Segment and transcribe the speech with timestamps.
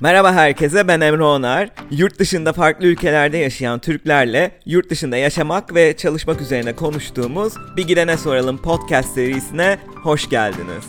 [0.00, 1.70] Merhaba herkese ben Emre Onar.
[1.90, 8.16] Yurt dışında farklı ülkelerde yaşayan Türklerle yurt dışında yaşamak ve çalışmak üzerine konuştuğumuz Bir Gidene
[8.16, 10.84] Soralım podcast serisine hoş geldiniz.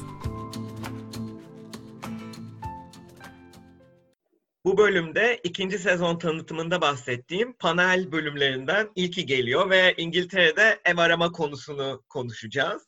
[4.66, 12.04] Bu bölümde ikinci sezon tanıtımında bahsettiğim panel bölümlerinden ilki geliyor ve İngiltere'de ev arama konusunu
[12.10, 12.82] konuşacağız.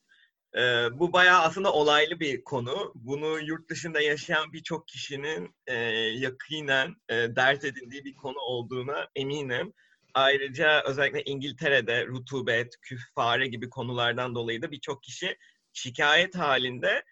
[0.56, 0.60] Ee,
[1.00, 2.92] bu bayağı aslında olaylı bir konu.
[2.96, 5.76] Bunu yurt dışında yaşayan birçok kişinin e,
[6.18, 9.74] yakinen e, dert edindiği bir konu olduğuna eminim.
[10.14, 15.38] Ayrıca özellikle İngiltere'de rutubet, küf, fare gibi konulardan dolayı da birçok kişi
[15.74, 17.04] şikayet halinde.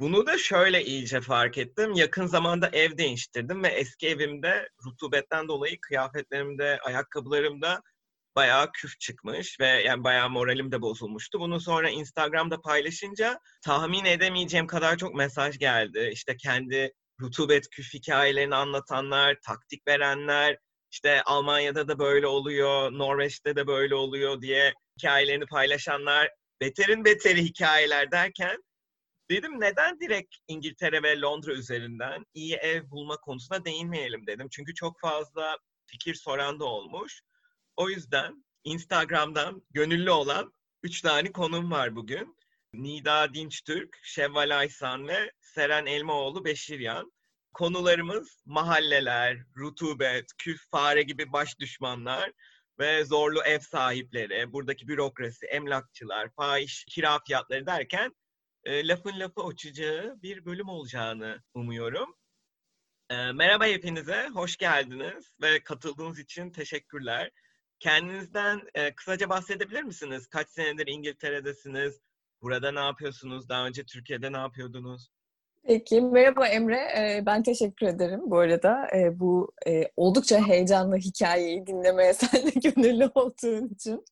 [0.00, 1.92] Bunu da şöyle iyice fark ettim.
[1.92, 7.82] Yakın zamanda ev değiştirdim ve eski evimde rutubetten dolayı kıyafetlerimde, ayakkabılarımda
[8.36, 11.40] bayağı küf çıkmış ve yani bayağı moralim de bozulmuştu.
[11.40, 16.10] Bunu sonra Instagram'da paylaşınca tahmin edemeyeceğim kadar çok mesaj geldi.
[16.12, 20.58] İşte kendi rutubet küf hikayelerini anlatanlar, taktik verenler,
[20.90, 28.10] işte Almanya'da da böyle oluyor, Norveç'te de böyle oluyor diye hikayelerini paylaşanlar, beterin beteri hikayeler
[28.10, 28.56] derken
[29.30, 34.48] dedim neden direkt İngiltere ve Londra üzerinden iyi ev bulma konusuna değinmeyelim dedim.
[34.50, 37.22] Çünkü çok fazla fikir soran da olmuş.
[37.76, 42.36] O yüzden Instagram'dan gönüllü olan üç tane konum var bugün.
[42.72, 47.12] Nida Dinçtürk, Şevval Aysan ve Seren Elmaoğlu Beşiryan.
[47.52, 52.32] Konularımız mahalleler, rutubet, küf, fare gibi baş düşmanlar
[52.78, 58.14] ve zorlu ev sahipleri, buradaki bürokrasi, emlakçılar, fahiş kira fiyatları derken
[58.64, 62.16] e, lafın lafı uçacağı bir bölüm olacağını umuyorum.
[63.10, 67.30] E, merhaba hepinize, hoş geldiniz ve katıldığınız için teşekkürler.
[67.84, 70.26] Kendinizden e, kısaca bahsedebilir misiniz?
[70.26, 72.00] Kaç senedir İngiltere'desiniz?
[72.42, 73.48] Burada ne yapıyorsunuz?
[73.48, 75.10] Daha önce Türkiye'de ne yapıyordunuz?
[75.62, 76.78] Peki, merhaba Emre.
[77.26, 78.88] Ben teşekkür ederim bu arada.
[79.12, 79.52] Bu
[79.96, 84.04] oldukça heyecanlı hikayeyi dinlemeye sen de gönüllü olduğun için.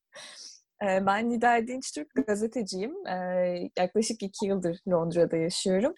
[0.82, 2.94] Ben Nida Dinçtürk, gazeteciyim.
[3.78, 5.94] Yaklaşık iki yıldır Londra'da yaşıyorum.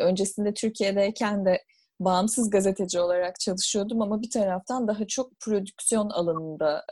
[0.00, 1.62] Öncesinde Türkiye'deyken de
[2.00, 6.84] bağımsız gazeteci olarak çalışıyordum ama bir taraftan daha çok prodüksiyon alanında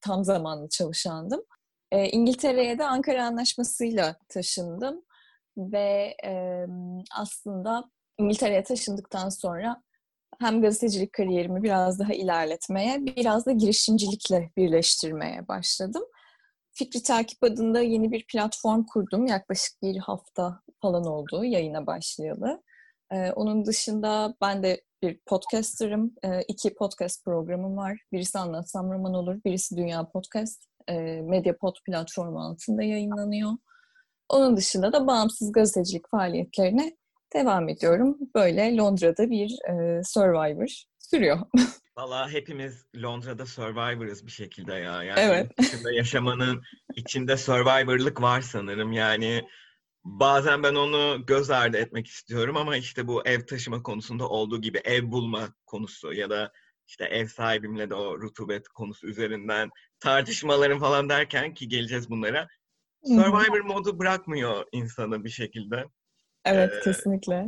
[0.00, 1.42] tam zamanlı çalışandım.
[1.92, 5.02] İngiltere'ye de Ankara Anlaşması'yla taşındım
[5.56, 6.66] ve e,
[7.16, 7.84] aslında
[8.18, 9.82] İngiltere'ye taşındıktan sonra
[10.40, 16.02] hem gazetecilik kariyerimi biraz daha ilerletmeye, biraz da girişimcilikle birleştirmeye başladım.
[16.72, 19.26] Fikri Takip adında yeni bir platform kurdum.
[19.26, 22.62] Yaklaşık bir hafta falan oldu yayına başlayalı.
[23.12, 26.14] Ee, onun dışında ben de bir podcaster'ım.
[26.24, 28.00] Ee, iki podcast programım var.
[28.12, 30.64] Birisi Anlatsam Roman Olur, birisi Dünya Podcast.
[30.88, 33.50] Ee, Mediapod platformu altında yayınlanıyor.
[34.28, 36.96] Onun dışında da bağımsız gazetecilik faaliyetlerine
[37.34, 38.18] devam ediyorum.
[38.34, 41.38] Böyle Londra'da bir e, Survivor sürüyor.
[41.96, 45.02] Valla hepimiz Londra'da Survivor'ız bir şekilde ya.
[45.02, 45.52] Yani evet.
[45.58, 46.62] içinde yaşamanın
[46.96, 48.92] içinde Survivor'lık var sanırım.
[48.92, 49.42] Yani
[50.04, 54.78] bazen ben onu göz ardı etmek istiyorum ama işte bu ev taşıma konusunda olduğu gibi
[54.84, 56.52] ev bulma konusu ya da
[56.86, 62.48] işte ev sahibimle de o rutubet konusu üzerinden tartışmalarım falan derken ki geleceğiz bunlara.
[63.04, 65.84] Survivor modu bırakmıyor insanı bir şekilde.
[66.44, 67.46] Evet, ee, kesinlikle.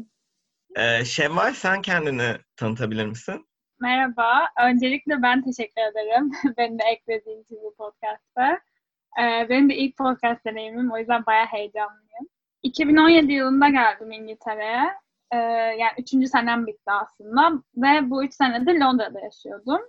[0.77, 3.47] E, Şevval sen kendini tanıtabilir misin?
[3.81, 4.49] Merhaba.
[4.65, 6.33] Öncelikle ben teşekkür ederim.
[6.59, 8.61] Beni de eklediğin için bu podcast'a.
[9.21, 10.93] Ee, benim de ilk podcast deneyimim.
[10.93, 12.29] O yüzden bayağı heyecanlıyım.
[12.63, 14.93] 2017 yılında geldim İngiltere'ye.
[15.33, 15.37] Ee,
[15.79, 17.63] yani üçüncü senem bitti aslında.
[17.77, 19.81] Ve bu üç senedir Londra'da yaşıyordum.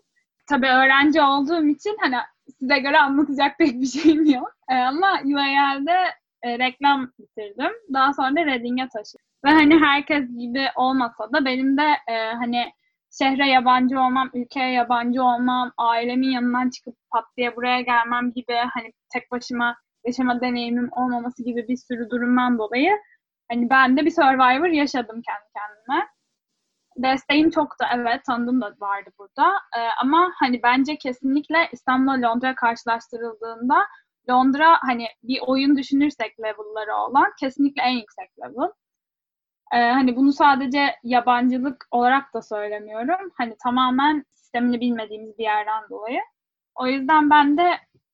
[0.50, 2.16] Tabii öğrenci olduğum için hani
[2.60, 4.52] size göre anlatacak pek bir şeyim yok.
[4.70, 5.98] E, ama UAL'de
[6.44, 7.72] e, reklam bitirdim.
[7.94, 9.26] Daha sonra da Reading'e taşıdım.
[9.46, 12.72] Ve hani herkes gibi olmasa da benim de e, hani
[13.20, 18.94] şehre yabancı olmam, ülkeye yabancı olmam, ailemin yanından çıkıp pat diye buraya gelmem gibi hani
[19.14, 22.92] tek başıma yaşama deneyimim olmaması gibi bir sürü durumdan dolayı
[23.52, 26.08] hani ben de bir survivor yaşadım kendi kendime
[26.98, 29.48] desteğim çok da evet tanıdığım da vardı burada.
[29.78, 33.86] Ee, ama hani bence kesinlikle İstanbul'la Londra karşılaştırıldığında
[34.30, 38.70] Londra hani bir oyun düşünürsek level'ları olan kesinlikle en yüksek level.
[39.74, 43.32] Ee, hani bunu sadece yabancılık olarak da söylemiyorum.
[43.38, 46.20] Hani tamamen sistemini bilmediğimiz bir yerden dolayı.
[46.76, 47.72] O yüzden ben de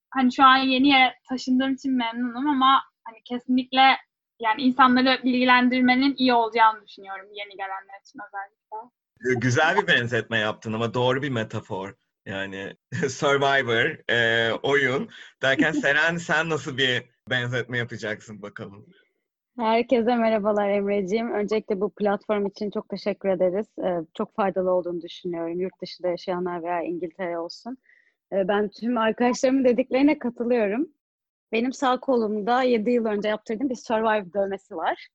[0.10, 3.98] hani şu an yeni yere taşındığım için memnunum ama hani kesinlikle
[4.40, 9.40] yani insanları bilgilendirmenin iyi olacağını düşünüyorum yeni gelenler için özellikle.
[9.40, 11.94] Güzel bir benzetme yaptın ama doğru bir metafor.
[12.26, 12.76] Yani
[13.10, 15.10] Survivor, e, oyun
[15.42, 18.86] derken Seren sen nasıl bir benzetme yapacaksın bakalım?
[19.60, 21.34] Herkese merhabalar Emre'ciğim.
[21.34, 23.68] Öncelikle bu platform için çok teşekkür ederiz.
[23.84, 25.60] Ee, çok faydalı olduğunu düşünüyorum.
[25.60, 27.78] Yurt dışında yaşayanlar veya İngiltere olsun.
[28.34, 30.88] Ee, ben tüm arkadaşlarımın dediklerine katılıyorum.
[31.52, 35.08] Benim sağ kolumda 7 yıl önce yaptırdığım bir Survive dövmesi var.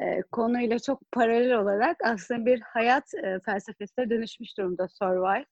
[0.00, 5.46] Ee, konuyla çok paralel olarak aslında bir hayat e, felsefesine dönüşmüş durumda Survive.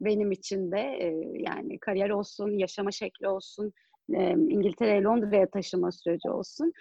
[0.00, 3.72] Benim için de e, yani kariyer olsun, yaşama şekli olsun,
[4.14, 6.72] e, İngiltere'ye Londra'ya taşıma süreci olsun.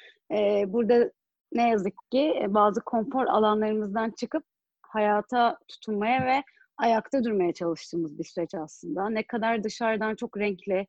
[0.68, 1.12] Burada
[1.54, 4.44] ne yazık ki bazı konfor alanlarımızdan çıkıp
[4.82, 6.44] hayata tutunmaya ve
[6.82, 9.10] ayakta durmaya çalıştığımız bir süreç aslında.
[9.10, 10.88] Ne kadar dışarıdan çok renkli,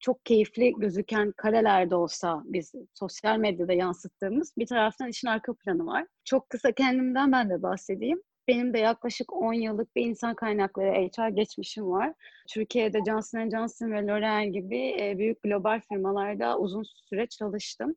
[0.00, 6.06] çok keyifli gözüken karelerde olsa biz sosyal medyada yansıttığımız bir taraftan işin arka planı var.
[6.24, 8.22] Çok kısa kendimden ben de bahsedeyim.
[8.48, 12.12] Benim de yaklaşık 10 yıllık bir insan kaynakları HR geçmişim var.
[12.48, 17.94] Türkiye'de Johnson Johnson ve L'Oreal gibi e, büyük global firmalarda uzun süre çalıştım.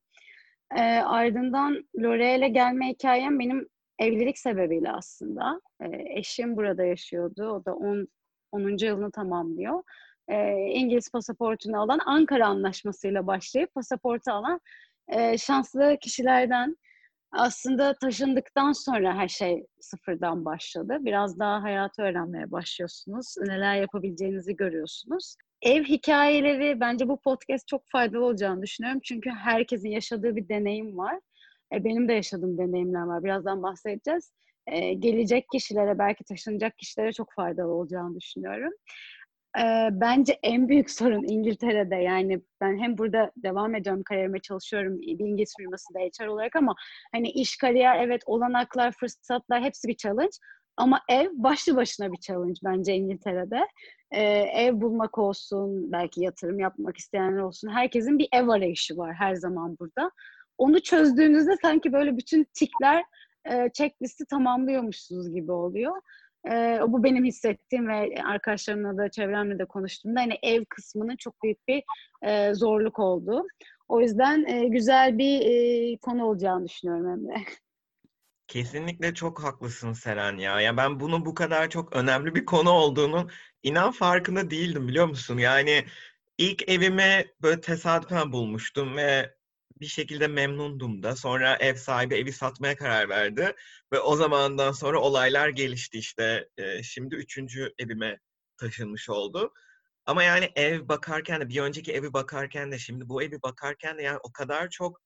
[0.78, 3.68] E, ardından L'Oreal'e gelme hikayem benim
[4.00, 5.62] evlilik sebebiyle aslında.
[5.82, 5.88] E,
[6.20, 7.50] eşim burada yaşıyordu.
[7.50, 8.08] O da 10.
[8.52, 8.86] 10.
[8.86, 9.84] yılını tamamlıyor.
[10.28, 14.62] E, İngiliz pasaportunu alan Ankara Anlaşması'yla başlayıp pasaportu alan
[15.08, 16.78] e, şanslı kişilerden
[17.32, 20.98] aslında taşındıktan sonra her şey sıfırdan başladı.
[21.00, 23.36] Biraz daha hayatı öğrenmeye başlıyorsunuz.
[23.38, 25.36] Neler yapabileceğinizi görüyorsunuz.
[25.62, 29.02] Ev hikayeleri bence bu podcast çok faydalı olacağını düşünüyorum.
[29.04, 31.20] Çünkü herkesin yaşadığı bir deneyim var.
[31.74, 33.24] E, benim de yaşadığım deneyimler var.
[33.24, 34.32] Birazdan bahsedeceğiz.
[34.68, 38.74] E, gelecek kişilere, belki taşınacak kişilere çok faydalı olacağını düşünüyorum
[39.58, 45.26] e, bence en büyük sorun İngiltere'de yani ben hem burada devam ediyorum kariyerime çalışıyorum bir
[45.26, 46.76] İngiliz firmasında HR olarak ama
[47.12, 50.38] hani iş kariyer evet olanaklar fırsatlar hepsi bir challenge
[50.78, 53.68] ama ev başlı başına bir challenge bence İngiltere'de.
[54.12, 54.24] Ee,
[54.54, 57.70] ev bulmak olsun, belki yatırım yapmak isteyenler olsun.
[57.70, 60.12] Herkesin bir ev arayışı var her zaman burada.
[60.58, 63.04] Onu çözdüğünüzde sanki böyle bütün tikler
[63.46, 66.02] e, checklisti tamamlıyormuşsunuz gibi oluyor.
[66.52, 71.68] E, bu benim hissettiğim ve arkadaşlarımla da çevremle de konuştuğumda hani ev kısmının çok büyük
[71.68, 71.84] bir
[72.22, 73.48] e, zorluk oldu.
[73.88, 77.44] O yüzden e, güzel bir e, konu olacağını düşünüyorum Emre.
[78.48, 80.62] Kesinlikle çok haklısın Seren ya.
[80.62, 83.28] Ya ben bunun bu kadar çok önemli bir konu olduğunu
[83.64, 85.38] inan farkında değildim biliyor musun?
[85.38, 85.86] Yani
[86.38, 89.37] ilk evimi böyle tesadüfen bulmuştum ve
[89.80, 91.16] bir şekilde memnundum da.
[91.16, 93.56] Sonra ev sahibi evi satmaya karar verdi.
[93.94, 96.50] Ve o zamandan sonra olaylar gelişti işte.
[96.58, 98.20] E, şimdi üçüncü evime
[98.58, 99.54] taşınmış oldu.
[100.06, 104.04] Ama yani ev bakarken de bir önceki evi bakarken de şimdi bu evi bakarken de
[104.04, 105.02] yani o kadar çok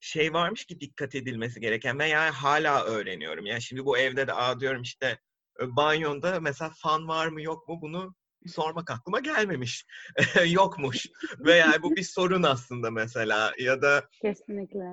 [0.00, 3.46] şey varmış ki dikkat edilmesi gereken ve yani hala öğreniyorum.
[3.46, 5.18] Yani şimdi bu evde de aa diyorum işte
[5.60, 8.14] banyonda mesela fan var mı yok mu bunu
[8.48, 9.84] sormak aklıma gelmemiş.
[10.46, 11.06] Yokmuş.
[11.38, 13.52] Ve yani bu bir sorun aslında mesela.
[13.58, 14.84] Ya da Kesinlikle.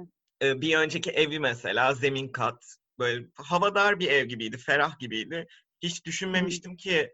[0.42, 2.76] bir önceki evi mesela zemin kat.
[3.00, 4.58] Böyle havadar bir ev gibiydi.
[4.58, 5.48] Ferah gibiydi.
[5.82, 7.12] Hiç düşünmemiştim ki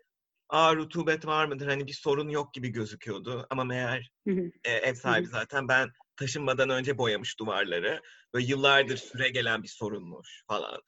[0.49, 1.67] aa rutubet var mıdır?
[1.67, 3.47] Hani bir sorun yok gibi gözüküyordu.
[3.49, 4.11] Ama meğer
[4.63, 8.01] e, ev sahibi zaten ben taşınmadan önce boyamış duvarları.
[8.33, 10.81] Böyle yıllardır süre gelen bir sorunmuş falan.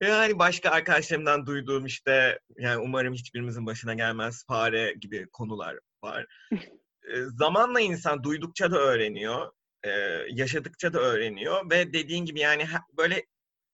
[0.00, 6.26] Yani başka arkadaşlarımdan duyduğum işte yani umarım hiçbirimizin başına gelmez fare gibi konular var.
[6.50, 9.52] e, zamanla insan duydukça da öğreniyor,
[9.84, 9.90] e,
[10.30, 12.64] yaşadıkça da öğreniyor ve dediğin gibi yani
[12.96, 13.26] böyle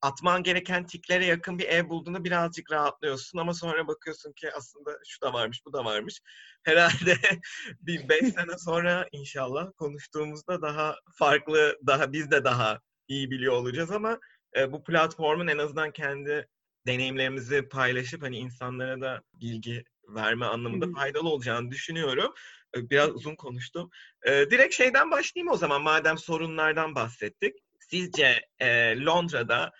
[0.02, 5.20] atman gereken tiklere yakın bir ev bulduğunda birazcık rahatlıyorsun ama sonra bakıyorsun ki aslında şu
[5.20, 6.20] da varmış, bu da varmış.
[6.62, 7.16] Herhalde
[7.80, 13.90] bir beş sene sonra inşallah konuştuğumuzda daha farklı, daha biz de daha iyi biliyor olacağız
[13.90, 14.18] ama
[14.58, 16.48] e, bu platformun en azından kendi
[16.86, 22.34] deneyimlerimizi paylaşıp hani insanlara da bilgi verme anlamında faydalı olacağını düşünüyorum.
[22.76, 23.90] Biraz uzun konuştum.
[24.26, 27.54] E, direkt şeyden başlayayım o zaman madem sorunlardan bahsettik.
[27.80, 29.72] Sizce e, Londra'da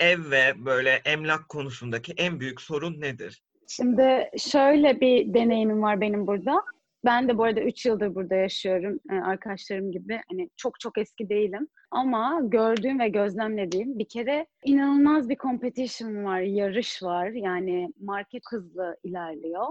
[0.00, 3.42] ev ve böyle emlak konusundaki en büyük sorun nedir?
[3.68, 6.64] Şimdi şöyle bir deneyimim var benim burada.
[7.04, 10.20] Ben de bu arada 3 yıldır burada yaşıyorum e, arkadaşlarım gibi.
[10.30, 11.68] Hani çok çok eski değilim.
[11.90, 17.28] Ama gördüğüm ve gözlemlediğim bir kere inanılmaz bir competition var, yarış var.
[17.28, 19.66] Yani market hızlı ilerliyor.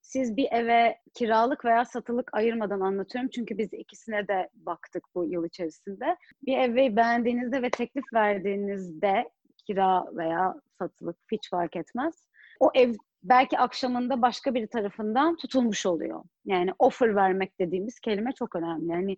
[0.00, 3.30] Siz bir eve kiralık veya satılık ayırmadan anlatıyorum.
[3.34, 6.16] Çünkü biz ikisine de baktık bu yıl içerisinde.
[6.46, 9.30] Bir evi beğendiğinizde ve teklif verdiğinizde
[9.66, 12.26] kira veya satılık hiç fark etmez.
[12.60, 16.24] O ev belki akşamında başka bir tarafından tutulmuş oluyor.
[16.44, 18.92] Yani offer vermek dediğimiz kelime çok önemli.
[18.92, 19.16] Yani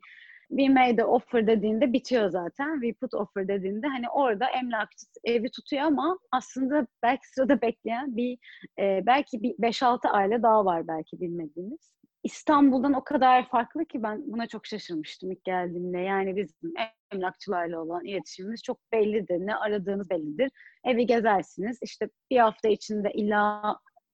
[0.49, 2.81] we made offer dediğinde bitiyor zaten.
[2.81, 8.39] We put offer dediğinde hani orada emlakçı evi tutuyor ama aslında belki sırada bekleyen bir
[8.79, 11.95] e, belki bir 5-6 aile daha var belki bilmediğiniz.
[12.25, 15.99] İstanbul'dan o kadar farklı ki ben buna çok şaşırmıştım ilk geldiğimde.
[15.99, 16.75] Yani bizim
[17.13, 19.47] emlakçılarla olan iletişimimiz çok bellidir.
[19.47, 20.51] Ne aradığınız bellidir.
[20.85, 21.79] Evi gezersiniz.
[21.83, 23.63] İşte bir hafta içinde illa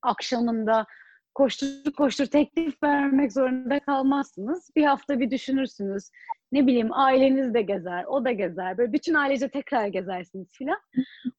[0.03, 0.87] akşamında
[1.35, 4.71] koştur koştur teklif vermek zorunda kalmazsınız.
[4.77, 6.11] Bir hafta bir düşünürsünüz.
[6.53, 8.79] Ne bileyim aileniz de gezer, o da gezer.
[8.79, 10.79] Böyle bütün ailece tekrar gezersiniz filan.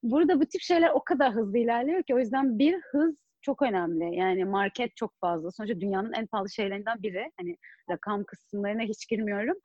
[0.03, 4.15] Burada bu tip şeyler o kadar hızlı ilerliyor ki o yüzden bir hız çok önemli.
[4.15, 5.51] Yani market çok fazla.
[5.51, 7.31] Sonuçta dünyanın en pahalı şeylerinden biri.
[7.39, 7.57] Hani
[7.89, 9.57] rakam kısımlarına hiç girmiyorum.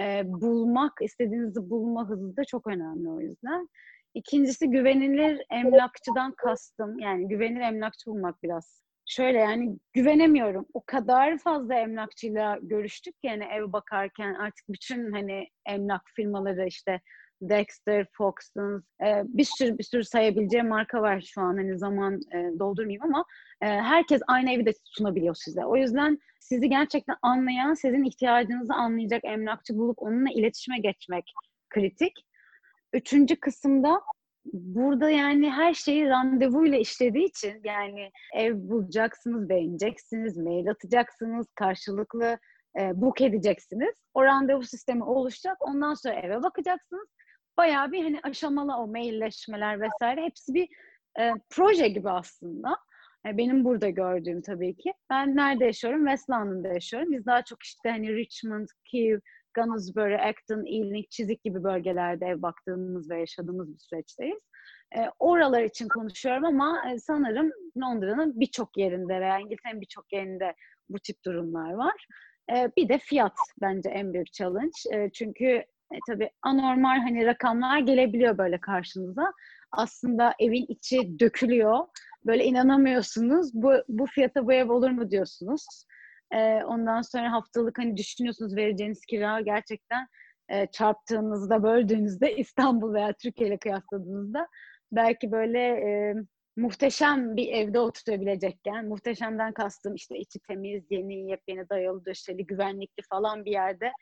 [0.00, 3.68] Ee, bulmak, istediğinizi bulma hızı da çok önemli o yüzden.
[4.14, 6.98] İkincisi güvenilir emlakçıdan kastım.
[6.98, 8.84] Yani güvenilir emlakçı bulmak biraz.
[9.06, 10.66] Şöyle yani güvenemiyorum.
[10.74, 17.00] O kadar fazla emlakçıyla görüştük ki yani ev bakarken artık bütün hani emlak firmaları işte
[17.42, 21.56] Dexter, Foxtons, e, bir sürü bir sürü sayabileceğim marka var şu an.
[21.56, 23.24] Hani zaman e, doldurmayayım ama
[23.62, 25.64] e, herkes aynı evi de sunabiliyor size.
[25.64, 31.32] O yüzden sizi gerçekten anlayan, sizin ihtiyacınızı anlayacak emlakçı bulup onunla iletişime geçmek
[31.70, 32.12] kritik.
[32.94, 34.00] Üçüncü kısımda
[34.52, 42.38] burada yani her şeyi randevuyla işlediği için yani ev bulacaksınız, beğeneceksiniz, mail atacaksınız, karşılıklı
[42.80, 43.94] e, book edeceksiniz.
[44.14, 45.56] O randevu sistemi oluşacak.
[45.60, 47.08] Ondan sonra eve bakacaksınız.
[47.56, 50.68] Bayağı bir hani aşamalı o mailleşmeler vesaire hepsi bir
[51.20, 52.76] e, proje gibi aslında.
[53.26, 54.92] E, benim burada gördüğüm tabii ki.
[55.10, 56.06] Ben nerede yaşıyorum?
[56.06, 57.12] West London'da yaşıyorum.
[57.12, 59.20] Biz daha çok işte hani Richmond, Kiev,
[59.54, 64.40] Gunnersbury, Acton, Ealing, Çizik gibi bölgelerde ev baktığımız ve yaşadığımız bir süreçteyiz.
[64.96, 70.54] E, oralar için konuşuyorum ama e, sanırım Londra'nın birçok yerinde veya İngiltere'nin birçok yerinde
[70.88, 72.06] bu tip durumlar var.
[72.56, 74.78] E, bir de fiyat bence en büyük challenge.
[74.92, 75.46] E, çünkü
[75.92, 79.32] e, tabii anormal hani rakamlar gelebiliyor böyle karşınıza.
[79.72, 81.78] Aslında evin içi dökülüyor.
[82.26, 83.54] Böyle inanamıyorsunuz.
[83.54, 85.84] Bu, bu fiyata bu ev olur mu diyorsunuz.
[86.64, 90.06] Ondan sonra haftalık hani düşünüyorsunuz vereceğiniz kira gerçekten
[90.72, 94.48] çarptığınızda, böldüğünüzde İstanbul veya Türkiye ile kıyasladığınızda
[94.92, 96.14] belki böyle e,
[96.56, 103.44] muhteşem bir evde oturabilecekken, muhteşemden kastım işte içi temiz, yeni, yepyeni dayalı döşeli, güvenlikli falan
[103.44, 103.92] bir yerde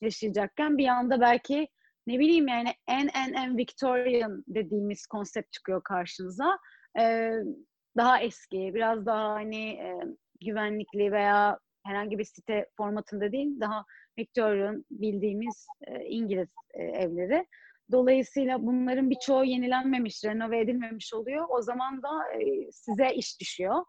[0.00, 1.68] yaşayacakken bir anda belki
[2.06, 6.58] ne bileyim yani en en en Victorian dediğimiz konsept çıkıyor karşınıza.
[6.98, 7.32] Ee,
[7.96, 9.94] daha eski, biraz daha hani e,
[10.40, 13.84] güvenlikli veya herhangi bir site formatında değil, daha
[14.18, 17.46] Victorian bildiğimiz e, İngiliz e, evleri.
[17.92, 21.46] Dolayısıyla bunların birçoğu yenilenmemiş, renove edilmemiş oluyor.
[21.48, 23.84] O zaman da e, size iş düşüyor.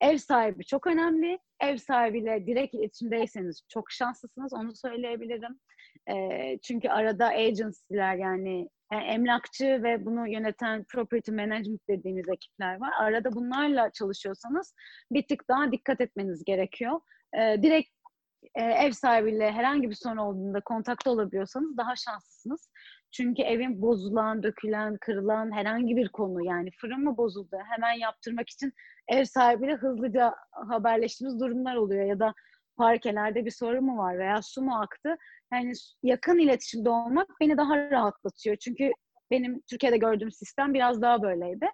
[0.00, 1.38] Ev sahibi çok önemli.
[1.60, 4.52] Ev sahibiyle direkt iletişimdeyseniz çok şanslısınız.
[4.52, 5.60] Onu söyleyebilirim.
[6.10, 12.90] E, çünkü arada agency'ler yani yani emlakçı ve bunu yöneten property management dediğimiz ekipler var.
[13.00, 14.74] Arada bunlarla çalışıyorsanız
[15.10, 17.00] bir tık daha dikkat etmeniz gerekiyor.
[17.34, 17.90] E, direkt
[18.54, 22.70] e, ev sahibiyle herhangi bir sorun olduğunda kontakta olabiliyorsanız daha şanslısınız.
[23.12, 28.72] Çünkü evin bozulan, dökülen, kırılan herhangi bir konu yani fırın mı bozuldu hemen yaptırmak için
[29.08, 30.34] ev sahibiyle hızlıca
[30.68, 32.34] haberleştiğimiz durumlar oluyor ya da
[32.76, 35.16] parkelerde bir sorun mu var veya su mu aktı?
[35.52, 38.56] Yani yakın iletişimde olmak beni daha rahatlatıyor.
[38.56, 38.92] Çünkü
[39.30, 41.66] benim Türkiye'de gördüğüm sistem biraz daha böyleydi.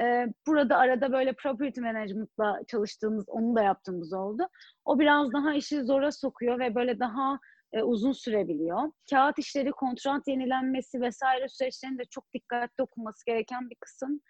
[0.00, 4.48] Ee, burada arada böyle property management'la çalıştığımız, onu da yaptığımız oldu.
[4.84, 7.38] O biraz daha işi zora sokuyor ve böyle daha
[7.72, 8.92] e, uzun sürebiliyor.
[9.10, 14.20] Kağıt işleri, kontrat yenilenmesi vesaire süreçlerinde çok dikkatli okunması gereken bir kısım.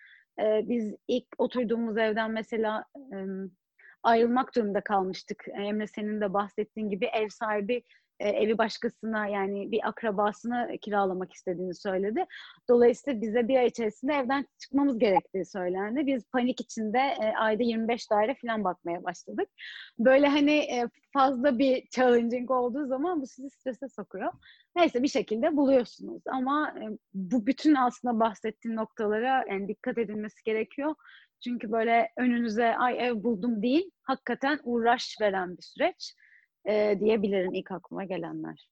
[0.40, 3.16] E, biz ilk oturduğumuz evden mesela e,
[4.02, 5.44] ayrılmak durumunda kalmıştık.
[5.48, 7.82] Emre senin de bahsettiğin gibi ev sahibi
[8.20, 12.24] e, evi başkasına yani bir akrabasına kiralamak istediğini söyledi.
[12.68, 16.06] Dolayısıyla bize bir ay içerisinde evden çıkmamız gerektiği söylendi.
[16.06, 19.48] Biz panik içinde e, ayda 25 daire falan bakmaya başladık.
[19.98, 24.32] Böyle hani e, fazla bir challenging olduğu zaman bu sizi strese sokuyor.
[24.76, 30.94] Neyse bir şekilde buluyorsunuz ama e, bu bütün aslında bahsettiğim noktalara yani dikkat edilmesi gerekiyor.
[31.44, 36.14] Çünkü böyle önünüze ay ev buldum değil, hakikaten uğraş veren bir süreç
[36.68, 38.68] e, diyebilirim ilk aklıma gelenler.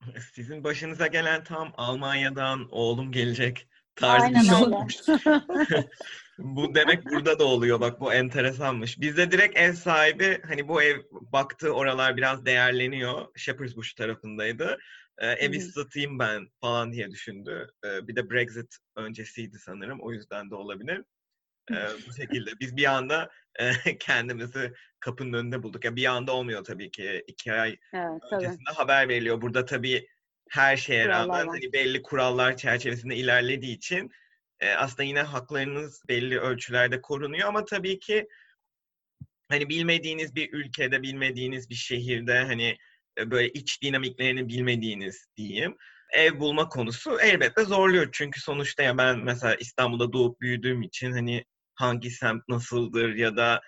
[0.32, 4.96] Sizin başınıza gelen tam Almanya'dan oğlum gelecek tarzı bir şey olmuş.
[6.38, 7.80] bu demek burada da oluyor.
[7.80, 9.00] Bak bu enteresanmış.
[9.00, 13.26] Bizde direkt ev sahibi hani bu ev baktığı oralar biraz değerleniyor.
[13.36, 14.78] Shepherd's Bush tarafındaydı.
[15.18, 17.68] Ee, evi satayım ben falan diye düşündü.
[17.84, 19.98] Ee, bir de Brexit öncesiydi sanırım.
[20.00, 21.04] O yüzden de olabilir
[21.70, 21.76] e,
[22.08, 22.50] bu şekilde.
[22.60, 25.84] Biz bir anda e, kendimizi kapının önünde bulduk.
[25.84, 27.24] Ya bir anda olmuyor tabii ki.
[27.26, 28.76] iki ay evet, öncesinde tabii.
[28.76, 29.42] haber veriliyor.
[29.42, 30.08] Burada tabii
[30.50, 34.10] her şeye kurallar rağmen hani belli kurallar çerçevesinde ilerlediği için
[34.60, 38.28] e, aslında yine haklarınız belli ölçülerde korunuyor ama tabii ki
[39.48, 42.76] hani bilmediğiniz bir ülkede, bilmediğiniz bir şehirde hani
[43.18, 45.76] böyle iç dinamiklerini bilmediğiniz diyeyim.
[46.12, 48.08] ev bulma konusu elbette zorluyor.
[48.12, 51.44] Çünkü sonuçta ya ben mesela İstanbul'da doğup büyüdüğüm için hani
[51.76, 53.60] hangi semt nasıldır ya da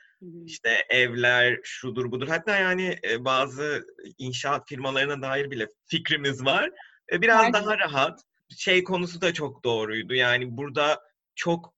[0.47, 2.29] işte evler şudur budur.
[2.29, 3.87] Hatta yani e, bazı
[4.19, 6.71] inşaat firmalarına dair bile fikrimiz var.
[7.13, 7.53] E, biraz Var.
[7.53, 8.21] daha rahat.
[8.57, 10.15] Şey konusu da çok doğruydu.
[10.15, 11.01] Yani burada
[11.35, 11.75] çok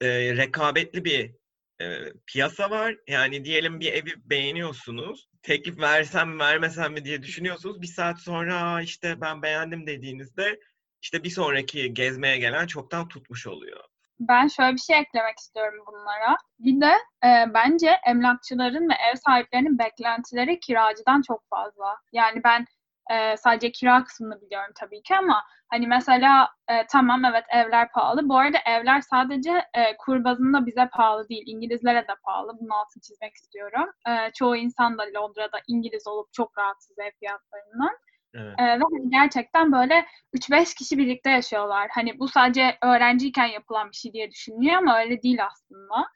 [0.00, 1.34] e, rekabetli bir
[1.82, 2.96] e, piyasa var.
[3.08, 5.28] Yani diyelim bir evi beğeniyorsunuz.
[5.42, 7.82] Teklif versem mi vermesem mi diye düşünüyorsunuz.
[7.82, 10.60] Bir saat sonra "Aa, işte ben beğendim dediğinizde
[11.02, 13.80] işte bir sonraki gezmeye gelen çoktan tutmuş oluyor.
[14.20, 16.36] Ben şöyle bir şey eklemek istiyorum bunlara.
[16.58, 16.92] Bir de
[17.24, 21.96] e, bence emlakçıların ve ev sahiplerinin beklentileri kiracıdan çok fazla.
[22.12, 22.66] Yani ben
[23.10, 28.28] e, sadece kira kısmını biliyorum tabii ki ama hani mesela e, tamam evet evler pahalı.
[28.28, 31.42] Bu arada evler sadece e, kur bazında bize pahalı değil.
[31.46, 32.52] İngilizlere de pahalı.
[32.60, 33.90] Bunun altını çizmek istiyorum.
[34.08, 37.96] E, çoğu insan da Londra'da İngiliz olup çok rahatsız ev fiyatlarından.
[38.34, 38.54] Evet.
[38.58, 41.88] Ee, ve hani gerçekten böyle 3-5 kişi birlikte yaşıyorlar.
[41.94, 46.06] Hani bu sadece öğrenciyken yapılan bir şey diye düşünülüyor ama öyle değil aslında.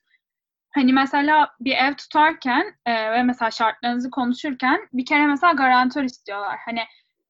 [0.74, 6.58] Hani mesela bir ev tutarken e, ve mesela şartlarınızı konuşurken bir kere mesela garantör istiyorlar.
[6.64, 6.80] Hani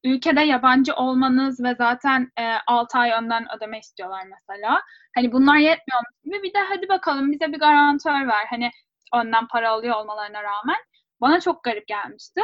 [0.03, 4.81] ülkede yabancı olmanız ve zaten e, 6 ay önden ödeme istiyorlar mesela.
[5.15, 8.45] Hani bunlar yetmiyormuş gibi bir de hadi bakalım bize bir garantör ver.
[8.49, 8.71] Hani
[9.15, 10.77] önden para alıyor olmalarına rağmen.
[11.21, 12.41] Bana çok garip gelmişti.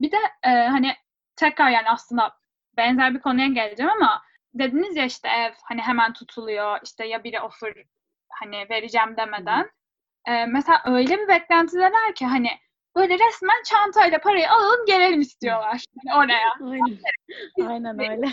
[0.00, 0.94] Bir de e, hani
[1.36, 2.36] tekrar yani aslında
[2.76, 4.22] benzer bir konuya geleceğim ama
[4.54, 7.74] dediniz ya işte ev hani hemen tutuluyor işte ya biri offer
[8.28, 9.70] hani vereceğim demeden.
[10.28, 12.48] Ee, mesela öyle bir beklentideler ki hani
[12.96, 16.54] böyle resmen çantayla parayı alalım gelelim istiyorlar hani oraya.
[16.70, 16.98] Aynen.
[17.68, 18.26] Aynen öyle.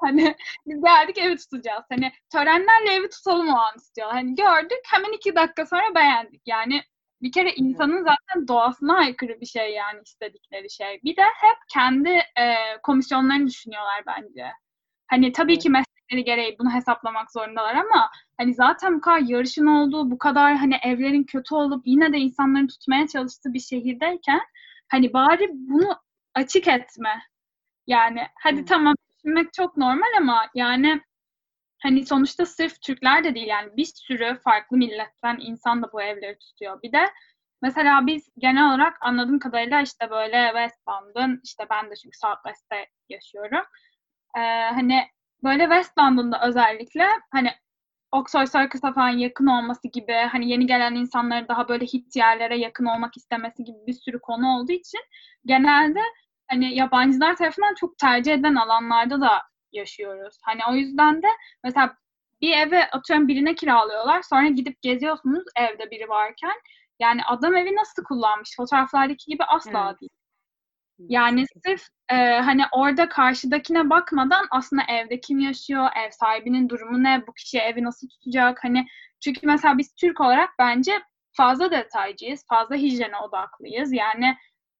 [0.00, 0.36] Hani
[0.66, 1.84] biz geldik evi tutacağız.
[1.88, 4.16] Hani törenlerle evi tutalım o an istiyorlar.
[4.16, 6.42] Hani gördük hemen iki dakika sonra beğendik.
[6.46, 6.82] Yani
[7.22, 11.00] bir kere insanın zaten doğasına aykırı bir şey yani istedikleri şey.
[11.04, 14.46] Bir de hep kendi e, komisyonlarını düşünüyorlar bence.
[15.06, 20.10] Hani tabii ki meslekleri gereği bunu hesaplamak zorundalar ama hani zaten bu kadar yarışın olduğu,
[20.10, 24.40] bu kadar hani evlerin kötü olup yine de insanların tutmaya çalıştığı bir şehirdeyken
[24.88, 25.96] hani bari bunu
[26.34, 27.22] açık etme.
[27.86, 28.64] Yani hadi Hı.
[28.64, 31.00] tamam düşünmek çok normal ama yani
[31.82, 36.38] hani sonuçta sırf Türkler de değil yani bir sürü farklı milletten insan da bu evleri
[36.38, 36.82] tutuyor.
[36.82, 37.04] Bir de
[37.62, 42.42] mesela biz genel olarak anladığım kadarıyla işte böyle West London, işte ben de çünkü South
[42.46, 43.64] West'te yaşıyorum.
[44.36, 44.40] Ee,
[44.74, 45.02] hani
[45.44, 47.50] böyle West London'da özellikle hani
[48.12, 52.84] Oxford Circus'a falan yakın olması gibi hani yeni gelen insanların daha böyle hit yerlere yakın
[52.84, 55.00] olmak istemesi gibi bir sürü konu olduğu için
[55.46, 56.00] genelde
[56.50, 60.38] hani yabancılar tarafından çok tercih edilen alanlarda da yaşıyoruz.
[60.42, 61.28] Hani o yüzden de
[61.64, 61.96] mesela
[62.40, 66.54] bir eve atıyorum birine kiralıyorlar sonra gidip geziyorsunuz evde biri varken
[67.00, 70.00] yani adam evi nasıl kullanmış fotoğraflardaki gibi asla Evet.
[70.00, 70.10] değil.
[71.08, 77.26] Yani sırf e, hani orada karşıdakine bakmadan aslında evde kim yaşıyor, ev sahibinin durumu ne,
[77.26, 78.86] bu kişi evi nasıl tutacak hani
[79.20, 83.92] çünkü mesela biz Türk olarak bence fazla detaycıyız, fazla hijyene odaklıyız.
[83.92, 84.36] Yani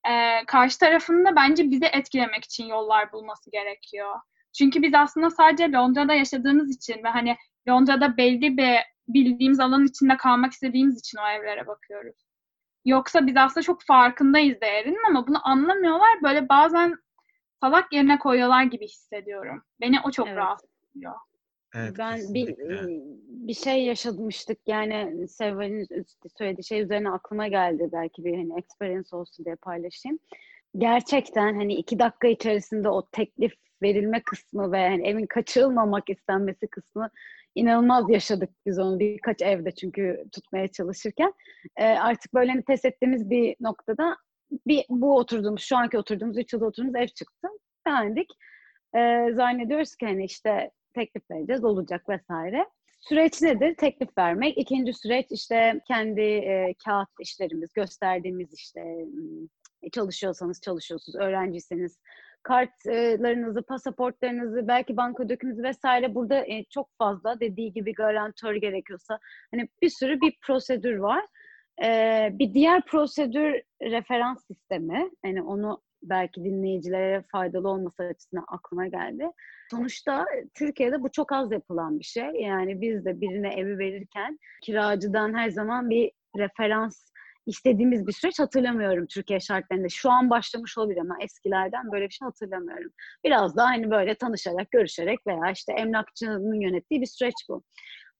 [0.08, 4.14] e, karşı tarafın da bence bizi etkilemek için yollar bulması gerekiyor.
[4.52, 7.36] Çünkü biz aslında sadece Londra'da yaşadığımız için ve hani
[7.68, 8.76] Londra'da belli bir
[9.08, 12.16] bildiğimiz alanın içinde kalmak istediğimiz için o evlere bakıyoruz.
[12.84, 16.22] Yoksa biz aslında çok farkındayız değerinin ama bunu anlamıyorlar.
[16.22, 16.96] Böyle bazen
[17.60, 19.62] salak yerine koyuyorlar gibi hissediyorum.
[19.80, 20.36] Beni o çok Evet.
[20.36, 21.14] rahatsız ediyor.
[21.74, 22.86] Evet, Ben bir kesinlikle.
[23.28, 25.86] bir şey yaşamıştık yani Sevval'in
[26.38, 30.18] söylediği şey üzerine aklıma geldi belki bir hani experience olsun diye paylaşayım.
[30.78, 37.10] Gerçekten hani iki dakika içerisinde o teklif verilme kısmı ve hani evin kaçırılmamak istenmesi kısmı
[37.54, 41.32] inanılmaz yaşadık biz onu birkaç evde çünkü tutmaya çalışırken.
[41.76, 44.16] Ee, artık böyle hani pes ettiğimiz bir noktada
[44.66, 47.48] bir bu oturduğumuz şu anki oturduğumuz üç yılda oturduğumuz ev çıktı.
[47.86, 48.30] Beğendik.
[48.96, 52.66] Ee, zannediyoruz ki hani işte teklif vereceğiz, olacak vesaire.
[53.00, 53.74] Süreç nedir?
[53.74, 54.58] Teklif vermek.
[54.58, 61.98] İkinci süreç işte kendi e, kağıt işlerimiz, gösterdiğimiz işte m, çalışıyorsanız çalışıyorsunuz, öğrenciyseniz
[62.42, 69.18] kartlarınızı, pasaportlarınızı, belki banka dökümünüzü vesaire burada e, çok fazla dediği gibi garantör gerekiyorsa
[69.54, 71.24] hani bir sürü bir prosedür var.
[71.84, 75.10] Ee, bir diğer prosedür referans sistemi.
[75.24, 79.30] Yani onu belki dinleyicilere faydalı olması açısından aklıma geldi.
[79.70, 82.30] Sonuçta Türkiye'de bu çok az yapılan bir şey.
[82.30, 87.11] Yani biz de birine evi verirken kiracıdan her zaman bir referans
[87.46, 89.88] istediğimiz bir süreç hatırlamıyorum Türkiye şartlarında.
[89.88, 92.90] Şu an başlamış olabilir ama eskilerden böyle bir şey hatırlamıyorum.
[93.24, 97.62] Biraz daha hani böyle tanışarak, görüşerek veya işte emlakçının yönettiği bir süreç bu.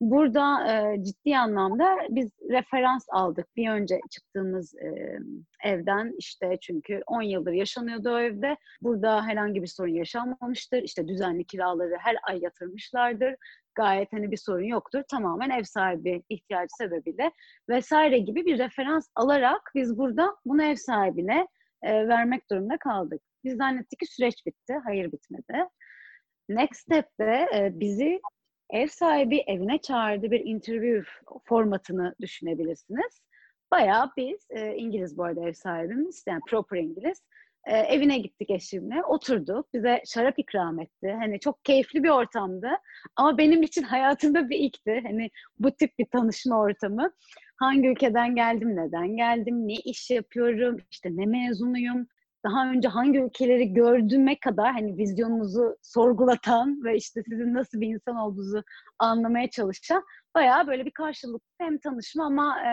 [0.01, 3.47] burada e, ciddi anlamda biz referans aldık.
[3.57, 5.19] Bir önce çıktığımız e,
[5.65, 8.57] evden işte çünkü 10 yıldır yaşanıyordu o evde.
[8.83, 10.83] Burada herhangi bir sorun yaşanmamıştır.
[10.83, 13.35] İşte düzenli kiraları her ay yatırmışlardır.
[13.75, 15.03] Gayet hani bir sorun yoktur.
[15.11, 17.33] Tamamen ev sahibi ihtiyacı sebebiyle
[17.69, 21.49] vesaire gibi bir referans alarak biz burada bunu ev sahibine
[21.83, 23.23] e, vermek durumunda kaldık.
[23.45, 24.75] Biz zannettik ki süreç bitti.
[24.85, 25.69] Hayır bitmedi.
[26.49, 28.21] Next step'te e, bizi
[28.71, 31.11] ev sahibi evine çağırdığı bir interview
[31.45, 33.21] formatını düşünebilirsiniz.
[33.71, 37.23] Bayağı biz, e, İngiliz bu arada ev sahibimiz, yani proper İngiliz,
[37.67, 41.17] e, evine gittik eşimle, oturduk, bize şarap ikram etti.
[41.19, 42.69] Hani çok keyifli bir ortamdı
[43.17, 45.01] ama benim için hayatımda bir ilkti.
[45.07, 47.11] Hani bu tip bir tanışma ortamı.
[47.57, 52.07] Hangi ülkeden geldim, neden geldim, ne iş yapıyorum, işte ne mezunuyum,
[52.45, 58.17] daha önce hangi ülkeleri gördüğüme kadar hani vizyonunuzu sorgulatan ve işte sizin nasıl bir insan
[58.17, 58.63] olduğunuzu
[58.99, 62.73] anlamaya çalışan bayağı böyle bir karşılıklı hem tanışma ama e,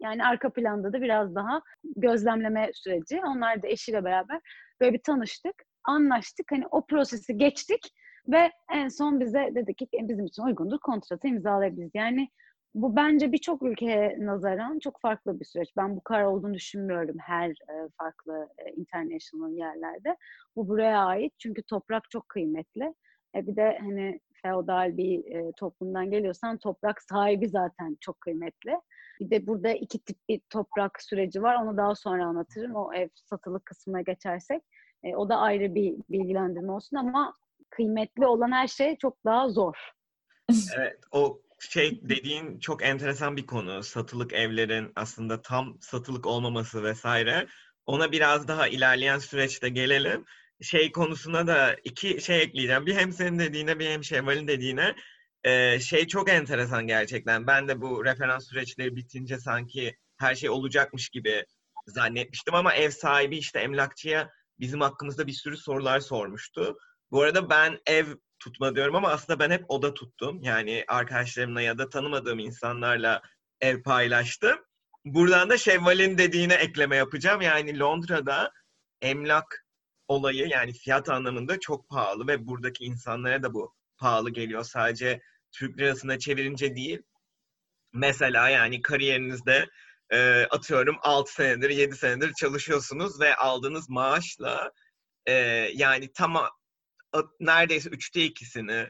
[0.00, 1.62] yani arka planda da biraz daha
[1.96, 3.20] gözlemleme süreci.
[3.26, 4.40] Onlar da eşiyle beraber
[4.80, 6.52] böyle bir tanıştık, anlaştık.
[6.52, 7.94] Hani o prosesi geçtik
[8.28, 11.90] ve en son bize dedi ki bizim için uygundur kontratı imzalayabiliriz.
[11.94, 12.28] Yani
[12.74, 15.76] bu bence birçok ülkeye nazaran çok farklı bir süreç.
[15.76, 20.16] Ben bu kadar olduğunu düşünmüyorum her e, farklı e, international yerlerde.
[20.56, 22.94] Bu buraya ait çünkü toprak çok kıymetli.
[23.34, 28.76] E, bir de hani feodal bir e, toplumdan geliyorsan toprak sahibi zaten çok kıymetli.
[29.20, 31.54] Bir de burada iki tip bir toprak süreci var.
[31.54, 32.74] Onu daha sonra anlatırım.
[32.74, 34.62] O ev satılık kısmına geçersek.
[35.02, 37.34] E, o da ayrı bir bilgilendirme olsun ama
[37.70, 39.74] kıymetli olan her şey çok daha zor.
[40.76, 43.82] Evet, o şey dediğin çok enteresan bir konu.
[43.82, 47.46] Satılık evlerin aslında tam satılık olmaması vesaire.
[47.86, 50.24] Ona biraz daha ilerleyen süreçte gelelim.
[50.62, 52.86] Şey konusuna da iki şey ekleyeceğim.
[52.86, 54.94] Bir hem senin dediğine bir hem Şevval'in dediğine.
[55.44, 57.46] Ee, şey çok enteresan gerçekten.
[57.46, 61.44] Ben de bu referans süreçleri bitince sanki her şey olacakmış gibi
[61.86, 66.78] zannetmiştim ama ev sahibi işte emlakçıya bizim hakkımızda bir sürü sorular sormuştu.
[67.10, 68.06] Bu arada ben ev
[68.38, 70.42] tutma diyorum ama aslında ben hep oda tuttum.
[70.42, 73.22] Yani arkadaşlarımla ya da tanımadığım insanlarla
[73.60, 74.58] ev paylaştım.
[75.04, 77.40] Buradan da Şevval'in dediğine ekleme yapacağım.
[77.40, 78.52] Yani Londra'da
[79.02, 79.66] emlak
[80.08, 84.64] olayı yani fiyat anlamında çok pahalı ve buradaki insanlara da bu pahalı geliyor.
[84.64, 85.20] Sadece
[85.52, 87.02] Türk lirasına çevirince değil.
[87.92, 89.66] Mesela yani kariyerinizde
[90.10, 94.72] e, atıyorum 6 senedir 7 senedir çalışıyorsunuz ve aldığınız maaşla
[95.26, 95.32] e,
[95.74, 96.36] yani tam
[97.40, 98.88] neredeyse üçte ikisini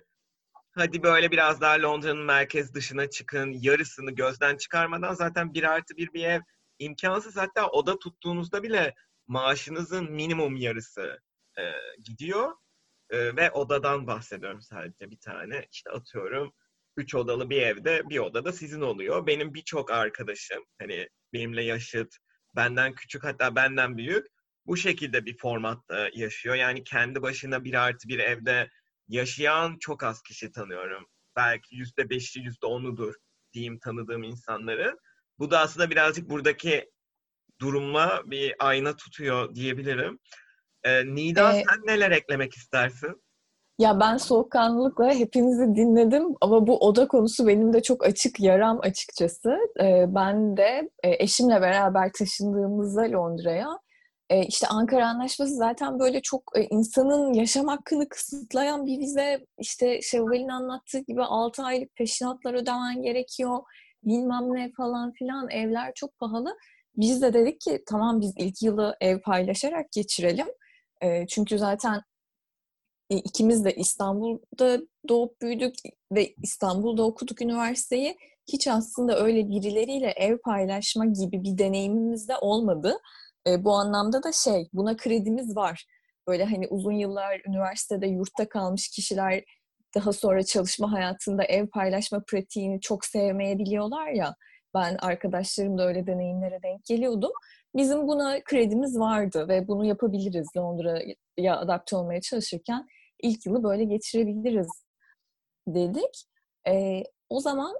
[0.72, 6.12] hadi böyle biraz daha Londra'nın merkez dışına çıkın, yarısını gözden çıkarmadan zaten bir artı bir
[6.12, 6.40] bir ev
[6.78, 7.36] imkansız.
[7.36, 8.94] Hatta oda tuttuğunuzda bile
[9.26, 11.20] maaşınızın minimum yarısı
[11.58, 11.62] e,
[12.04, 12.52] gidiyor.
[13.10, 15.66] E, ve odadan bahsediyorum sadece bir tane.
[15.72, 16.52] İşte atıyorum
[16.96, 19.26] üç odalı bir evde bir odada sizin oluyor.
[19.26, 22.16] Benim birçok arkadaşım hani benimle yaşıt,
[22.56, 24.26] benden küçük hatta benden büyük
[24.66, 26.54] bu şekilde bir formatta yaşıyor.
[26.54, 28.70] Yani kendi başına bir artı bir evde
[29.08, 31.06] yaşayan çok az kişi tanıyorum.
[31.36, 33.14] Belki yüzde beşi, yüzde onudur
[33.52, 34.98] diyeyim tanıdığım insanları.
[35.38, 36.90] Bu da aslında birazcık buradaki
[37.60, 40.18] durumla bir ayna tutuyor diyebilirim.
[40.84, 43.22] Ee, Nida ee, sen neler eklemek istersin?
[43.78, 49.58] Ya ben soğukkanlılıkla hepinizi dinledim ama bu oda konusu benim de çok açık yaram açıkçası.
[49.80, 53.78] Ee, ben de e, eşimle beraber taşındığımızda Londra'ya
[54.30, 59.46] e, işte Ankara Anlaşması zaten böyle çok e, insanın yaşam hakkını kısıtlayan bir vize.
[59.58, 63.58] İşte Şevval'in anlattığı gibi 6 aylık peşinatlar ödemen gerekiyor.
[64.04, 66.56] Bilmem ne falan filan evler çok pahalı.
[66.96, 70.46] Biz de dedik ki tamam biz ilk yılı ev paylaşarak geçirelim.
[71.02, 72.02] E, çünkü zaten
[73.10, 75.74] e, ikimiz de İstanbul'da doğup büyüdük
[76.12, 78.16] ve İstanbul'da okuduk üniversiteyi.
[78.52, 82.98] Hiç aslında öyle birileriyle ev paylaşma gibi bir deneyimimiz de olmadı.
[83.46, 85.86] E, bu anlamda da şey, buna kredimiz var.
[86.28, 89.44] Böyle hani uzun yıllar üniversitede yurtta kalmış kişiler
[89.94, 94.34] daha sonra çalışma hayatında ev paylaşma pratiğini çok sevmeyebiliyorlar ya.
[94.74, 97.30] Ben arkadaşlarım da öyle deneyimlere denk geliyordum.
[97.74, 102.87] Bizim buna kredimiz vardı ve bunu yapabiliriz Londra'ya adapte olmaya çalışırken
[103.22, 104.85] ilk yılı böyle geçirebiliriz
[105.68, 106.24] dedik.
[106.68, 107.76] E, o zaman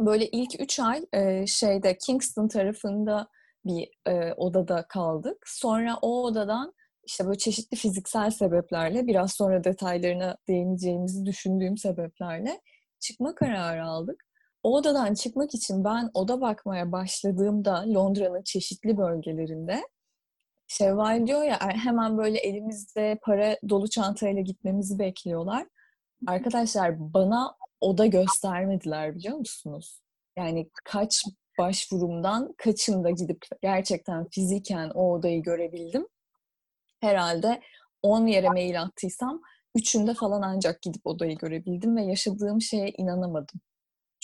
[0.00, 3.28] böyle ilk üç ay e, şeyde Kingston tarafında
[3.64, 5.42] bir e, odada kaldık.
[5.46, 6.74] Sonra o odadan
[7.06, 12.60] işte böyle çeşitli fiziksel sebeplerle biraz sonra detaylarına değineceğimizi düşündüğüm sebeplerle
[13.00, 14.24] çıkma kararı aldık.
[14.64, 19.82] O odadan çıkmak için ben oda bakmaya başladığımda Londra'nın çeşitli bölgelerinde
[20.68, 25.66] Şevval diyor ya hemen böyle elimizde para dolu çantayla gitmemizi bekliyorlar.
[26.26, 30.00] Arkadaşlar bana oda göstermediler biliyor musunuz?
[30.36, 31.24] Yani kaç
[31.58, 36.06] başvurumdan kaçında gidip gerçekten fiziken o odayı görebildim.
[37.00, 37.60] Herhalde
[38.02, 39.42] 10 yere mail attıysam
[39.74, 43.60] üçünde falan ancak gidip odayı görebildim ve yaşadığım şeye inanamadım.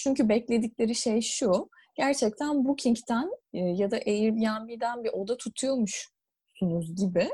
[0.02, 7.30] Çünkü bekledikleri şey şu, gerçekten Booking'den e, ya da Airbnb'den bir oda tutuyormuşsunuz gibi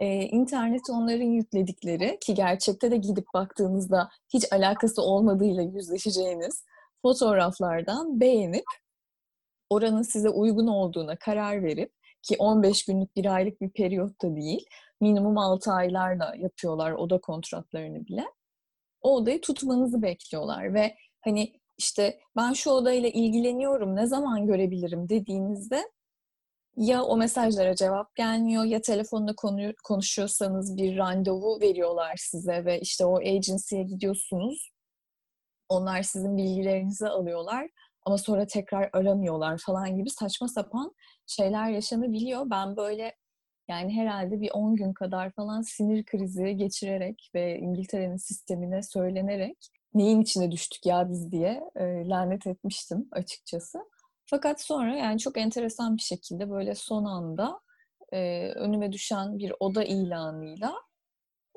[0.00, 6.64] e, internet onların yükledikleri ki gerçekte de gidip baktığınızda hiç alakası olmadığıyla yüzleşeceğiniz
[7.02, 8.64] fotoğraflardan beğenip
[9.70, 14.66] oranın size uygun olduğuna karar verip ki 15 günlük bir aylık bir periyotta değil
[15.00, 18.24] minimum 6 aylarla yapıyorlar oda kontratlarını bile.
[19.02, 25.90] O odayı tutmanızı bekliyorlar ve hani işte ben şu odayla ilgileniyorum ne zaman görebilirim dediğinizde
[26.76, 33.04] ya o mesajlara cevap gelmiyor ya telefonla konu, konuşuyorsanız bir randevu veriyorlar size ve işte
[33.04, 34.70] o agency'ye gidiyorsunuz.
[35.68, 37.68] Onlar sizin bilgilerinizi alıyorlar
[38.06, 40.94] ama sonra tekrar aramıyorlar falan gibi saçma sapan
[41.26, 42.50] şeyler yaşanabiliyor.
[42.50, 43.16] Ben böyle
[43.68, 50.20] yani herhalde bir 10 gün kadar falan sinir krizi geçirerek ve İngiltere'nin sistemine söylenerek neyin
[50.20, 53.78] içine düştük ya biz diye e, lanet etmiştim açıkçası.
[54.26, 57.60] Fakat sonra yani çok enteresan bir şekilde böyle son anda
[58.12, 60.74] e, önüme düşen bir oda ilanıyla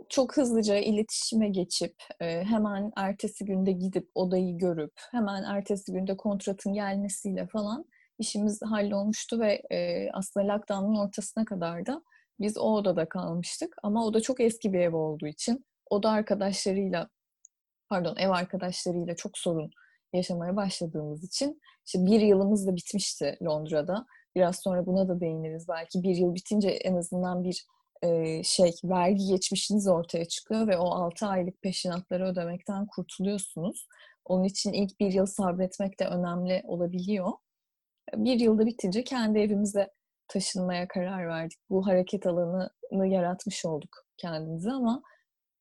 [0.09, 6.73] çok hızlıca iletişime geçip e, hemen ertesi günde gidip odayı görüp hemen ertesi günde kontratın
[6.73, 7.85] gelmesiyle falan
[8.19, 12.03] işimiz hallolmuştu ve e, aslında lockdown'un ortasına kadar da
[12.39, 13.75] biz o odada kalmıştık.
[13.83, 17.09] Ama o da çok eski bir ev olduğu için oda arkadaşlarıyla
[17.93, 19.71] pardon ev arkadaşlarıyla çok sorun
[20.13, 24.05] yaşamaya başladığımız için işte bir yılımız da bitmişti Londra'da.
[24.35, 25.67] Biraz sonra buna da değiniriz.
[25.67, 27.65] Belki bir yıl bitince en azından bir
[28.01, 33.87] e, şey vergi geçmişiniz ortaya çıkıyor ve o 6 aylık peşinatları ödemekten kurtuluyorsunuz.
[34.25, 37.31] Onun için ilk bir yıl sabretmek de önemli olabiliyor.
[38.15, 39.89] Bir yılda bitince kendi evimize
[40.27, 41.59] taşınmaya karar verdik.
[41.69, 45.01] Bu hareket alanını yaratmış olduk kendimize ama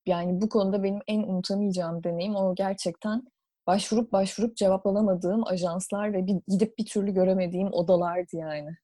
[0.07, 3.23] yani bu konuda benim en unutamayacağım deneyim o gerçekten
[3.67, 8.77] başvurup başvurup cevap alamadığım ajanslar ve bir, gidip bir türlü göremediğim odalardı yani.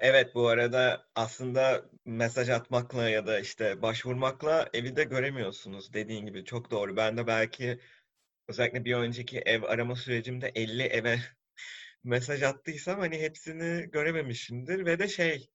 [0.00, 6.44] Evet bu arada aslında mesaj atmakla ya da işte başvurmakla evi de göremiyorsunuz dediğin gibi
[6.44, 6.96] çok doğru.
[6.96, 7.80] Ben de belki
[8.48, 11.18] özellikle bir önceki ev arama sürecimde 50 eve
[12.04, 15.48] mesaj attıysam hani hepsini görememişimdir ve de şey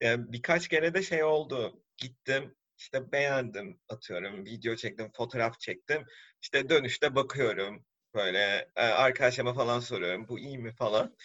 [0.00, 1.82] yani birkaç kere de şey oldu.
[1.96, 6.06] Gittim işte beğendim atıyorum video çektim fotoğraf çektim
[6.42, 7.84] işte dönüşte bakıyorum
[8.14, 11.16] böyle e, arkadaşıma falan soruyorum bu iyi mi falan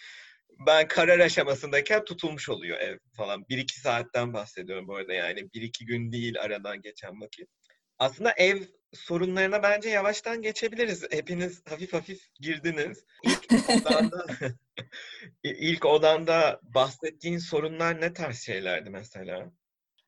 [0.66, 3.48] ben karar aşamasındayken tutulmuş oluyor ev falan.
[3.48, 5.52] Bir iki saatten bahsediyorum bu arada yani.
[5.54, 7.48] bir iki gün değil aradan geçen vakit.
[7.98, 8.62] Aslında ev
[8.94, 11.06] sorunlarına bence yavaştan geçebiliriz.
[11.10, 13.04] Hepiniz hafif hafif girdiniz.
[13.24, 14.26] İlk odanda,
[15.44, 19.52] ilk odanda bahsettiğin sorunlar ne tarz şeylerdi mesela?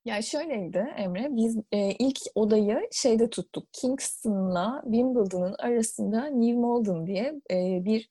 [0.04, 3.68] Ya şöyleydi Emre, biz e, ilk odayı şeyde tuttuk.
[3.72, 8.08] Kingston'la Wimbledon'ın arasında New Malden diye e, bir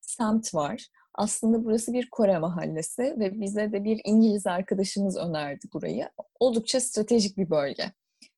[0.00, 0.86] semt var.
[1.14, 6.10] Aslında burası bir Kore mahallesi ve bize de bir İngiliz arkadaşımız önerdi burayı.
[6.40, 7.92] Oldukça stratejik bir bölge.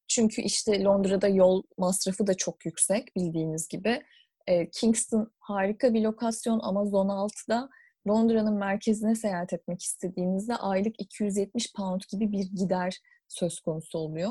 [0.09, 4.03] Çünkü işte Londra'da yol masrafı da çok yüksek bildiğiniz gibi.
[4.47, 7.69] E, Kingston harika bir lokasyon ama Zone 6'da
[8.09, 14.31] Londra'nın merkezine seyahat etmek istediğinizde aylık 270 pound gibi bir gider söz konusu oluyor.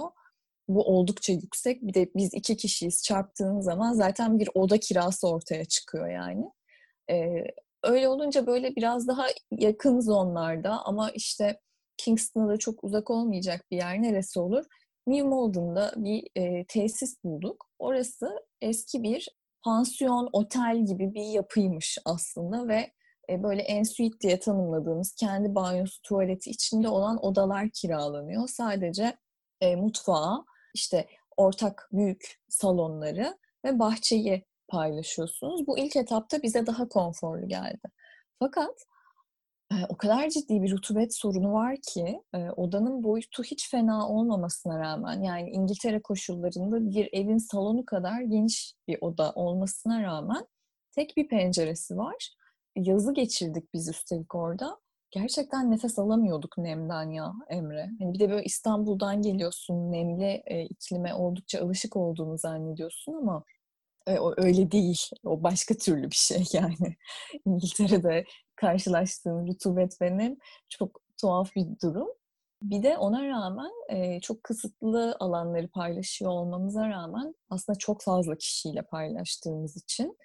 [0.67, 1.81] Bu oldukça yüksek.
[1.81, 6.45] Bir de biz iki kişiyiz çarptığın zaman zaten bir oda kirası ortaya çıkıyor yani.
[7.09, 7.43] Ee,
[7.83, 11.59] öyle olunca böyle biraz daha yakın zonlarda ama işte
[11.97, 14.65] Kingston'a da çok uzak olmayacak bir yer neresi olur?
[15.07, 17.69] New Malden'da bir e, tesis bulduk.
[17.79, 19.29] Orası eski bir
[19.63, 22.91] pansiyon, otel gibi bir yapıymış aslında ve
[23.29, 28.47] e, böyle en suite diye tanımladığımız kendi banyosu, tuvaleti içinde olan odalar kiralanıyor.
[28.47, 29.17] Sadece
[29.61, 35.67] e, mutfağı, işte ortak büyük salonları ve bahçeyi paylaşıyorsunuz.
[35.67, 37.87] Bu ilk etapta bize daha konforlu geldi.
[38.39, 38.85] Fakat
[39.71, 44.79] e, o kadar ciddi bir rutubet sorunu var ki e, odanın boyutu hiç fena olmamasına
[44.79, 50.47] rağmen yani İngiltere koşullarında bir evin salonu kadar geniş bir oda olmasına rağmen
[50.91, 52.36] tek bir penceresi var.
[52.77, 54.79] Yazı geçirdik biz üstelik orada.
[55.11, 57.89] Gerçekten nefes alamıyorduk nemden ya Emre.
[57.99, 63.43] Hani bir de böyle İstanbul'dan geliyorsun, nemli e, iklime oldukça alışık olduğunu zannediyorsun ama
[64.07, 64.99] e, o öyle değil.
[65.23, 66.95] O başka türlü bir şey yani.
[67.45, 70.35] İngiltere'de karşılaştığım rutubet ve nem
[70.69, 72.07] çok tuhaf bir durum.
[72.63, 78.81] Bir de ona rağmen e, çok kısıtlı alanları paylaşıyor olmamıza rağmen aslında çok fazla kişiyle
[78.81, 80.17] paylaştığımız için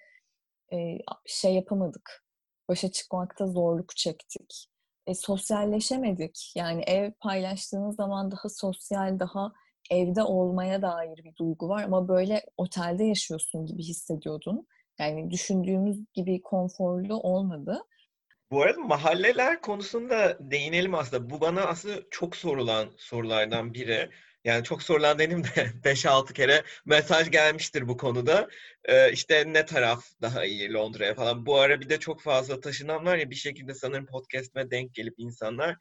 [0.73, 2.22] e, şey yapamadık.
[2.69, 4.67] Başa çıkmakta zorluk çektik.
[5.07, 6.53] E, sosyalleşemedik.
[6.55, 9.53] Yani ev paylaştığınız zaman daha sosyal, daha
[9.91, 14.67] evde olmaya dair bir duygu var ama böyle otelde yaşıyorsun gibi hissediyordun.
[14.99, 17.83] Yani düşündüğümüz gibi konforlu olmadı.
[18.51, 21.29] Bu arada mahalleler konusunda değinelim aslında.
[21.29, 24.09] Bu bana aslında çok sorulan sorulardan biri.
[24.43, 25.47] Yani çok sorulan dedim de
[25.83, 28.47] 5-6 kere mesaj gelmiştir bu konuda.
[28.85, 31.45] Ee, işte ne taraf daha iyi Londra'ya falan.
[31.45, 35.13] Bu ara bir de çok fazla taşınan var ya bir şekilde sanırım podcast'ime denk gelip
[35.17, 35.75] insanlar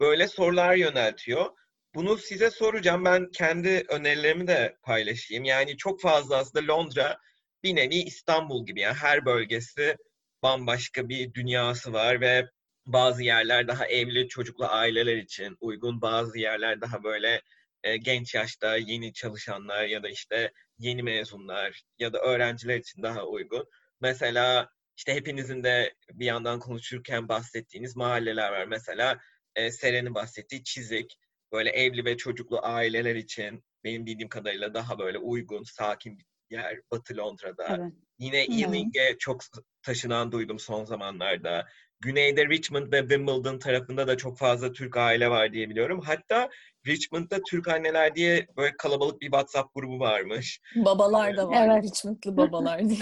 [0.00, 1.46] böyle sorular yöneltiyor.
[1.94, 3.04] Bunu size soracağım.
[3.04, 5.44] Ben kendi önerilerimi de paylaşayım.
[5.44, 7.18] Yani çok fazla aslında Londra
[7.62, 8.80] bir nevi İstanbul gibi.
[8.80, 9.96] Yani her bölgesi
[10.42, 12.48] bambaşka bir dünyası var ve
[12.86, 17.42] bazı yerler daha evli çocuklu aileler için uygun, bazı yerler daha böyle
[17.84, 23.26] e, genç yaşta yeni çalışanlar ya da işte yeni mezunlar ya da öğrenciler için daha
[23.26, 23.68] uygun.
[24.00, 28.64] Mesela işte hepinizin de bir yandan konuşurken bahsettiğiniz mahalleler var.
[28.64, 29.18] Mesela
[29.56, 31.16] e, Seren'in bahsettiği Çizik,
[31.52, 36.80] böyle evli ve çocuklu aileler için benim bildiğim kadarıyla daha böyle uygun, sakin bir yer
[36.90, 37.76] Batı Londra'da.
[37.80, 37.92] Evet.
[38.18, 39.42] Yine Ealing'e çok
[39.82, 41.68] taşınan duydum son zamanlarda.
[42.00, 46.00] Güneyde Richmond ve Wimbledon tarafında da çok fazla Türk aile var diye biliyorum.
[46.00, 46.50] Hatta
[46.86, 50.60] Richmond'da Türk anneler diye böyle kalabalık bir WhatsApp grubu varmış.
[50.76, 51.68] Babalar da var.
[51.68, 51.84] Evet.
[51.84, 52.98] Richmond'lı babalar diye.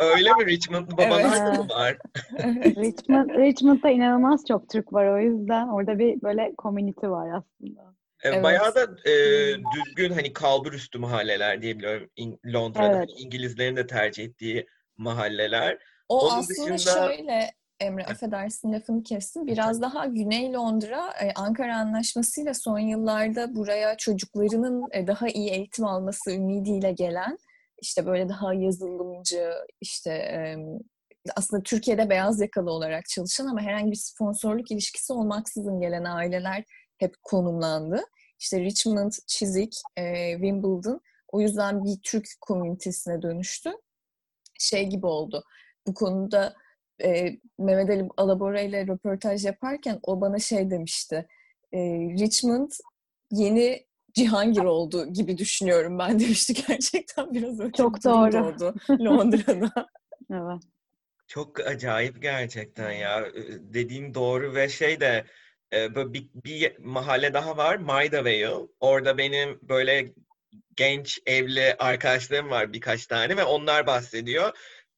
[0.00, 0.46] Öyle mi?
[0.46, 1.58] Richmond'lı babalar evet.
[1.58, 1.98] da mı var?
[2.64, 5.68] Richmond, Richmond'da inanılmaz çok Türk var o yüzden.
[5.68, 7.96] Orada bir böyle community var aslında.
[8.22, 8.44] Evet.
[8.44, 9.14] Bayağı da e,
[9.74, 12.96] düzgün hani kalbur üstü mahalleler diyebiliyorum İng- Londra'da.
[12.96, 13.08] Evet.
[13.18, 15.78] İngilizlerin de tercih ettiği mahalleler.
[16.08, 17.06] O Onun aslında dışında...
[17.06, 19.46] şöyle Emre affedersin lafını kestim.
[19.46, 25.84] Biraz daha Güney Londra e, Ankara Anlaşması'yla son yıllarda buraya çocuklarının e, daha iyi eğitim
[25.84, 27.38] alması ümidiyle gelen
[27.82, 30.10] işte böyle daha yazılımcı işte
[31.36, 36.64] aslında Türkiye'de beyaz yakalı olarak çalışan ama herhangi bir sponsorluk ilişkisi olmaksızın gelen aileler
[36.98, 38.02] hep konumlandı.
[38.38, 43.72] İşte Richmond, Chiswick, e, Wimbledon o yüzden bir Türk komünitesine dönüştü.
[44.58, 45.44] Şey gibi oldu.
[45.86, 46.54] Bu konuda
[47.04, 51.26] e, Mehmet Ali Alabora ile röportaj yaparken o bana şey demişti.
[51.72, 51.78] E,
[52.20, 52.70] Richmond
[53.30, 58.46] yeni Cihangir oldu gibi düşünüyorum ben demişti gerçekten biraz öyle Çok doğru.
[58.46, 59.88] oldu Londra'da.
[60.32, 60.62] evet.
[61.28, 63.24] Çok acayip gerçekten ya.
[63.60, 65.24] Dediğin doğru ve şey de
[65.72, 68.50] böyle bir, bir mahalle daha var Maida Vale.
[68.80, 70.12] Orada benim böyle
[70.76, 74.52] genç evli arkadaşlarım var birkaç tane ve onlar bahsediyor.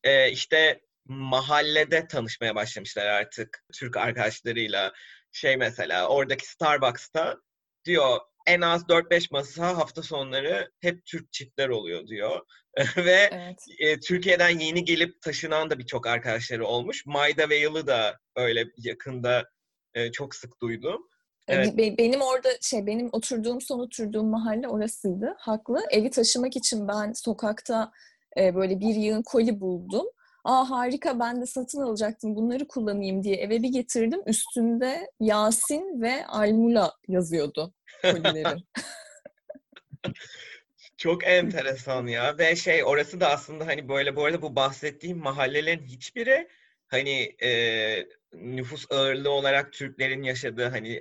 [0.05, 4.93] Ee, işte mahallede tanışmaya başlamışlar artık Türk arkadaşlarıyla.
[5.33, 7.37] Şey mesela oradaki Starbucks'ta
[7.85, 12.41] diyor en az 4-5 masa hafta sonları hep Türk çiftler oluyor diyor.
[12.97, 13.65] Ve evet.
[13.79, 17.07] e, Türkiye'den yeni gelip taşınan da birçok arkadaşları olmuş.
[17.07, 19.45] Maida Vale'ı da öyle yakında
[19.95, 21.09] e, çok sık duydum.
[21.49, 21.99] Evet.
[21.99, 25.35] Benim orada şey benim oturduğum son oturduğum mahalle orasıydı.
[25.39, 25.81] Haklı.
[25.91, 27.93] Evi taşımak için ben sokakta
[28.39, 30.07] e, böyle bir yığın koli buldum.
[30.49, 34.21] Aa harika ben de satın alacaktım bunları kullanayım diye eve bir getirdim.
[34.27, 38.65] Üstünde Yasin ve Almula yazıyordu kolilerin.
[40.97, 45.83] Çok enteresan ya ve şey orası da aslında hani böyle bu arada bu bahsettiğim mahallelerin
[45.83, 46.49] hiçbiri
[46.87, 47.51] hani e,
[48.33, 51.01] nüfus ağırlığı olarak Türklerin yaşadığı hani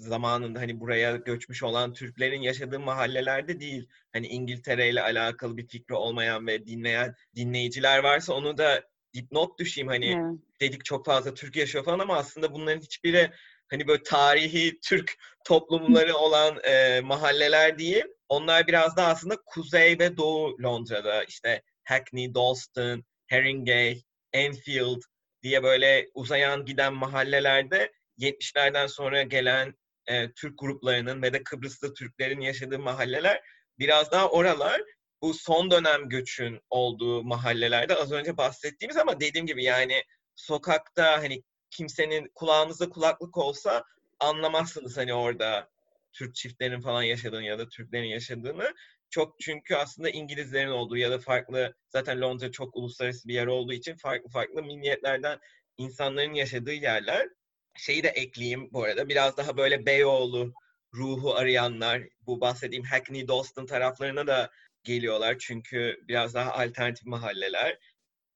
[0.00, 3.88] zamanında hani buraya göçmüş olan Türklerin yaşadığı mahallelerde değil.
[4.12, 8.84] Hani İngiltere ile alakalı bir fikri olmayan ve dinleyen dinleyiciler varsa onu da
[9.14, 10.40] dipnot düşeyim hani evet.
[10.60, 13.30] dedik çok fazla Türk yaşıyor falan ama aslında bunların hiçbiri
[13.68, 18.04] hani böyle tarihi Türk toplumları olan e, mahalleler değil.
[18.28, 25.00] Onlar biraz daha aslında kuzey ve doğu Londra'da işte Hackney, Dalston, Haringey, Enfield
[25.42, 29.74] diye böyle uzayan giden mahallelerde 70'lerden sonra gelen
[30.10, 33.42] e, Türk gruplarının ve de Kıbrıs'ta Türklerin yaşadığı mahalleler
[33.78, 34.82] biraz daha oralar
[35.22, 40.02] bu son dönem göçün olduğu mahallelerde az önce bahsettiğimiz ama dediğim gibi yani
[40.36, 43.84] sokakta hani kimsenin kulağınızda kulaklık olsa
[44.20, 45.70] anlamazsınız hani orada
[46.12, 48.74] Türk çiftlerin falan yaşadığını ya da Türklerin yaşadığını.
[49.10, 53.72] Çok çünkü aslında İngilizlerin olduğu ya da farklı zaten Londra çok uluslararası bir yer olduğu
[53.72, 55.38] için farklı farklı milliyetlerden
[55.76, 57.28] insanların yaşadığı yerler
[57.76, 59.08] şeyi de ekleyeyim bu arada.
[59.08, 60.54] Biraz daha böyle Beyoğlu
[60.94, 64.50] ruhu arayanlar bu bahsettiğim Hackney, Dalston taraflarına da
[64.84, 65.36] geliyorlar.
[65.38, 67.78] Çünkü biraz daha alternatif mahalleler.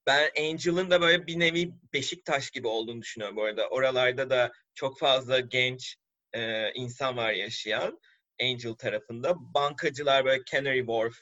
[0.07, 3.69] Ben Angel'ın da böyle bir nevi Beşiktaş gibi olduğunu düşünüyorum bu arada.
[3.69, 5.97] Oralarda da çok fazla genç
[6.33, 8.01] e, insan var yaşayan
[8.43, 9.35] Angel tarafında.
[9.55, 11.15] Bankacılar böyle Canary Wharf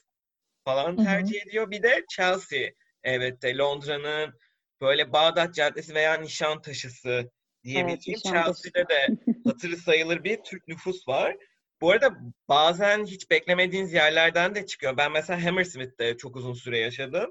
[0.65, 1.71] falan tercih ediyor.
[1.71, 2.71] Bir de Chelsea
[3.05, 4.39] evet de Londra'nın
[4.81, 7.31] böyle Bağdat Caddesi veya Nişantaşı'sı
[7.65, 11.37] diyebileceğim evet, Chelsea'de de hatırı sayılır bir Türk nüfus var.
[11.81, 14.97] Bu arada bazen hiç beklemediğiniz yerlerden de çıkıyor.
[14.97, 17.31] Ben mesela Hammersmith'te çok uzun süre yaşadım.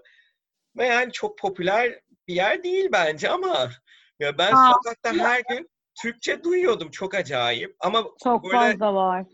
[0.78, 3.72] Ve yani çok popüler bir yer değil bence ama
[4.20, 5.70] ya ben Aa, sokakta her gün
[6.02, 6.92] Türkçe duyuyordum.
[6.92, 7.76] Çok acayip.
[7.80, 9.26] Ama çok fazla var.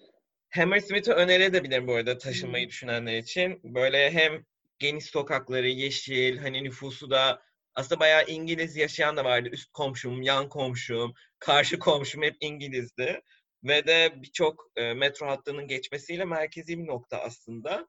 [0.49, 2.69] Hammersmith'i önerebilirim bu arada taşınmayı hmm.
[2.69, 3.59] düşünenler için.
[3.63, 4.45] Böyle hem
[4.79, 7.41] geniş sokakları, yeşil, hani nüfusu da
[7.77, 9.49] aslında bayağı İngiliz yaşayan da vardı.
[9.49, 13.21] Üst komşum, yan komşum, karşı komşum hep İngilizdi.
[13.63, 17.87] Ve de birçok e, metro hattının geçmesiyle merkezi bir nokta aslında.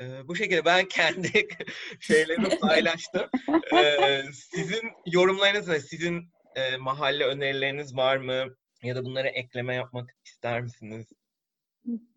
[0.00, 1.48] E, bu şekilde ben kendi
[2.00, 3.26] şeylerimi paylaştım.
[3.76, 8.56] E, sizin yorumlarınız ve sizin e, mahalle önerileriniz var mı?
[8.82, 11.06] Ya da bunlara ekleme yapmak ister misiniz?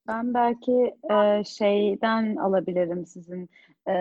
[0.08, 3.50] Ben belki e, şeyden alabilirim sizin
[3.88, 3.94] e,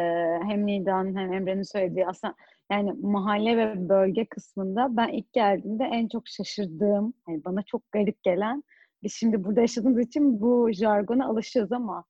[0.43, 2.35] hem Nida'nın hem Emre'nin söylediği aslında
[2.73, 8.23] yani mahalle ve bölge kısmında ben ilk geldiğimde en çok şaşırdığım, yani bana çok garip
[8.23, 8.63] gelen
[9.03, 12.05] biz şimdi burada yaşadığımız için bu jargona alışığız ama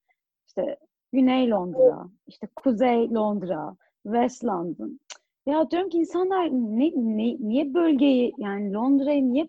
[0.47, 0.77] işte
[1.13, 5.01] Güney Londra, işte Kuzey Londra, West London.
[5.47, 9.49] Ya diyorum ki insanlar ne, ne, niye bölgeyi yani Londra'yı niye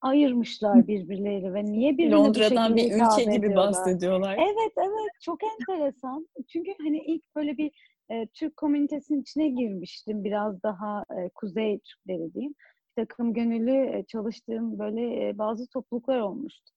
[0.00, 3.56] ayırmışlar birbirleriyle ve niye birbirine Londra'dan bir ülke gibi ediyorlar?
[3.56, 4.36] bahsediyorlar.
[4.38, 6.28] Evet evet çok enteresan.
[6.48, 7.72] Çünkü hani ilk böyle bir
[8.10, 10.24] e, Türk komünitesinin içine girmiştim.
[10.24, 12.54] Biraz daha e, kuzey Türkleri diyeyim.
[12.96, 16.70] Bir takım gönüllü e, çalıştığım böyle e, bazı topluluklar olmuştu.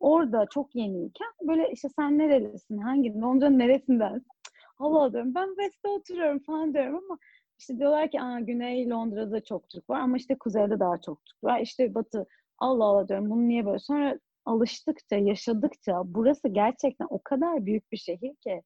[0.00, 4.22] Orada çok yeniyken böyle işte sen nerelisin, hangi, Londra'nın neresinden?
[4.78, 7.18] Allah diyorum ben West'te oturuyorum falan diyorum ama
[7.58, 11.44] işte diyorlar ki Aa, Güney Londra'da çok Türk var ama işte Kuzey'de daha çok Türk
[11.44, 11.60] var.
[11.60, 12.26] İşte Batı
[12.58, 13.78] Allah Allah diyorum bunu niye böyle?
[13.78, 18.62] Sonra alıştıkça, yaşadıkça burası gerçekten o kadar büyük bir şehir ki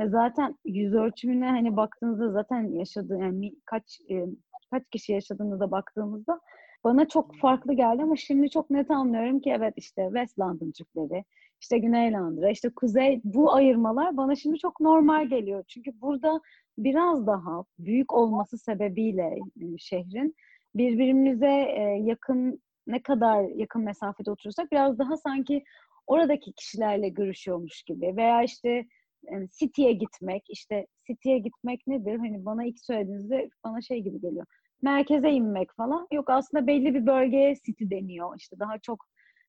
[0.00, 4.26] ve zaten yüz ölçümüne hani baktığınızda zaten yaşadığı yani kaç e,
[4.70, 6.40] kaç kişi yaşadığını da baktığımızda
[6.84, 11.24] bana çok farklı geldi ama şimdi çok net anlıyorum ki evet işte West London Türkleri,
[11.60, 15.64] işte Güney Londra, işte Kuzey bu ayırmalar bana şimdi çok normal geliyor.
[15.68, 16.40] Çünkü burada
[16.78, 20.34] biraz daha büyük olması sebebiyle e, şehrin
[20.74, 25.64] birbirimize e, yakın ne kadar yakın mesafede oturursak biraz daha sanki
[26.06, 28.86] oradaki kişilerle görüşüyormuş gibi veya işte
[29.30, 32.18] yani City'ye gitmek, işte City'ye gitmek nedir?
[32.18, 34.46] Hani bana ilk söylediğinizde bana şey gibi geliyor.
[34.82, 36.06] Merkeze inmek falan.
[36.12, 38.36] Yok aslında belli bir bölgeye City deniyor.
[38.38, 39.06] İşte daha çok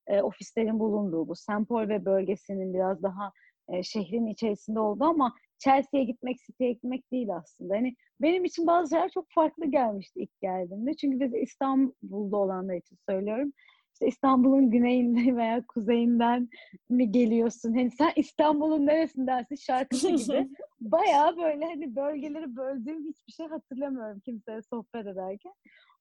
[0.08, 1.34] e, ofislerin bulunduğu bu.
[1.70, 3.32] Paul ve bölgesinin biraz daha
[3.70, 7.76] e, şehrin içerisinde oldu ama Chelsea'ye gitmek, City'ye gitmek değil aslında.
[7.76, 10.94] Hani benim için bazı şeyler çok farklı gelmişti ilk geldiğimde.
[10.94, 13.54] Çünkü biz İstanbul'da olanlar için söylüyorum
[13.98, 16.50] işte İstanbul'un güneyinde veya kuzeyinden
[16.90, 17.74] mi geliyorsun?
[17.74, 20.50] Hani sen İstanbul'un neresindensin şarkısı gibi.
[20.82, 25.54] Bayağı böyle hani bölgeleri böldüğüm hiçbir şey hatırlamıyorum kimseye sohbet ederken.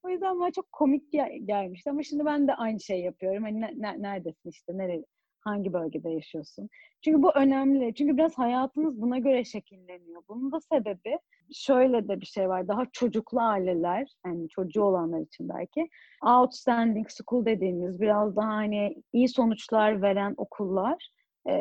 [0.02, 3.42] O yüzden bana çok komik gel- gelmişti ama şimdi ben de aynı şey yapıyorum.
[3.42, 5.04] Hani ne, ne, neredesin işte, nereye,
[5.46, 6.68] hangi bölgede yaşıyorsun?
[7.04, 7.94] Çünkü bu önemli.
[7.94, 10.22] Çünkü biraz hayatınız buna göre şekilleniyor.
[10.28, 11.18] Bunun da sebebi
[11.52, 12.68] şöyle de bir şey var.
[12.68, 15.88] Daha çocuklu aileler, yani çocuğu olanlar için belki
[16.22, 21.10] outstanding school dediğimiz biraz daha hani iyi sonuçlar veren okullar
[21.46, 21.54] e,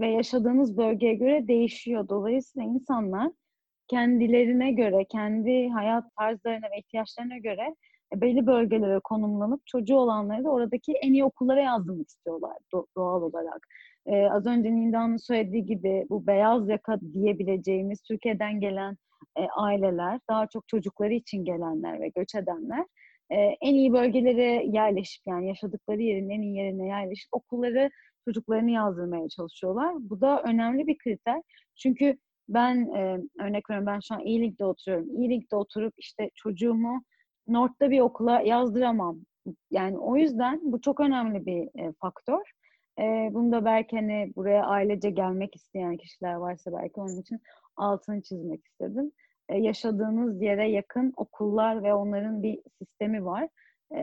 [0.00, 2.08] ve yaşadığınız bölgeye göre değişiyor.
[2.08, 3.32] Dolayısıyla insanlar
[3.88, 7.76] kendilerine göre, kendi hayat tarzlarına ve ihtiyaçlarına göre
[8.14, 12.56] belli bölgelere konumlanıp çocuğu olanları da oradaki en iyi okullara yazdırmak istiyorlar
[12.96, 13.66] doğal olarak.
[14.06, 18.96] Ee, az önce Ninda'nın söylediği gibi bu beyaz yaka diyebileceğimiz Türkiye'den gelen
[19.36, 22.84] e, aileler, daha çok çocukları için gelenler ve göç edenler
[23.30, 27.90] e, en iyi bölgelere yerleşip yani yaşadıkları yerin en iyi yerine yerleşip okulları
[28.24, 29.94] çocuklarını yazdırmaya çalışıyorlar.
[29.98, 31.42] Bu da önemli bir kriter.
[31.76, 32.16] Çünkü
[32.48, 35.08] ben e, örnek veriyorum ben şu an E-Link'de oturuyorum.
[35.10, 37.02] E-Link'de oturup işte çocuğumu
[37.48, 39.20] North'ta bir okula yazdıramam.
[39.70, 42.52] Yani o yüzden bu çok önemli bir e, faktör.
[42.98, 47.40] E, bunu da belki hani buraya ailece gelmek isteyen kişiler varsa belki onun için
[47.76, 49.12] altını çizmek istedim.
[49.48, 53.48] E, yaşadığınız yere yakın okullar ve onların bir sistemi var.
[53.94, 54.02] E,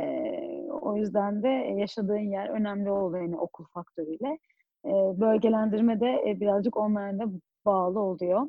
[0.81, 1.47] o yüzden de
[1.79, 4.39] yaşadığın yer önemli oluyor yani okul faktörüyle.
[4.85, 7.25] E, bölgelendirme de e, birazcık onlara da
[7.65, 8.47] bağlı oluyor.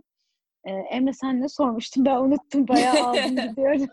[0.64, 2.04] Ee, Emre sen ne sormuştun?
[2.04, 2.68] Ben unuttum.
[2.68, 3.86] Bayağı aldım gidiyorum.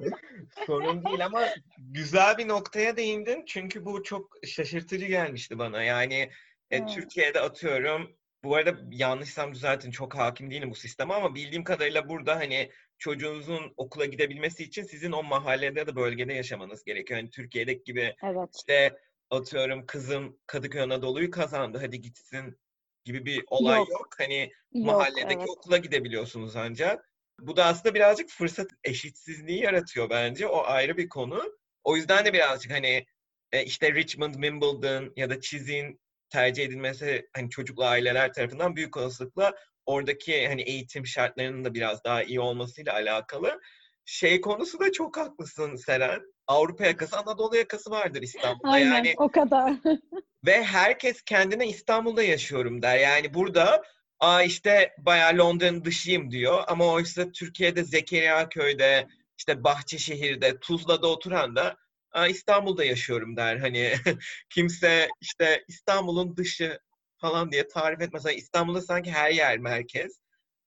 [0.66, 1.42] Sorun değil ama
[1.78, 3.44] güzel bir noktaya değindin.
[3.46, 5.82] Çünkü bu çok şaşırtıcı gelmişti bana.
[5.82, 6.30] Yani
[6.70, 12.08] e, Türkiye'de atıyorum bu arada yanlışsam düzeltin çok hakim değilim bu sisteme ama bildiğim kadarıyla
[12.08, 17.20] burada hani çocuğunuzun okula gidebilmesi için sizin o mahallede ya da bölgede yaşamanız gerekiyor.
[17.20, 18.48] Yani Türkiye'deki gibi evet.
[18.56, 18.98] işte
[19.30, 22.58] atıyorum kızım Kadıköy Anadolu'yu kazandı hadi gitsin
[23.04, 23.90] gibi bir olay yok.
[23.90, 24.08] Yok.
[24.18, 25.48] Hani Yok, mahalledeki evet.
[25.48, 27.10] okula gidebiliyorsunuz ancak.
[27.40, 30.46] Bu da aslında birazcık fırsat eşitsizliği yaratıyor bence.
[30.46, 31.42] O ayrı bir konu.
[31.84, 33.06] O yüzden de birazcık hani
[33.52, 39.54] e, işte Richmond, Wimbledon ya da Çizin tercih edilmesi hani çocuklu aileler tarafından büyük olasılıkla
[39.86, 43.60] oradaki hani eğitim şartlarının da biraz daha iyi olmasıyla alakalı.
[44.04, 46.20] Şey konusu da çok haklısın Seren.
[46.46, 48.70] Avrupa yakası, Anadolu yakası vardır İstanbul'da.
[48.70, 49.74] Aynen Yani o kadar.
[50.46, 52.98] ve herkes kendine İstanbul'da yaşıyorum der.
[52.98, 53.82] Yani burada
[54.20, 61.56] Aa işte bayağı Londra'nın dışıyım diyor ama oysa Türkiye'de Zekeriya köyde, işte Bahçeşehir'de, Tuzla'da oturan
[61.56, 61.76] da
[62.12, 63.56] Aa, İstanbul'da yaşıyorum der.
[63.56, 63.94] Hani
[64.50, 66.80] kimse işte İstanbul'un dışı
[67.18, 68.24] falan diye tarif etmez.
[68.24, 70.20] Hani İstanbul'da sanki her yer merkez.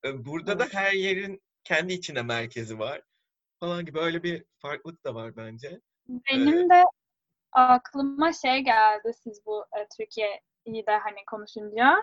[0.05, 3.01] Ee, Burada da her yerin kendi içine merkezi var
[3.59, 5.79] falan gibi öyle bir farklılık da var bence.
[6.07, 6.83] Benim de
[7.53, 11.95] aklıma şey geldi siz bu e, Türkiye'yi de hani konuşunca.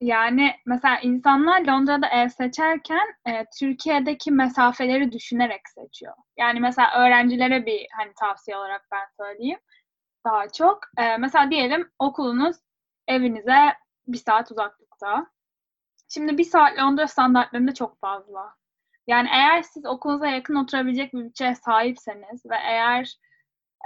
[0.00, 6.14] Yani mesela insanlar Londra'da ev seçerken e, Türkiye'deki mesafeleri düşünerek seçiyor.
[6.36, 9.58] Yani mesela öğrencilere bir hani tavsiye olarak ben söyleyeyim
[10.24, 10.80] daha çok.
[10.98, 12.56] E, mesela diyelim okulunuz
[13.08, 13.74] evinize
[14.06, 15.26] bir saat uzaklıkta.
[16.08, 18.54] Şimdi bir saat Londra standartlarında çok fazla.
[19.06, 23.16] Yani eğer siz okulunuza yakın oturabilecek bir bütçeye sahipseniz ve eğer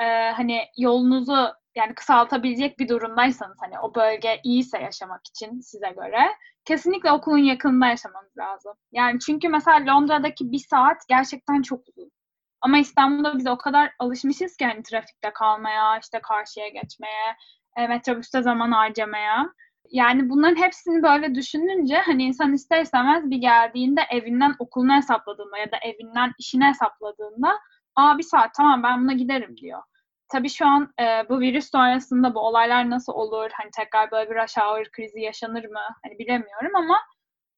[0.03, 6.21] e, hani yolunuzu yani kısaltabilecek bir durumdaysanız hani o bölge iyiyse yaşamak için size göre
[6.65, 8.73] kesinlikle okulun yakınında yaşamanız lazım.
[8.93, 12.11] Yani çünkü mesela Londra'daki bir saat gerçekten çok uzun.
[12.61, 17.37] Ama İstanbul'da biz o kadar alışmışız ki hani trafikte kalmaya, işte karşıya geçmeye,
[17.77, 19.47] e, metrobüste zaman harcamaya.
[19.91, 25.73] Yani bunların hepsini böyle düşününce hani insan ister istemez bir geldiğinde evinden okulunu hesapladığında ya
[25.73, 27.59] da evinden işini hesapladığında
[27.97, 29.83] aa bir saat tamam ben buna giderim diyor.
[30.33, 33.51] Tabii şu an e, bu virüs sonrasında bu olaylar nasıl olur?
[33.53, 35.81] Hani tekrar böyle bir rush hour krizi yaşanır mı?
[36.05, 36.99] Hani bilemiyorum ama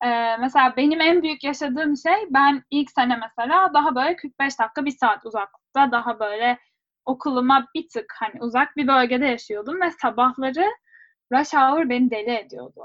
[0.04, 4.84] e, mesela benim en büyük yaşadığım şey ben ilk sene mesela daha böyle 45 dakika
[4.84, 6.58] bir saat uzaklıkta daha böyle
[7.06, 10.66] okuluma bir tık hani uzak bir bölgede yaşıyordum ve sabahları
[11.32, 12.82] rush hour beni deli ediyordu.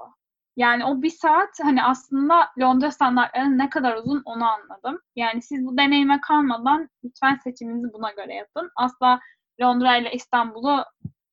[0.58, 5.00] Yani o bir saat hani aslında Londra standartlarının ne kadar uzun onu anladım.
[5.16, 8.72] Yani siz bu deneyime kalmadan lütfen seçiminizi buna göre yapın.
[8.76, 9.20] Asla
[9.62, 10.86] Londra ile İstanbul'u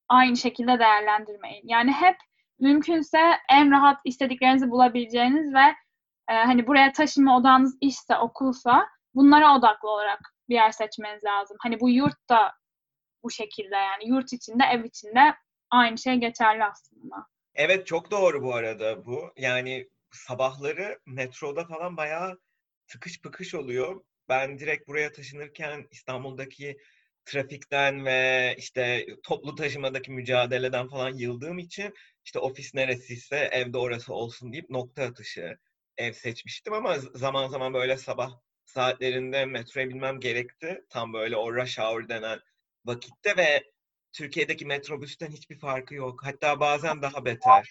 [0.08, 1.68] aynı şekilde değerlendirmeyin.
[1.68, 2.16] Yani hep
[2.60, 3.18] mümkünse
[3.50, 5.74] en rahat istediklerinizi bulabileceğiniz ve
[6.28, 11.56] e, hani buraya taşınma odağınız işse, okulsa bunlara odaklı olarak bir yer seçmeniz lazım.
[11.60, 12.52] Hani bu yurt da
[13.22, 15.34] bu şekilde yani yurt içinde, ev içinde
[15.70, 17.16] aynı şey geçerli aslında.
[17.54, 19.32] Evet çok doğru bu arada bu.
[19.36, 22.40] Yani sabahları metroda falan bayağı
[22.86, 24.04] tıkış pıkış oluyor.
[24.28, 26.78] Ben direkt buraya taşınırken İstanbul'daki
[27.24, 31.94] trafikten ve işte toplu taşımadaki mücadeleden falan yıldığım için
[32.24, 35.58] işte ofis neresiyse evde orası olsun deyip nokta atışı
[35.96, 38.30] ev seçmiştim ama zaman zaman böyle sabah
[38.64, 40.84] saatlerinde metroya binmem gerekti.
[40.90, 42.40] Tam böyle o rush hour denen
[42.84, 43.62] vakitte ve
[44.12, 46.20] Türkiye'deki metrobüsten hiçbir farkı yok.
[46.24, 47.68] Hatta bazen daha beter.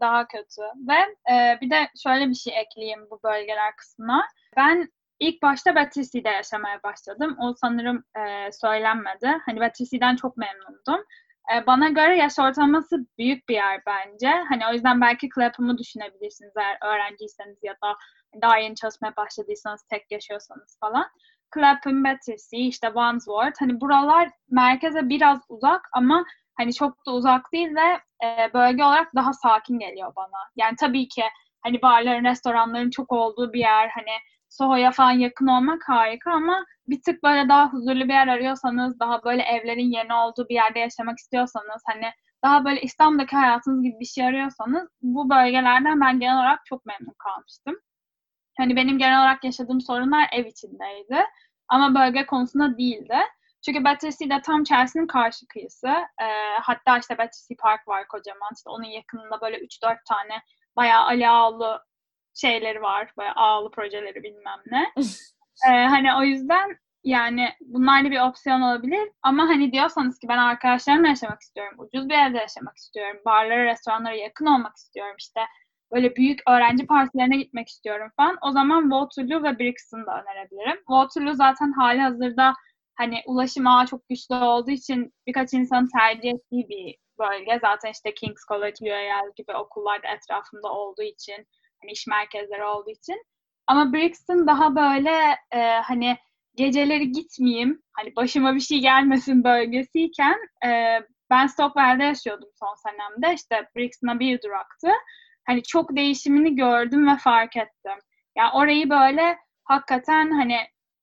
[0.00, 0.62] Daha kötü.
[0.62, 4.22] Ve e, bir de şöyle bir şey ekleyeyim bu bölgeler kısmına.
[4.56, 7.36] Ben ilk başta Battersea'de yaşamaya başladım.
[7.40, 9.38] O sanırım e, söylenmedi.
[9.46, 11.04] Hani Battersea'den çok memnundum.
[11.54, 14.28] E, bana göre yaş ortalaması büyük bir yer bence.
[14.48, 17.96] Hani o yüzden belki Clapham'ı düşünebilirsiniz eğer öğrenciyseniz ya da
[18.42, 21.06] daha yeni çalışmaya başladıysanız, tek yaşıyorsanız falan.
[21.54, 23.60] Clapham, Battersea, işte Wandsworth.
[23.60, 26.24] Hani buralar merkeze biraz uzak ama
[26.56, 30.38] hani çok da uzak değil ve e, bölge olarak daha sakin geliyor bana.
[30.56, 31.22] Yani tabii ki
[31.62, 34.12] hani barların, restoranların çok olduğu bir yer, hani
[34.48, 39.24] Soho'ya falan yakın olmak harika ama bir tık böyle daha huzurlu bir yer arıyorsanız, daha
[39.24, 42.10] böyle evlerin yeni olduğu bir yerde yaşamak istiyorsanız, hani
[42.44, 47.14] daha böyle İstanbul'daki hayatınız gibi bir şey arıyorsanız bu bölgelerden ben genel olarak çok memnun
[47.18, 47.76] kalmıştım.
[48.58, 51.24] Hani benim genel olarak yaşadığım sorunlar ev içindeydi.
[51.68, 53.16] Ama bölge konusunda değildi.
[53.64, 55.88] Çünkü Battersea de tam Chelsea'nin karşı kıyısı.
[56.22, 56.26] E,
[56.62, 58.50] hatta işte Battersea Park var kocaman.
[58.56, 60.42] İşte onun yakınında böyle 3-4 tane
[60.76, 61.82] bayağı Ali Ağalı
[62.36, 63.12] şeyleri var.
[63.16, 64.92] Bayağı Ağalı projeleri bilmem ne.
[65.68, 69.10] e, hani o yüzden yani bunlar da bir opsiyon olabilir.
[69.22, 71.74] Ama hani diyorsanız ki ben arkadaşlarımla yaşamak istiyorum.
[71.78, 73.20] Ucuz bir evde yaşamak istiyorum.
[73.24, 75.16] Barlara, restoranlara yakın olmak istiyorum.
[75.18, 75.40] İşte
[75.92, 78.36] böyle büyük öğrenci partilerine gitmek istiyorum falan.
[78.42, 80.76] O zaman Waterloo ve Brixton'ı da önerebilirim.
[80.76, 82.54] Waterloo zaten hali hazırda
[82.94, 87.58] hani ulaşım ağı çok güçlü olduğu için birkaç insanın tercih ettiği bir bölge.
[87.60, 91.46] Zaten işte King's College, UAL gibi okullar da etrafında olduğu için,
[91.82, 93.22] hani iş merkezleri olduğu için.
[93.66, 96.16] Ama Brixton daha böyle e, hani
[96.54, 101.00] geceleri gitmeyeyim, hani başıma bir şey gelmesin bölgesiyken e,
[101.30, 103.34] Ben Stockwell'de yaşıyordum son senemde.
[103.34, 104.88] İşte Brixton'a bir duraktı.
[105.46, 107.98] Hani çok değişimini gördüm ve fark ettim.
[108.36, 110.56] Yani orayı böyle hakikaten hani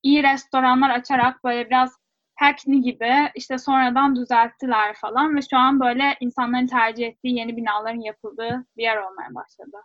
[0.03, 1.97] iyi restoranlar açarak böyle biraz
[2.36, 8.01] Hackney gibi işte sonradan düzelttiler falan ve şu an böyle insanların tercih ettiği yeni binaların
[8.01, 9.78] yapıldığı bir yer olmaya başladı.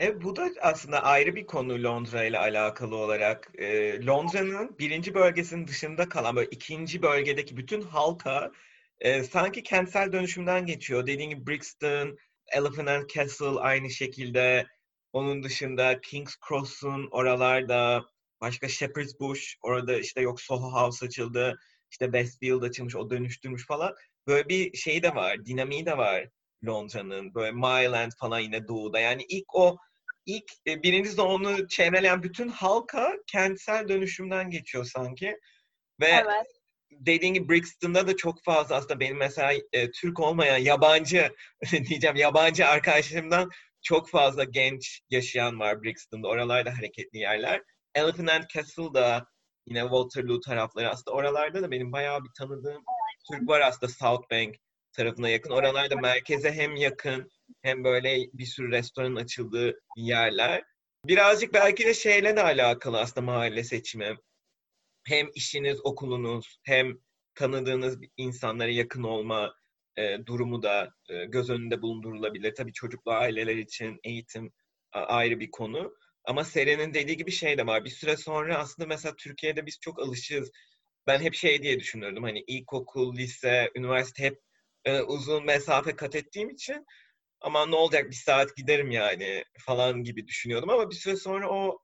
[0.00, 3.52] E, bu da aslında ayrı bir konu Londra ile alakalı olarak.
[3.58, 8.52] E, Londra'nın birinci bölgesinin dışında kalan böyle ikinci bölgedeki bütün halka
[9.00, 11.06] e, sanki kentsel dönüşümden geçiyor.
[11.06, 12.18] Dediğim gibi Brixton,
[12.52, 14.66] Elephant and Castle aynı şekilde.
[15.12, 18.04] Onun dışında King's Cross'un oralarda
[18.40, 21.58] başka Shepherd's Bush orada işte yok Soho House açıldı.
[21.90, 23.94] işte Westfield açılmış, o dönüştürmüş falan.
[24.26, 26.28] Böyle bir şey de var, dinamiği de var
[26.66, 27.34] Londra'nın.
[27.34, 29.00] Böyle Mile End falan yine doğuda.
[29.00, 29.78] Yani ilk o
[30.26, 35.36] ilk e, birinci onu çevreleyen bütün halka kentsel dönüşümden geçiyor sanki.
[36.00, 36.46] Ve evet.
[36.90, 41.32] dediğin gibi Brixton'da da çok fazla aslında benim mesela e, Türk olmayan yabancı
[41.88, 43.50] diyeceğim yabancı arkadaşlarımdan
[43.82, 46.28] çok fazla genç yaşayan var Brixton'da.
[46.28, 47.62] Oralarda hareketli yerler.
[47.94, 49.26] Elephant and Castle'da
[49.66, 52.82] yine Waterloo tarafları aslında oralarda da benim bayağı bir tanıdığım
[53.32, 54.56] Türk var aslında South Bank
[54.92, 55.50] tarafına yakın.
[55.50, 57.30] Oralarda merkeze hem yakın
[57.62, 60.64] hem böyle bir sürü restoran açıldığı yerler.
[61.04, 64.16] Birazcık belki de şeyle de alakalı aslında mahalle seçimi.
[65.06, 66.98] Hem işiniz, okulunuz, hem
[67.34, 69.54] tanıdığınız insanlara yakın olma
[69.96, 72.54] e, durumu da e, göz önünde bulundurulabilir.
[72.54, 74.52] Tabii çocuklu aileler için eğitim
[74.92, 75.94] a, ayrı bir konu.
[76.24, 77.84] Ama Seren'in dediği gibi şey de var.
[77.84, 80.50] Bir süre sonra aslında mesela Türkiye'de biz çok alışığız.
[81.06, 82.22] Ben hep şey diye düşünürdüm.
[82.22, 84.40] Hani ilkokul, lise, üniversite hep
[84.84, 86.86] e, uzun mesafe kat ettiğim için
[87.40, 91.78] ama ne olacak bir saat giderim yani falan gibi düşünüyordum ama bir süre sonra o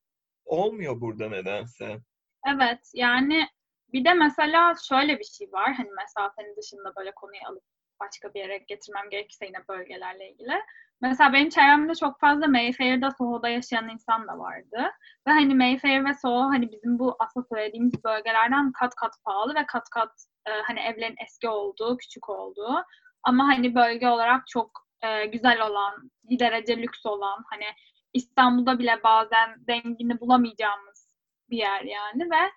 [0.44, 1.98] olmuyor burada nedense.
[2.46, 3.48] Evet yani
[3.92, 7.62] bir de mesela şöyle bir şey var hani mesafenin dışında böyle konuyu alıp
[8.00, 10.62] başka bir yere getirmem gerekirse yine bölgelerle ilgili.
[11.00, 14.90] Mesela benim çevremde çok fazla Mayfair'da, Soho'da yaşayan insan da vardı.
[15.26, 19.66] Ve hani Mayfair ve Soho hani bizim bu aslında söylediğimiz bölgelerden kat kat pahalı ve
[19.66, 20.12] kat kat
[20.46, 22.84] e, hani evlerin eski olduğu, küçük olduğu.
[23.22, 27.64] Ama hani bölge olarak çok e, güzel olan, bir derece lüks olan, hani
[28.12, 31.08] İstanbul'da bile bazen dengini bulamayacağımız
[31.50, 32.50] bir yer yani ve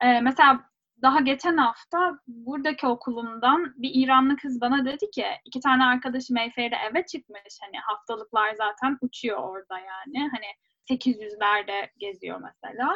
[0.00, 0.68] e, mesela
[1.02, 6.76] daha geçen hafta buradaki okulumdan bir İranlı kız bana dedi ki iki tane arkadaşı Mayfair'de
[6.90, 7.58] eve çıkmış.
[7.60, 10.30] Hani haftalıklar zaten uçuyor orada yani.
[10.30, 10.46] Hani
[10.90, 12.94] 800'lerde geziyor mesela.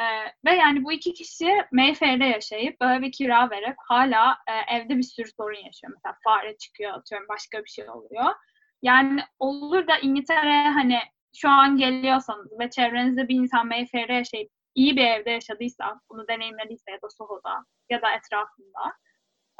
[0.00, 0.02] Ee,
[0.44, 5.02] ve yani bu iki kişi Mayfair'de yaşayıp böyle bir kira verip hala e, evde bir
[5.02, 5.92] sürü sorun yaşıyor.
[5.96, 8.34] Mesela fare çıkıyor atıyorum başka bir şey oluyor.
[8.82, 10.98] Yani olur da İngiltere hani
[11.36, 16.90] şu an geliyorsanız ve çevrenizde bir insan Mayfair'de yaşayıp iyi bir evde yaşadıysa, bunu deneyimlediyse
[16.90, 18.94] ya da Soho'da ya da etrafında.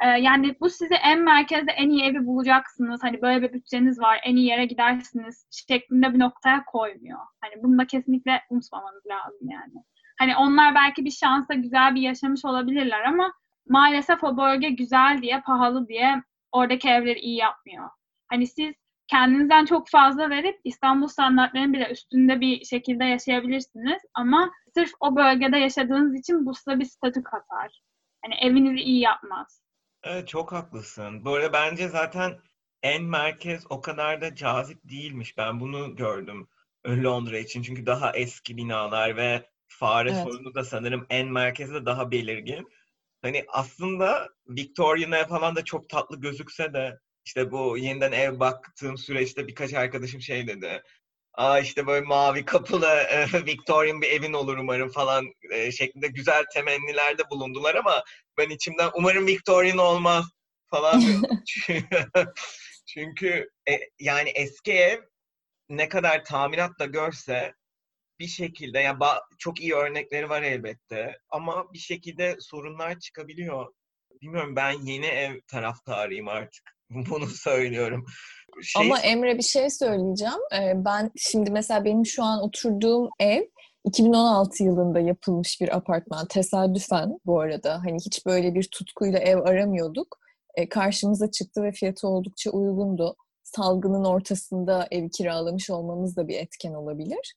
[0.02, 3.02] E, yani bu sizi en merkezde en iyi evi bulacaksınız.
[3.02, 7.20] Hani böyle bir bütçeniz var, en iyi yere gidersiniz şeklinde bir noktaya koymuyor.
[7.40, 9.84] Hani bunu da kesinlikle unutmamanız lazım yani.
[10.20, 13.32] Hani onlar belki bir şansa güzel bir yaşamış olabilirler ama
[13.68, 17.88] maalesef o bölge güzel diye, pahalı diye oradaki evleri iyi yapmıyor.
[18.28, 18.74] Hani siz
[19.06, 25.58] kendinizden çok fazla verip İstanbul standartlarının bile üstünde bir şekilde yaşayabilirsiniz ama sırf o bölgede
[25.58, 27.82] yaşadığınız için bu size bir statü katar.
[28.24, 29.62] Hani evinizi iyi yapmaz.
[30.02, 31.24] Evet çok haklısın.
[31.24, 32.38] Böyle bence zaten
[32.82, 35.38] en merkez o kadar da cazip değilmiş.
[35.38, 36.48] Ben bunu gördüm
[36.86, 37.62] Londra için.
[37.62, 40.22] Çünkü daha eski binalar ve fare evet.
[40.22, 42.68] sorunu da sanırım en merkezde daha belirgin.
[43.22, 49.46] Hani aslında Victoria'na falan da çok tatlı gözükse de işte bu yeniden ev baktığım süreçte
[49.46, 50.82] birkaç arkadaşım şey dedi.
[51.34, 56.44] Aa işte böyle mavi kapılı e, Victorian bir evin olur umarım falan e, şeklinde güzel
[56.54, 58.04] temennilerde bulundular ama
[58.38, 60.24] ben içimden umarım Victorian olmaz
[60.66, 61.02] falan
[62.86, 65.00] Çünkü e, yani eski ev
[65.68, 67.54] ne kadar tamirat da görse
[68.20, 69.00] bir şekilde ya yani
[69.38, 73.66] çok iyi örnekleri var elbette ama bir şekilde sorunlar çıkabiliyor.
[74.22, 76.62] Bilmiyorum ben yeni ev taraftarıyım artık.
[76.90, 78.06] Bunu söylüyorum.
[78.62, 78.82] Şey...
[78.82, 80.74] Ama Emre bir şey söyleyeceğim.
[80.74, 83.42] Ben şimdi mesela benim şu an oturduğum ev
[83.84, 86.26] 2016 yılında yapılmış bir apartman.
[86.26, 87.74] Tesadüfen bu arada.
[87.74, 90.18] Hani hiç böyle bir tutkuyla ev aramıyorduk.
[90.70, 93.16] Karşımıza çıktı ve fiyatı oldukça uygundu.
[93.42, 97.34] Salgının ortasında ev kiralamış olmamız da bir etken olabilir.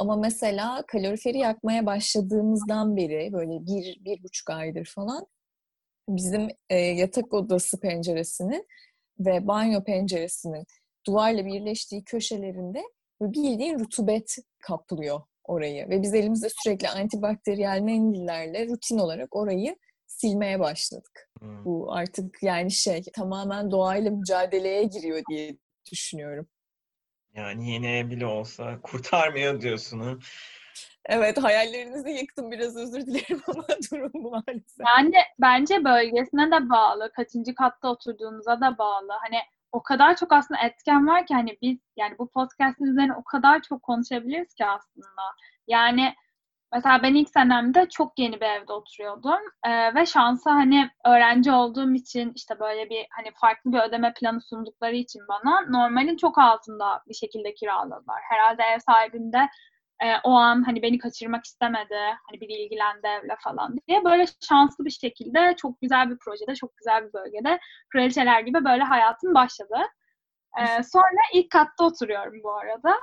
[0.00, 5.26] Ama mesela kaloriferi yakmaya başladığımızdan beri böyle bir, bir buçuk aydır falan
[6.08, 8.64] bizim e, yatak odası penceresini
[9.18, 10.64] ve banyo penceresinin
[11.06, 12.82] duvarla birleştiği köşelerinde
[13.20, 15.88] bildiğin rutubet kaplıyor orayı.
[15.88, 19.76] Ve biz elimizde sürekli antibakteriyel mendillerle rutin olarak orayı
[20.06, 21.30] silmeye başladık.
[21.40, 21.64] Hmm.
[21.64, 25.56] Bu artık yani şey tamamen doğayla mücadeleye giriyor diye
[25.92, 26.46] düşünüyorum.
[27.34, 30.14] Yani yeni ev bile olsa kurtarmıyor diyorsun ha.
[31.06, 34.86] Evet hayallerinizi yıktım biraz özür dilerim ama durum bu maalesef.
[34.86, 39.12] Yani bence bölgesine de bağlı, kaçıncı katta oturduğunuza da bağlı.
[39.22, 39.38] Hani
[39.72, 43.62] o kadar çok aslında etken var ki hani biz yani bu podcast'in üzerine o kadar
[43.62, 45.22] çok konuşabiliriz ki aslında.
[45.68, 46.14] Yani
[46.74, 51.94] mesela ben ilk senemde çok yeni bir evde oturuyordum Ee, ve şansa hani öğrenci olduğum
[51.94, 57.02] için işte böyle bir hani farklı bir ödeme planı sundukları için bana normalin çok altında
[57.08, 58.20] bir şekilde kiraladılar.
[58.30, 59.48] Herhalde ev sahibinde
[60.02, 61.96] e, o an hani beni kaçırmak istemedi,
[62.30, 66.76] hani biri ilgilendi evle falan diye böyle şanslı bir şekilde çok güzel bir projede, çok
[66.76, 67.58] güzel bir bölgede
[67.92, 69.76] kraliçeler gibi böyle hayatım başladı.
[70.60, 72.94] E, sonra ilk katta oturuyorum bu arada.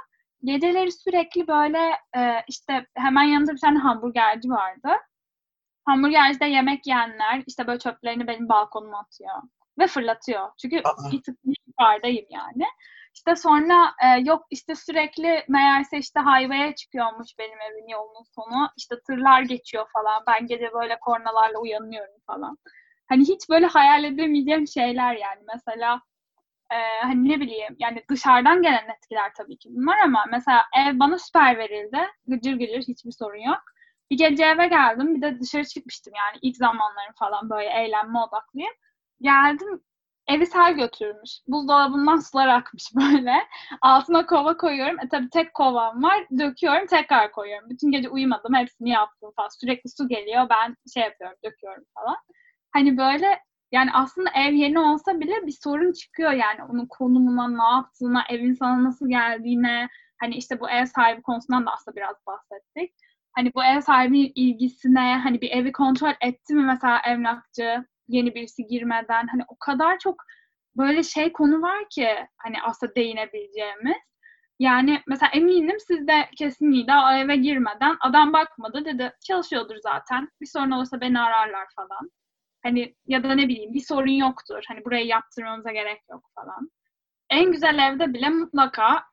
[0.43, 1.79] Geceleri sürekli böyle
[2.17, 4.89] e, işte hemen yanında bir tane hamburgerci vardı.
[5.85, 9.35] Hamburgercide yemek yiyenler işte böyle çöplerini benim balkonuma atıyor
[9.79, 10.49] ve fırlatıyor.
[10.61, 11.11] Çünkü Aa.
[11.11, 11.37] bir tık
[11.67, 12.65] yukarıdayım yani.
[13.13, 18.69] İşte sonra e, yok işte sürekli meğerse işte highway'e çıkıyormuş benim evin yolunun sonu.
[18.77, 20.23] İşte tırlar geçiyor falan.
[20.27, 22.57] Ben gece böyle kornalarla uyanıyorum falan.
[23.09, 25.41] Hani hiç böyle hayal edemeyeceğim şeyler yani.
[25.53, 26.01] Mesela
[26.71, 31.17] e, hani ne bileyim yani dışarıdan gelen etkiler tabii ki bunlar ama mesela ev bana
[31.19, 31.97] süper verildi.
[32.27, 33.61] Gıcır gıcır hiçbir sorun yok.
[34.11, 35.15] Bir gece eve geldim.
[35.15, 38.71] Bir de dışarı çıkmıştım yani ilk zamanlarım falan böyle eğlenme odaklıyım.
[39.21, 39.81] Geldim
[40.27, 41.31] evi sel götürmüş.
[41.47, 43.33] Buzdolabından sular akmış böyle.
[43.81, 44.99] Altına kova koyuyorum.
[44.99, 46.27] E tabii tek kovam var.
[46.39, 47.69] Döküyorum tekrar koyuyorum.
[47.69, 48.55] Bütün gece uyumadım.
[48.55, 49.49] Hepsini yaptım falan.
[49.61, 50.47] Sürekli su geliyor.
[50.49, 52.17] Ben şey yapıyorum döküyorum falan.
[52.73, 53.39] Hani böyle
[53.71, 58.53] yani aslında ev yeni olsa bile bir sorun çıkıyor yani onun konumuna, ne yaptığına, evin
[58.53, 59.87] sana nasıl geldiğine.
[60.19, 62.93] Hani işte bu ev sahibi konusundan da aslında biraz bahsettik.
[63.35, 68.67] Hani bu ev sahibi ilgisine, hani bir evi kontrol etti mi mesela emlakçı yeni birisi
[68.67, 69.27] girmeden.
[69.27, 70.15] Hani o kadar çok
[70.77, 73.97] böyle şey konu var ki hani aslında değinebileceğimiz.
[74.59, 80.29] Yani mesela eminim siz de kesinlikle o eve girmeden adam bakmadı dedi çalışıyordur zaten.
[80.41, 82.11] Bir sorun olursa beni ararlar falan.
[82.63, 84.63] Hani ya da ne bileyim bir sorun yoktur.
[84.67, 86.71] Hani burayı yaptırmamıza gerek yok falan.
[87.29, 89.03] En güzel evde bile mutlaka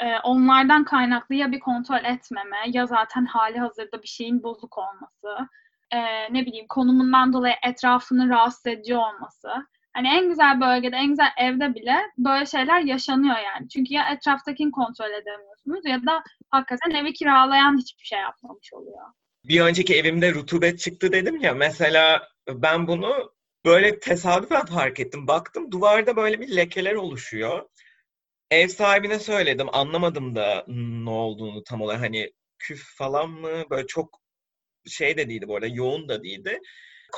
[0.00, 5.48] e, onlardan kaynaklı ya bir kontrol etmeme ya zaten hali hazırda bir şeyin bozuk olması.
[5.90, 5.98] E,
[6.32, 9.48] ne bileyim konumundan dolayı etrafını rahatsız edici olması.
[9.92, 13.68] Hani en güzel bölgede, en güzel evde bile böyle şeyler yaşanıyor yani.
[13.68, 19.06] Çünkü ya etraftakini kontrol edemiyorsunuz ya da hakikaten evi kiralayan hiçbir şey yapmamış oluyor.
[19.44, 21.54] Bir önceki evimde rutubet çıktı dedim ya.
[21.54, 23.34] Mesela ben bunu
[23.64, 25.26] böyle tesadüfen fark ettim.
[25.28, 27.68] Baktım duvarda böyle bir lekeler oluşuyor.
[28.50, 29.68] Ev sahibine söyledim.
[29.72, 32.00] Anlamadım da ne olduğunu tam olarak.
[32.02, 33.64] Hani küf falan mı?
[33.70, 34.20] Böyle çok
[34.86, 35.66] şey de değildi bu arada.
[35.66, 36.60] Yoğun da değildi.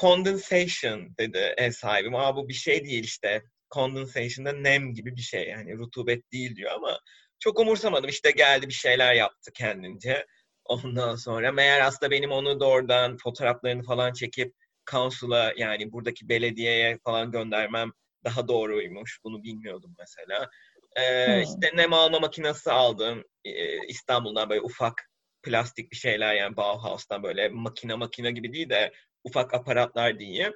[0.01, 2.15] Condensation dedi ev sahibim.
[2.15, 3.43] Aa bu bir şey değil işte.
[3.75, 5.49] Condensation da nem gibi bir şey.
[5.49, 7.01] Yani rutubet değil diyor ama
[7.41, 8.11] çok umursamadım.
[8.11, 10.27] İşte geldi bir şeyler yaptı kendince.
[10.65, 14.55] Ondan sonra meğer aslında benim onu doğrudan fotoğraflarını falan çekip
[14.91, 17.93] council'a yani buradaki belediyeye falan göndermem
[18.25, 19.21] daha doğruymuş.
[19.25, 20.49] Bunu bilmiyordum mesela.
[20.97, 21.43] Ee, Hmm.
[21.43, 23.25] işte nem alma makinesi aldım.
[23.45, 25.11] Ee, İstanbul'dan böyle ufak
[25.43, 28.93] plastik bir şeyler yani Bauhaus'tan böyle makine makine gibi değil de
[29.25, 30.53] ufak aparatlar diyeyim.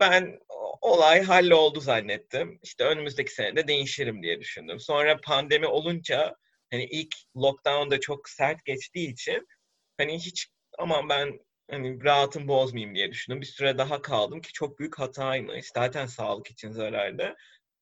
[0.00, 0.38] Ben
[0.80, 2.58] olay halloldu zannettim.
[2.62, 4.80] İşte önümüzdeki sene de değişirim diye düşündüm.
[4.80, 6.34] Sonra pandemi olunca
[6.70, 9.46] hani ilk lockdown'da çok sert geçtiği için
[9.98, 10.48] hani hiç
[10.78, 11.40] aman ben
[11.70, 13.40] hani rahatım bozmayayım diye düşündüm.
[13.40, 15.66] Bir süre daha kaldım ki çok büyük hataymış.
[15.74, 17.36] Zaten sağlık için zararlı.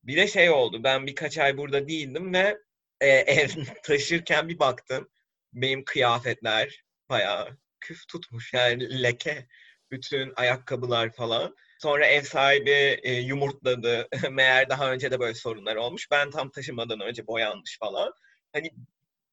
[0.05, 0.85] Bir de şey oldu.
[0.85, 2.59] Ben birkaç ay burada değildim ve
[3.01, 3.49] e, ev
[3.85, 5.09] taşırken bir baktım.
[5.53, 9.47] Benim kıyafetler bayağı küf tutmuş yani leke.
[9.91, 11.57] Bütün ayakkabılar falan.
[11.79, 14.09] Sonra ev sahibi e, yumurtladı.
[14.31, 16.11] Meğer daha önce de böyle sorunlar olmuş.
[16.11, 18.13] Ben tam taşımadan önce boyanmış falan.
[18.53, 18.71] Hani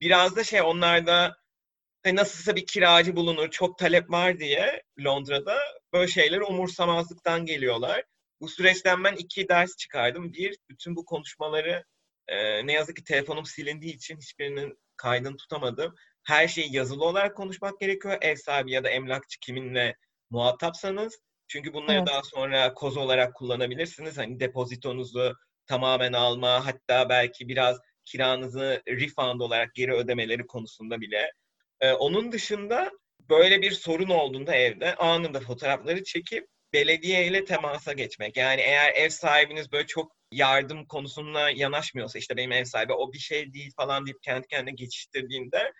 [0.02, 1.41] biraz da şey onlarda
[2.04, 5.58] hani nasılsa bir kiracı bulunur, çok talep var diye Londra'da
[5.94, 8.04] böyle şeyleri umursamazlıktan geliyorlar.
[8.42, 10.34] Bu süreçten ben iki ders çıkardım.
[10.34, 11.84] Bir, bütün bu konuşmaları
[12.28, 15.96] e, ne yazık ki telefonum silindiği için hiçbirinin kaydını tutamadım.
[16.24, 18.18] Her şeyi yazılı olarak konuşmak gerekiyor.
[18.22, 19.96] Ev sahibi ya da emlakçı kiminle
[20.30, 21.20] muhatapsanız.
[21.48, 22.08] Çünkü bunları Evet.
[22.08, 24.18] daha sonra koz olarak kullanabilirsiniz.
[24.18, 25.36] Hani depozitonuzu
[25.68, 31.32] tamamen alma, hatta belki biraz kiranızı refund olarak geri ödemeleri konusunda bile.
[31.82, 32.92] Ee, onun dışında
[33.30, 38.38] böyle bir sorun olduğunda evde anında fotoğrafları çekip belediye ile temasa geçmek.
[38.38, 43.20] Yani eğer ev sahibiniz böyle çok yardım konusunda yanaşmıyorsa işte benim ev sahibi o bir
[43.20, 45.74] şey değil falan deyip kendi kendine geçiştirdiğinde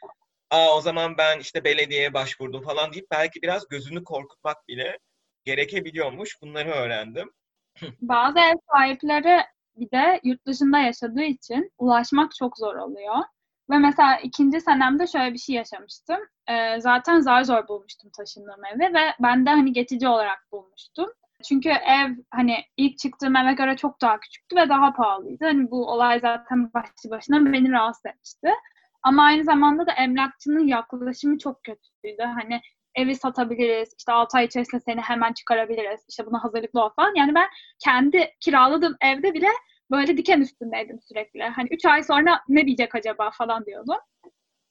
[0.50, 4.98] aa o zaman ben işte belediyeye başvurdum falan deyip belki biraz gözünü korkutmak bile
[5.46, 6.42] gerekebiliyormuş.
[6.42, 7.32] Bunları öğrendim.
[8.02, 9.42] Bazı ev sahipleri
[9.76, 13.16] bir de yurt dışında yaşadığı için ulaşmak çok zor oluyor.
[13.72, 16.20] Ve mesela ikinci senemde şöyle bir şey yaşamıştım.
[16.50, 21.10] Ee, zaten zar zor bulmuştum taşındığım evi ve ben de hani geçici olarak bulmuştum.
[21.50, 25.46] Çünkü ev hani ilk çıktığım eve göre çok daha küçüktü ve daha pahalıydı.
[25.46, 28.50] Hani bu olay zaten başlı başına beni rahatsız etmişti.
[29.04, 32.24] Ama aynı zamanda da emlakçının yaklaşımı çok kötüydü.
[32.24, 32.62] Hani
[32.96, 37.14] evi satabiliriz, işte 6 ay içerisinde seni hemen çıkarabiliriz, işte buna hazırlıklı ol falan.
[37.16, 37.48] Yani ben
[37.84, 39.48] kendi kiraladığım evde bile
[39.92, 41.44] böyle diken üstündeydim sürekli.
[41.44, 43.98] Hani 3 ay sonra ne diyecek acaba falan diyordum.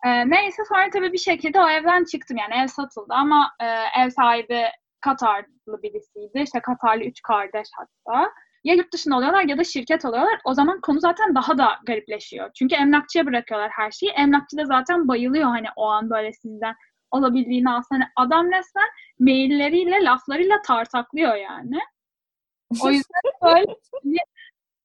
[0.04, 2.36] Ee, neyse sonra tabii bir şekilde o evden çıktım.
[2.36, 3.66] Yani ev satıldı ama e,
[4.02, 4.64] ev sahibi
[5.00, 6.40] Katarlı birisiydi.
[6.40, 8.32] İşte Katarlı üç kardeş hatta.
[8.64, 10.40] Ya yurt dışında oluyorlar ya da şirket oluyorlar.
[10.44, 12.50] O zaman konu zaten daha da garipleşiyor.
[12.58, 14.12] Çünkü emlakçıya bırakıyorlar her şeyi.
[14.12, 16.74] Emlakçı da zaten bayılıyor hani o an böyle sizden
[17.10, 18.00] olabildiğini aslında.
[18.00, 21.78] Hani adam resmen mailleriyle, laflarıyla tartaklıyor yani.
[22.82, 23.74] O yüzden böyle,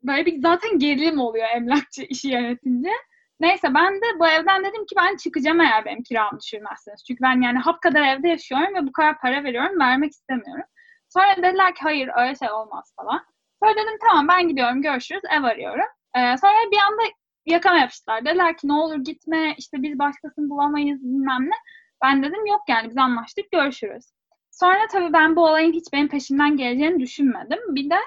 [0.07, 2.91] böyle bir zaten gerilim oluyor emlakçı işi yönetince.
[3.39, 7.03] Neyse ben de bu evden dedim ki ben çıkacağım eğer benim kiramı düşürmezseniz.
[7.07, 10.65] Çünkü ben yani hap kadar evde yaşıyorum ve bu kadar para veriyorum vermek istemiyorum.
[11.09, 13.25] Sonra dediler ki hayır öyle şey olmaz falan.
[13.63, 15.85] Sonra dedim tamam ben gidiyorum görüşürüz ev arıyorum.
[16.15, 17.01] Ee, sonra bir anda
[17.45, 18.25] yakama yapıştılar.
[18.25, 21.55] Dediler ki ne olur gitme işte biz başkasını bulamayız bilmem ne.
[22.03, 24.05] Ben dedim yok yani biz anlaştık görüşürüz.
[24.51, 27.59] Sonra tabii ben bu olayın hiç benim peşimden geleceğini düşünmedim.
[27.75, 27.99] Bir de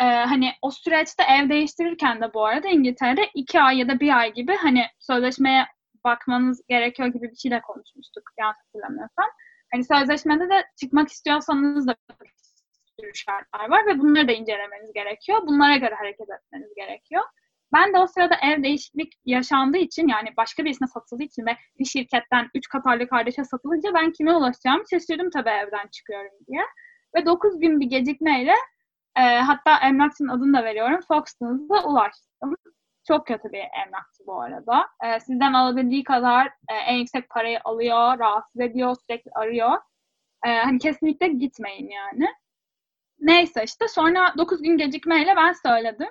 [0.00, 4.18] e, hani o süreçte ev değiştirirken de bu arada İngiltere'de iki ay ya da bir
[4.18, 5.66] ay gibi hani sözleşmeye
[6.04, 9.26] bakmanız gerekiyor gibi bir şeyle konuşmuştuk yanlış hatırlamıyorsam.
[9.72, 11.96] Hani sözleşmede de çıkmak istiyorsanız da
[13.00, 15.38] sürü şartlar var ve bunları da incelemeniz gerekiyor.
[15.46, 17.22] Bunlara göre hareket etmeniz gerekiyor.
[17.72, 21.84] Ben de o sırada ev değişiklik yaşandığı için yani başka birisine satıldığı için ve bir
[21.84, 26.62] şirketten üç Katarlı kardeşe satılınca ben kime ulaşacağımı şaşırdım tabii evden çıkıyorum diye.
[27.16, 28.54] Ve 9 gün bir gecikmeyle
[29.16, 31.00] e, hatta emlakçının adını da veriyorum.
[31.08, 32.56] Foxton's'a ulaştım.
[33.08, 34.86] Çok kötü bir emlakçı bu arada.
[35.04, 39.78] E, sizden alabildiği kadar e, en yüksek parayı alıyor, rahatsız ediyor, sürekli arıyor.
[40.46, 42.28] E, hani kesinlikle gitmeyin yani.
[43.20, 46.08] Neyse işte sonra 9 gün gecikmeyle ben söyledim.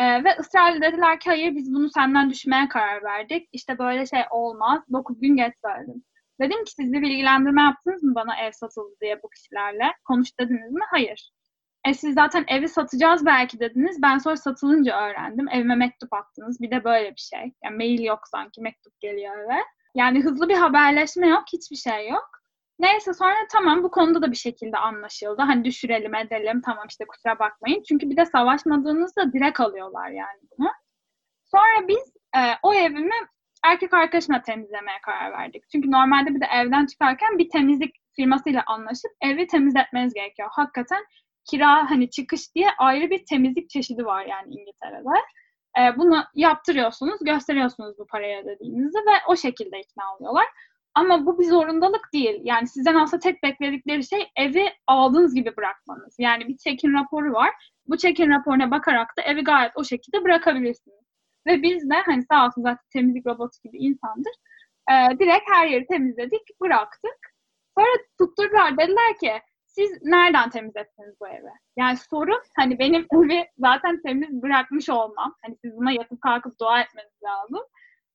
[0.00, 3.48] Ee, ve ısrarla dediler ki hayır biz bunu senden düşmeye karar verdik.
[3.52, 4.82] İşte böyle şey olmaz.
[4.92, 6.04] 9 gün geç söyledim.
[6.40, 9.84] Dedim ki siz bir bilgilendirme yaptınız mı bana ev satıldı diye bu kişilerle?
[10.04, 10.80] Konuş dediniz mi?
[10.90, 11.32] Hayır.
[11.86, 14.02] E siz zaten evi satacağız belki dediniz.
[14.02, 15.48] Ben sonra satılınca öğrendim.
[15.48, 16.60] Evime mektup attınız.
[16.60, 17.52] Bir de böyle bir şey.
[17.64, 19.60] Yani mail yok sanki mektup geliyor eve.
[19.94, 21.44] Yani hızlı bir haberleşme yok.
[21.52, 22.30] Hiçbir şey yok.
[22.78, 25.42] Neyse sonra tamam bu konuda da bir şekilde anlaşıldı.
[25.42, 27.82] Hani düşürelim edelim tamam işte kusura bakmayın.
[27.88, 30.68] Çünkü bir de savaşmadığınızda direkt alıyorlar yani bunu.
[31.44, 33.14] Sonra biz e, o evimi
[33.64, 35.64] erkek arkadaşımla temizlemeye karar verdik.
[35.72, 40.48] Çünkü normalde bir de evden çıkarken bir temizlik firmasıyla anlaşıp evi temizletmeniz gerekiyor.
[40.52, 41.04] Hakikaten
[41.50, 45.18] kira hani çıkış diye ayrı bir temizlik çeşidi var yani İngiltere'de.
[45.78, 50.46] E, bunu yaptırıyorsunuz, gösteriyorsunuz bu paraya dediğinizi ve o şekilde ikna oluyorlar.
[50.94, 52.40] Ama bu bir zorundalık değil.
[52.44, 56.16] Yani sizden aslında tek bekledikleri şey evi aldığınız gibi bırakmanız.
[56.18, 57.50] Yani bir check-in raporu var.
[57.86, 61.06] Bu check-in raporuna bakarak da evi gayet o şekilde bırakabilirsiniz.
[61.46, 64.32] Ve biz de hani sağ olsun zaten temizlik robotu gibi insandır.
[64.90, 67.18] E, direkt her yeri temizledik, bıraktık.
[67.78, 67.88] Sonra
[68.18, 68.78] tutturdular.
[68.78, 69.32] Dediler ki
[69.76, 71.50] siz nereden temizlettiniz bu evi?
[71.76, 75.34] Yani sorun hani benim evi zaten temiz bırakmış olmam.
[75.42, 77.60] Hani siz buna yatıp kalkıp dua etmeniz lazım.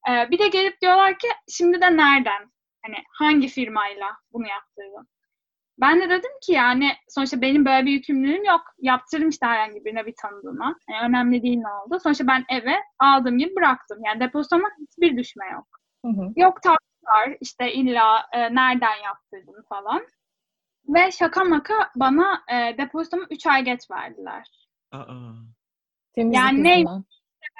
[0.09, 2.51] Ee, bir de gelip diyorlar ki şimdi de nereden?
[2.85, 5.07] Hani hangi firmayla bunu yaptırdın?
[5.81, 8.61] Ben de dedim ki yani sonuçta benim böyle bir yükümlülüğüm yok.
[8.79, 10.75] Yaptırdım işte herhangi birine bir tanıdığıma.
[10.89, 11.99] Yani önemli değil ne oldu.
[12.03, 13.99] Sonuçta ben eve aldığım gibi bıraktım.
[14.05, 15.67] Yani depozitoma hiçbir düşme yok.
[16.05, 16.33] Hı hı.
[16.35, 16.61] Yok
[17.03, 20.01] var işte illa e, nereden yaptırdın falan.
[20.93, 24.67] Ve şaka maka bana e, depozitomu 3 ay geç verdiler.
[24.91, 25.05] Aa.
[26.17, 26.85] yani ne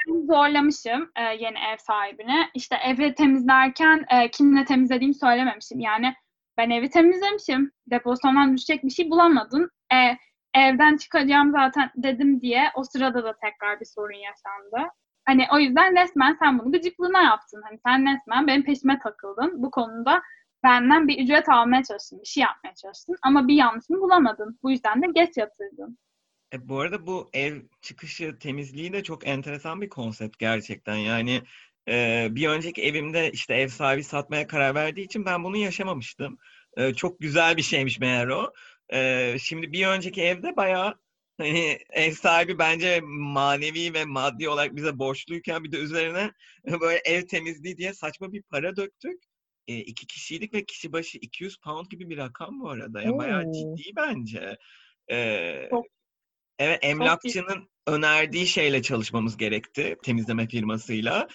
[0.07, 2.49] ben zorlamışım e, yeni ev sahibine.
[2.53, 5.79] İşte evi temizlerken e, kimle temizlediğimi söylememişim.
[5.79, 6.13] Yani
[6.57, 7.71] ben evi temizlemişim.
[7.91, 9.69] Depozitomdan düşecek bir şey bulamadın.
[9.93, 10.17] E,
[10.53, 14.91] evden çıkacağım zaten dedim diye o sırada da tekrar bir sorun yaşandı.
[15.25, 17.61] Hani o yüzden resmen sen bunu gıcıklığına yaptın.
[17.65, 19.63] Hani sen resmen benim peşime takıldın.
[19.63, 20.21] Bu konuda
[20.63, 24.59] benden bir ücret almaya çalıştın, bir şey yapmaya çalıştın ama bir yanlışını bulamadın.
[24.63, 25.97] Bu yüzden de geç yatırdın.
[26.53, 30.95] E, bu arada bu ev çıkışı temizliği de çok enteresan bir konsept gerçekten.
[30.95, 31.41] Yani
[31.87, 36.37] e, bir önceki evimde işte ev sahibi satmaya karar verdiği için ben bunu yaşamamıştım.
[36.77, 38.53] E, çok güzel bir şeymiş meğer o.
[38.93, 40.95] E, şimdi bir önceki evde bayağı
[41.37, 46.31] hani ev sahibi bence manevi ve maddi olarak bize borçluyken bir de üzerine
[46.81, 49.23] böyle ev temizliği diye saçma bir para döktük.
[49.67, 53.01] E, iki kişiydik ve kişi başı 200 pound gibi bir rakam bu arada.
[53.01, 53.51] Ya bayağı Oo.
[53.53, 54.57] ciddi bence.
[55.11, 55.85] Ee, Çok-
[56.59, 61.27] evet emlakçının önerdiği şeyle çalışmamız gerekti temizleme firmasıyla.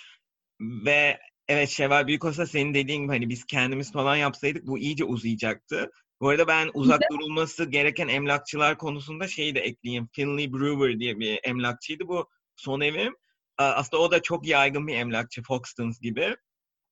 [0.61, 1.18] Ve
[1.49, 5.91] evet Şevval Büyükosa senin dediğin gibi hani biz kendimiz falan yapsaydık bu iyice uzayacaktı.
[6.20, 10.09] Bu arada ben uzak durulması gereken emlakçılar konusunda şeyi de ekleyeyim.
[10.12, 12.09] Finley Brewer diye bir emlakçıydı.
[12.09, 13.16] Bu son evim.
[13.59, 15.43] Aslında o da çok yaygın bir emlakçı.
[15.43, 16.37] Foxtons gibi.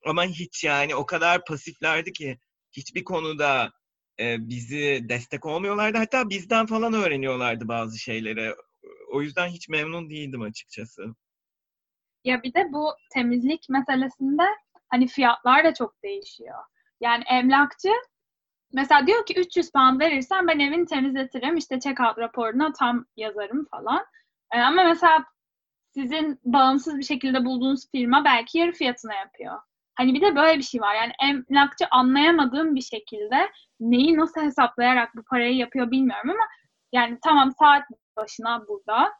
[0.07, 2.39] Ama hiç yani o kadar pasiflerdi ki
[2.73, 3.73] hiçbir konuda
[4.21, 5.99] e, bizi destek olmuyorlardı.
[5.99, 8.55] Hatta bizden falan öğreniyorlardı bazı şeyleri.
[9.13, 11.15] O yüzden hiç memnun değildim açıkçası.
[12.25, 14.43] Ya bir de bu temizlik meselesinde
[14.89, 16.59] hani fiyatlar da çok değişiyor.
[17.01, 17.89] Yani emlakçı
[18.73, 21.57] mesela diyor ki 300 pound verirsen ben evini temizletirim.
[21.57, 24.05] işte check-out raporuna tam yazarım falan.
[24.55, 25.25] E, ama mesela
[25.95, 29.59] sizin bağımsız bir şekilde bulduğunuz firma belki yarı fiyatına yapıyor.
[29.95, 30.95] Hani bir de böyle bir şey var.
[30.95, 36.45] Yani emlakçı anlayamadığım bir şekilde neyi nasıl hesaplayarak bu parayı yapıyor bilmiyorum ama
[36.93, 37.85] yani tamam saat
[38.17, 39.13] başına burada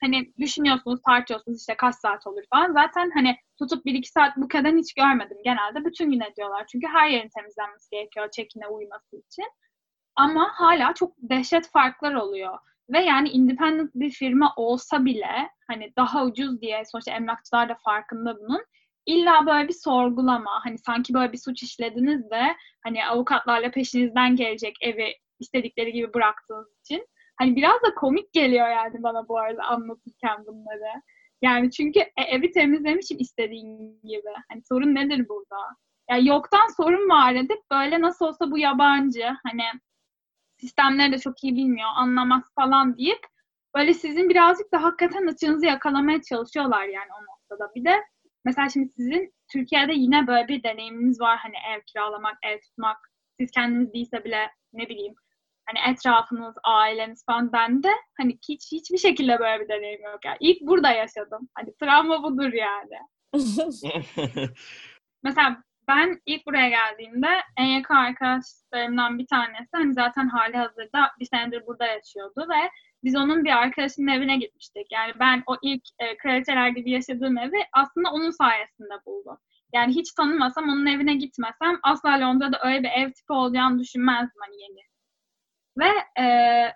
[0.00, 2.72] hani düşünüyorsunuz, tartıyorsunuz işte kaç saat olur falan.
[2.72, 5.38] Zaten hani tutup bir iki saat bu kadar hiç görmedim.
[5.44, 6.66] Genelde bütün gün ediyorlar.
[6.72, 9.44] Çünkü her yerin temizlenmesi gerekiyor çekine uyması için.
[10.16, 12.58] Ama hala çok dehşet farklar oluyor.
[12.90, 18.36] Ve yani independent bir firma olsa bile hani daha ucuz diye sonuçta emlakçılar da farkında
[18.40, 18.64] bunun.
[19.06, 24.76] İlla böyle bir sorgulama hani sanki böyle bir suç işlediniz de hani avukatlarla peşinizden gelecek
[24.80, 27.06] evi istedikleri gibi bıraktığınız için.
[27.38, 31.02] Hani biraz da komik geliyor yani bana bu arada anlatırken bunları.
[31.42, 34.32] Yani çünkü e, evi temizlemişsin istediğin gibi.
[34.50, 35.56] Hani sorun nedir burada?
[36.10, 39.62] Yani yoktan sorun var edip böyle nasıl olsa bu yabancı hani
[40.60, 43.20] sistemleri de çok iyi bilmiyor, anlamaz falan deyip
[43.74, 47.72] böyle sizin birazcık da hakikaten açığınızı yakalamaya çalışıyorlar yani o noktada.
[47.74, 47.96] Bir de
[48.46, 52.96] mesela şimdi sizin Türkiye'de yine böyle bir deneyiminiz var hani ev kiralamak, ev tutmak.
[53.40, 55.14] Siz kendiniz değilse bile ne bileyim
[55.66, 57.90] hani etrafınız, aileniz falan bende
[58.20, 60.24] hani hiç hiçbir şekilde böyle bir deneyim yok.
[60.24, 61.48] Yani ilk burada yaşadım.
[61.54, 62.98] Hani travma budur yani.
[65.22, 71.24] Mesela ben ilk buraya geldiğimde en yakın arkadaşlarımdan bir tanesi hani zaten hali hazırda bir
[71.24, 72.70] senedir burada yaşıyordu ve
[73.06, 74.86] biz onun bir arkadaşının evine gitmiştik.
[74.92, 79.38] Yani ben o ilk e, kraliçeler gibi yaşadığım evi aslında onun sayesinde buldum.
[79.74, 84.62] Yani hiç tanımasam, onun evine gitmesem asla Londra'da öyle bir ev tipi olacağını düşünmezdim hani
[84.62, 84.80] yeni.
[85.78, 86.24] Ve e,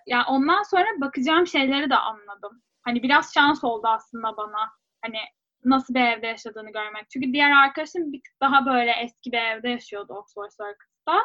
[0.07, 2.61] yani ondan sonra bakacağım şeyleri de anladım.
[2.81, 4.69] Hani biraz şans oldu aslında bana.
[5.01, 5.17] Hani
[5.65, 7.09] nasıl bir evde yaşadığını görmek.
[7.09, 11.19] Çünkü diğer arkadaşım bir tık daha böyle eski bir evde yaşıyordu Oxford Circus'ta.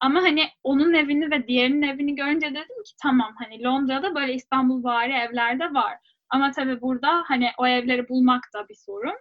[0.00, 4.84] Ama hani onun evini ve diğerinin evini görünce dedim ki tamam hani Londra'da böyle İstanbul
[4.84, 5.98] vari evlerde var.
[6.30, 9.18] Ama tabii burada hani o evleri bulmak da bir sorun.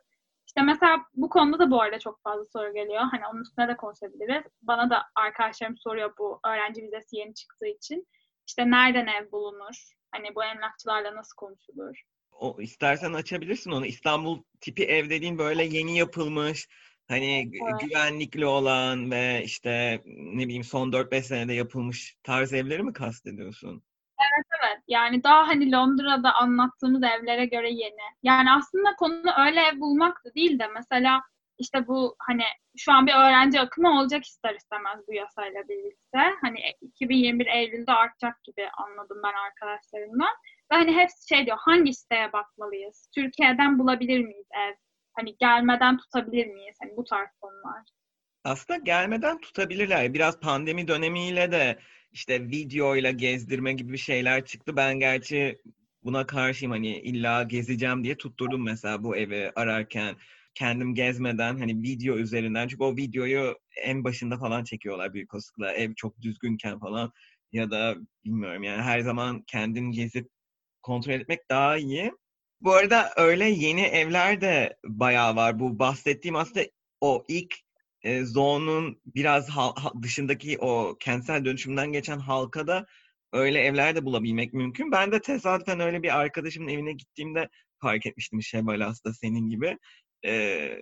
[0.48, 3.02] İşte mesela bu konuda da bu arada çok fazla soru geliyor.
[3.12, 4.44] Hani onun üstüne de konuşabiliriz.
[4.62, 8.08] Bana da arkadaşlarım soruyor bu öğrenci vizesi yeni çıktığı için.
[8.48, 9.92] İşte nereden ev bulunur?
[10.12, 12.04] Hani bu emlakçılarla nasıl konuşulur?
[12.40, 13.86] o, istersen açabilirsin onu.
[13.86, 16.68] İstanbul tipi ev dediğin böyle yeni yapılmış,
[17.08, 17.82] hani Evet.
[17.82, 23.84] güvenlikli olan ve işte ne bileyim son 4-5 senede yapılmış tarz evleri mi kastediyorsun?
[24.20, 28.02] Evet, yani daha hani Londra'da anlattığımız evlere göre yeni.
[28.24, 31.22] Yani aslında konu öyle ev bulmak da değil de mesela
[31.60, 32.44] işte bu hani
[32.78, 36.20] şu an bir öğrenci akımı olacak ister istemez bu yasayla birlikte.
[36.42, 40.34] Hani 2021 Eylül'de artacak gibi anladım ben arkadaşlarımdan.
[40.72, 43.10] Ve hani hepsi şey diyor hangi siteye bakmalıyız?
[43.16, 44.76] Türkiye'den bulabilir miyiz ev?
[45.18, 46.78] Hani gelmeden tutabilir miyiz?
[46.82, 47.84] Hani bu tarz konular.
[48.44, 50.14] Aslında gelmeden tutabilirler.
[50.14, 51.80] Biraz pandemi dönemiyle de
[52.12, 54.76] işte videoyla gezdirme gibi şeyler çıktı.
[54.76, 55.62] Ben gerçi
[56.04, 60.16] buna karşıyım hani illa gezeceğim diye tutturdum mesela bu evi ararken.
[60.56, 65.94] Kendim gezmeden hani video üzerinden çünkü o videoyu en başında falan çekiyorlar büyük olasılıkla ev
[65.96, 67.12] çok düzgünken falan
[67.52, 67.96] ya da
[68.26, 70.30] bilmiyorum yani her zaman kendin gezip
[70.82, 72.12] kontrol etmek daha iyi.
[72.62, 75.60] Bu arada öyle yeni evler de bayağı var.
[75.60, 76.66] Bu bahsettiğim aslında
[77.02, 77.56] o ilk
[78.02, 82.86] e, zone'un biraz ha- dışındaki o kentsel dönüşümden geçen halkada
[83.34, 84.92] öyle evler de bulabilmek mümkün.
[84.92, 87.50] Ben de tesadüfen öyle bir arkadaşımın evine gittiğimde
[87.82, 89.78] fark etmiştim Şevval aslında senin gibi.
[90.26, 90.78] Ee,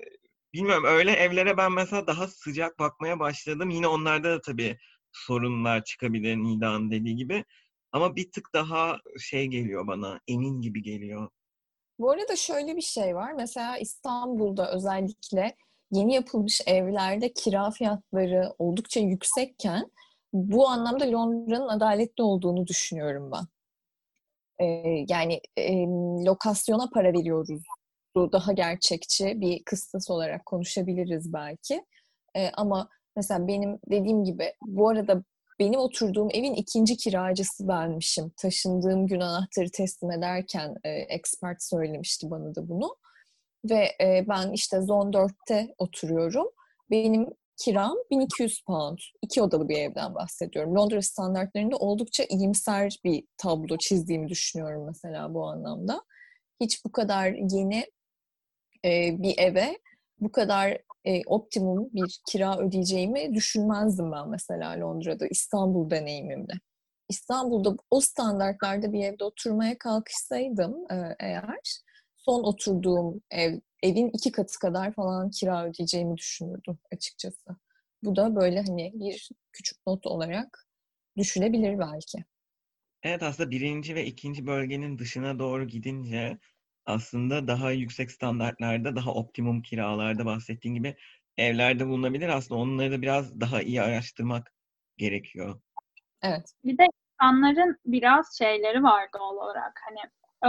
[0.53, 3.69] bilmiyorum öyle evlere ben mesela daha sıcak bakmaya başladım.
[3.69, 4.77] Yine onlarda da tabii
[5.11, 7.45] sorunlar çıkabilir Nida'nın dediği gibi.
[7.91, 11.29] Ama bir tık daha şey geliyor bana, emin gibi geliyor.
[11.99, 13.33] Bu arada şöyle bir şey var.
[13.33, 15.55] Mesela İstanbul'da özellikle
[15.91, 19.91] yeni yapılmış evlerde kira fiyatları oldukça yüksekken
[20.33, 23.45] bu anlamda Londra'nın adaletli olduğunu düşünüyorum ben.
[24.59, 25.85] Ee, yani e,
[26.25, 27.63] lokasyona para veriyoruz.
[28.15, 31.85] Bu daha gerçekçi bir kıstas olarak konuşabiliriz belki.
[32.35, 35.23] Ee, ama Mesela benim dediğim gibi bu arada
[35.59, 38.31] benim oturduğum evin ikinci kiracısı benmişim.
[38.37, 42.95] Taşındığım gün anahtarı teslim ederken e, expert söylemişti bana da bunu.
[43.69, 46.47] Ve e, ben işte Zone 4'te oturuyorum.
[46.91, 47.27] Benim
[47.57, 48.97] kiram 1200 pound.
[49.21, 50.75] İki odalı bir evden bahsediyorum.
[50.75, 56.01] Londra standartlarında oldukça iyimser bir tablo çizdiğimi düşünüyorum mesela bu anlamda.
[56.61, 57.85] Hiç bu kadar yeni
[58.85, 59.77] e, bir eve
[60.19, 66.53] bu kadar e, optimum bir kira ödeyeceğimi düşünmezdim ben mesela Londra'da, İstanbul deneyimimde.
[67.09, 71.59] İstanbul'da o standartlarda bir evde oturmaya kalkışsaydım e, eğer
[72.15, 77.55] son oturduğum ev evin iki katı kadar falan kira ödeyeceğimi düşünürdüm açıkçası.
[78.03, 80.67] Bu da böyle hani bir küçük not olarak
[81.17, 82.17] düşünebilir belki.
[83.03, 86.37] Evet aslında birinci ve ikinci bölgenin dışına doğru gidince
[86.85, 90.95] aslında daha yüksek standartlarda, daha optimum kiralarda bahsettiğin gibi
[91.37, 92.29] evlerde bulunabilir.
[92.29, 94.53] Aslında onları da biraz daha iyi araştırmak
[94.97, 95.61] gerekiyor.
[96.21, 96.53] Evet.
[96.63, 96.83] Bir de
[97.21, 99.81] insanların biraz şeyleri var doğal olarak.
[99.85, 99.99] Hani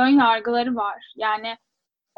[0.04, 1.12] ön yargıları var.
[1.16, 1.56] Yani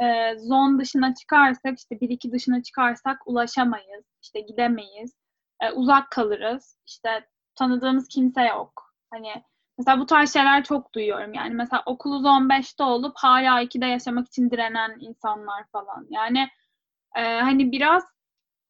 [0.03, 4.05] e, zon dışına çıkarsak işte bir iki dışına çıkarsak ulaşamayız.
[4.23, 5.15] işte gidemeyiz.
[5.61, 6.77] E, uzak kalırız.
[6.87, 8.95] İşte tanıdığımız kimse yok.
[9.11, 9.45] Hani
[9.79, 11.35] mesela bu tarz şeyler çok duyuyorum.
[11.35, 16.07] Yani mesela okuluz 15'te olup hala 2'de yaşamak için direnen insanlar falan.
[16.11, 16.49] Yani
[17.17, 18.05] e, hani biraz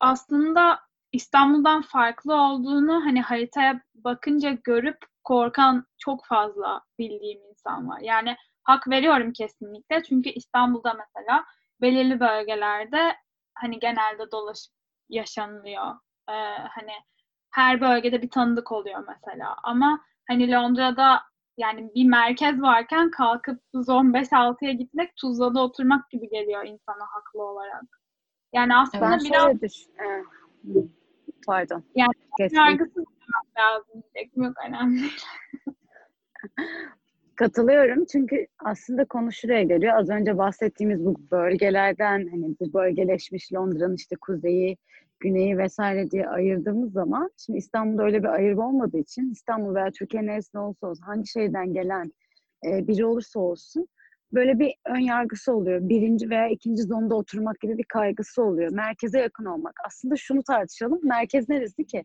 [0.00, 0.80] aslında
[1.12, 8.00] İstanbul'dan farklı olduğunu hani haritaya bakınca görüp korkan çok fazla bildiğim insan var.
[8.00, 10.02] Yani hak veriyorum kesinlikle.
[10.02, 11.44] Çünkü İstanbul'da mesela
[11.80, 13.16] belirli bölgelerde
[13.54, 14.72] hani genelde dolaşıp
[15.08, 15.94] yaşanılıyor.
[16.28, 16.32] Ee,
[16.70, 16.92] hani
[17.50, 19.56] her bölgede bir tanıdık oluyor mesela.
[19.62, 21.20] Ama hani Londra'da
[21.56, 27.84] yani bir merkez varken kalkıp 15-6'ya gitmek Tuzla'da oturmak gibi geliyor insana haklı olarak.
[28.52, 30.24] Yani aslında Ben biraz Ee,
[31.46, 31.84] Pardon.
[31.94, 32.12] Yani
[32.50, 33.04] yargısız
[33.58, 34.02] lazım.
[34.36, 35.02] Yok önemli.
[37.36, 39.96] Katılıyorum çünkü aslında konu şuraya geliyor.
[39.96, 44.76] Az önce bahsettiğimiz bu bölgelerden hani bu bölgeleşmiş Londra'nın işte kuzeyi,
[45.20, 50.26] güneyi vesaire diye ayırdığımız zaman şimdi İstanbul'da öyle bir ayırma olmadığı için İstanbul veya Türkiye
[50.26, 52.12] neresinde olursa olsun hangi şehirden gelen
[52.66, 53.88] e, biri olursa olsun
[54.32, 55.88] böyle bir ön yargısı oluyor.
[55.88, 58.72] Birinci veya ikinci zonda oturmak gibi bir kaygısı oluyor.
[58.72, 59.74] Merkeze yakın olmak.
[59.86, 61.00] Aslında şunu tartışalım.
[61.02, 62.04] Merkez neresi ki?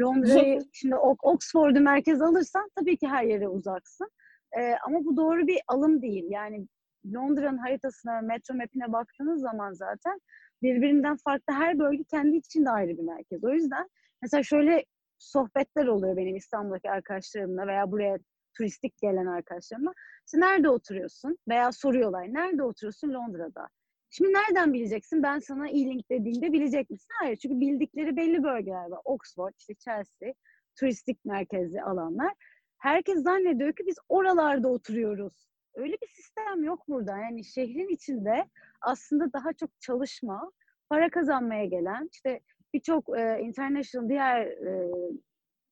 [0.00, 4.10] Londra'yı şimdi Oxford'u merkez alırsan tabii ki her yere uzaksın.
[4.58, 6.24] Ee, ama bu doğru bir alım değil.
[6.28, 6.66] Yani
[7.14, 10.20] Londra'nın haritasına, metro map'ine baktığınız zaman zaten
[10.62, 13.44] birbirinden farklı her bölge kendi içinde ayrı bir merkez.
[13.44, 13.88] O yüzden
[14.22, 14.84] mesela şöyle
[15.18, 18.18] sohbetler oluyor benim İstanbul'daki arkadaşlarımla veya buraya
[18.56, 19.92] turistik gelen arkadaşlarımla.
[20.26, 21.38] İşte nerede oturuyorsun?
[21.48, 22.34] Veya soruyorlar.
[22.34, 23.14] Nerede oturuyorsun?
[23.14, 23.68] Londra'da.
[24.10, 25.22] Şimdi nereden bileceksin?
[25.22, 27.08] Ben sana e-link dediğimde bilecek misin?
[27.20, 27.36] Hayır.
[27.36, 29.00] Çünkü bildikleri belli bölgeler var.
[29.04, 30.32] Oxford, işte Chelsea,
[30.78, 32.32] turistik merkezli alanlar.
[32.78, 35.50] Herkes zannediyor ki biz oralarda oturuyoruz.
[35.74, 37.18] Öyle bir sistem yok burada.
[37.18, 38.44] Yani şehrin içinde
[38.80, 40.52] aslında daha çok çalışma,
[40.88, 42.40] para kazanmaya gelen, işte
[42.74, 44.90] birçok e, international diğer e,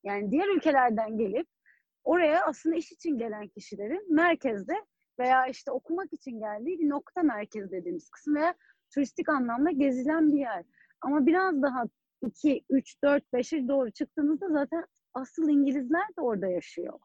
[0.03, 1.47] yani diğer ülkelerden gelip
[2.03, 4.73] oraya aslında iş için gelen kişilerin merkezde
[5.19, 8.53] veya işte okumak için geldiği bir nokta merkez dediğimiz kısım veya
[8.93, 10.63] turistik anlamda gezilen bir yer.
[11.01, 11.83] Ama biraz daha
[12.25, 16.99] 2, 3, 4, 5'e doğru çıktığınızda zaten asıl İngilizler de orada yaşıyor.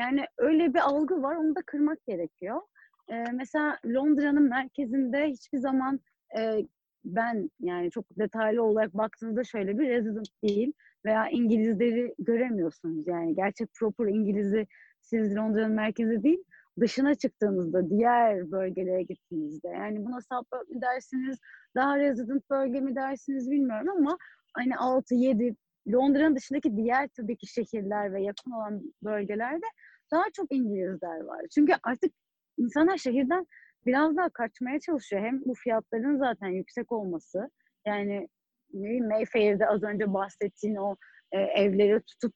[0.00, 2.60] Yani öyle bir algı var, onu da kırmak gerekiyor.
[3.08, 6.00] Ee, mesela Londra'nın merkezinde hiçbir zaman
[6.38, 6.58] e,
[7.04, 10.72] ben yani çok detaylı olarak baktığınızda şöyle bir resident değil
[11.04, 13.06] veya İngilizleri göremiyorsunuz.
[13.08, 14.66] Yani gerçek proper İngiliz'i
[15.00, 16.44] siz Londra'nın merkezi değil,
[16.80, 19.68] dışına çıktığınızda, diğer bölgelere gittiğinizde.
[19.68, 21.38] Yani buna suburb mi dersiniz,
[21.74, 24.18] daha resident bölge mi dersiniz bilmiyorum ama
[24.52, 25.56] hani 6-7
[25.92, 29.66] Londra'nın dışındaki diğer tabii ki şehirler ve yakın olan bölgelerde
[30.10, 31.40] daha çok İngilizler var.
[31.54, 32.12] Çünkü artık
[32.58, 33.46] insanlar şehirden
[33.86, 35.22] biraz daha kaçmaya çalışıyor.
[35.22, 37.50] Hem bu fiyatların zaten yüksek olması,
[37.86, 38.28] yani
[39.08, 40.96] Mayfair'de az önce bahsettiğin o
[41.32, 42.34] e, evleri tutup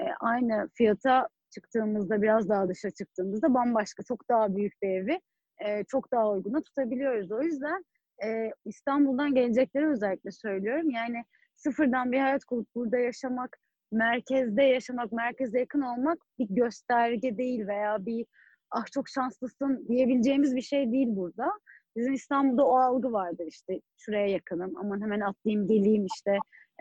[0.00, 5.20] e, aynı fiyata çıktığımızda, biraz daha dışa çıktığımızda bambaşka, çok daha büyük bir evi
[5.64, 7.32] e, çok daha uyguna tutabiliyoruz.
[7.32, 7.84] O yüzden
[8.24, 10.90] e, İstanbul'dan gelecekleri özellikle söylüyorum.
[10.90, 11.24] Yani
[11.56, 13.58] sıfırdan bir hayat kurup burada yaşamak,
[13.92, 18.26] merkezde yaşamak, merkeze yakın olmak bir gösterge değil veya bir
[18.70, 21.52] ah çok şanslısın diyebileceğimiz bir şey değil burada.
[21.96, 26.38] Bizim İstanbul'da o algı vardır işte şuraya yakınım aman hemen atlayayım geleyim işte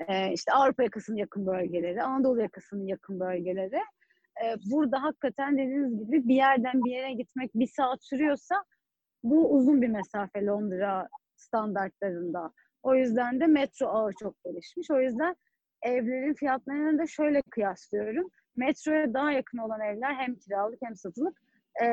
[0.07, 3.82] e, işte Avrupa yakasının yakın bölgeleri, Anadolu yakasının yakın bölgeleri.
[4.44, 8.64] E, burada hakikaten dediğiniz gibi bir yerden bir yere gitmek bir saat sürüyorsa
[9.24, 12.52] bu uzun bir mesafe Londra standartlarında.
[12.84, 14.91] O yüzden de metro ağı çok gelişmiş.
[14.91, 15.36] O yüzden
[15.82, 18.30] evlerin fiyatlarını da şöyle kıyaslıyorum.
[18.56, 21.41] Metroya daha yakın olan evler hem kiralık hem satılık
[21.83, 21.87] e,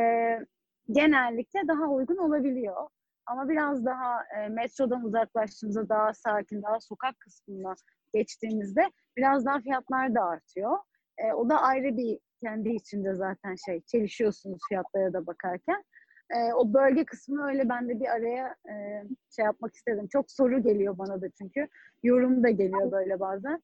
[0.90, 2.88] genellikle daha uygun olabiliyor.
[3.26, 7.74] Ama biraz daha e, metrodan uzaklaştığımızda daha sakin, daha sokak kısmına
[8.14, 10.78] geçtiğimizde biraz daha fiyatlar da artıyor.
[11.18, 15.84] E, o da ayrı bir kendi içinde zaten şey çelişiyorsunuz fiyatlara da bakarken.
[16.30, 19.04] E, o bölge kısmını öyle ben de bir araya e,
[19.36, 20.08] şey yapmak istedim.
[20.08, 21.68] Çok soru geliyor bana da çünkü.
[22.02, 23.62] Yorum da geliyor böyle bazen.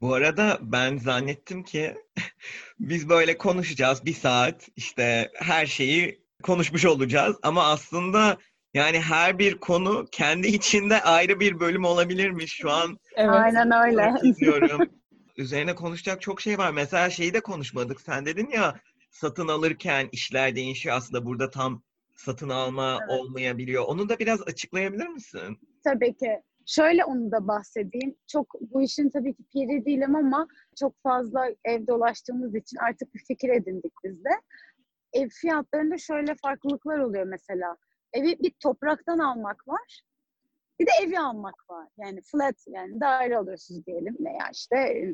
[0.00, 1.94] Bu arada ben zannettim ki
[2.80, 8.36] biz böyle konuşacağız bir saat işte her şeyi konuşmuş olacağız ama aslında
[8.74, 12.98] yani her bir konu kendi içinde ayrı bir bölüm olabilirmiş şu an.
[13.16, 13.30] Evet.
[13.34, 14.14] Aynen öyle.
[14.36, 14.90] Diyorum.
[15.36, 16.70] Üzerine konuşacak çok şey var.
[16.70, 18.00] Mesela şeyi de konuşmadık.
[18.00, 20.96] Sen dedin ya satın alırken işler değişiyor.
[20.96, 21.82] Aslında burada tam
[22.14, 23.20] satın alma evet.
[23.20, 23.84] olmayabiliyor.
[23.84, 25.58] Onu da biraz açıklayabilir misin?
[25.84, 26.42] Tabii ki.
[26.66, 28.16] Şöyle onu da bahsedeyim.
[28.26, 30.46] Çok bu işin tabii ki piri değilim ama
[30.80, 34.30] çok fazla ev dolaştığımız için artık bir fikir edindik biz de.
[35.12, 37.76] Ev fiyatlarında şöyle farklılıklar oluyor mesela.
[38.12, 40.02] Evi bir topraktan almak var.
[40.80, 41.88] Bir de evi almak var.
[41.98, 45.06] Yani flat yani daire alıyorsunuz diyelim veya işte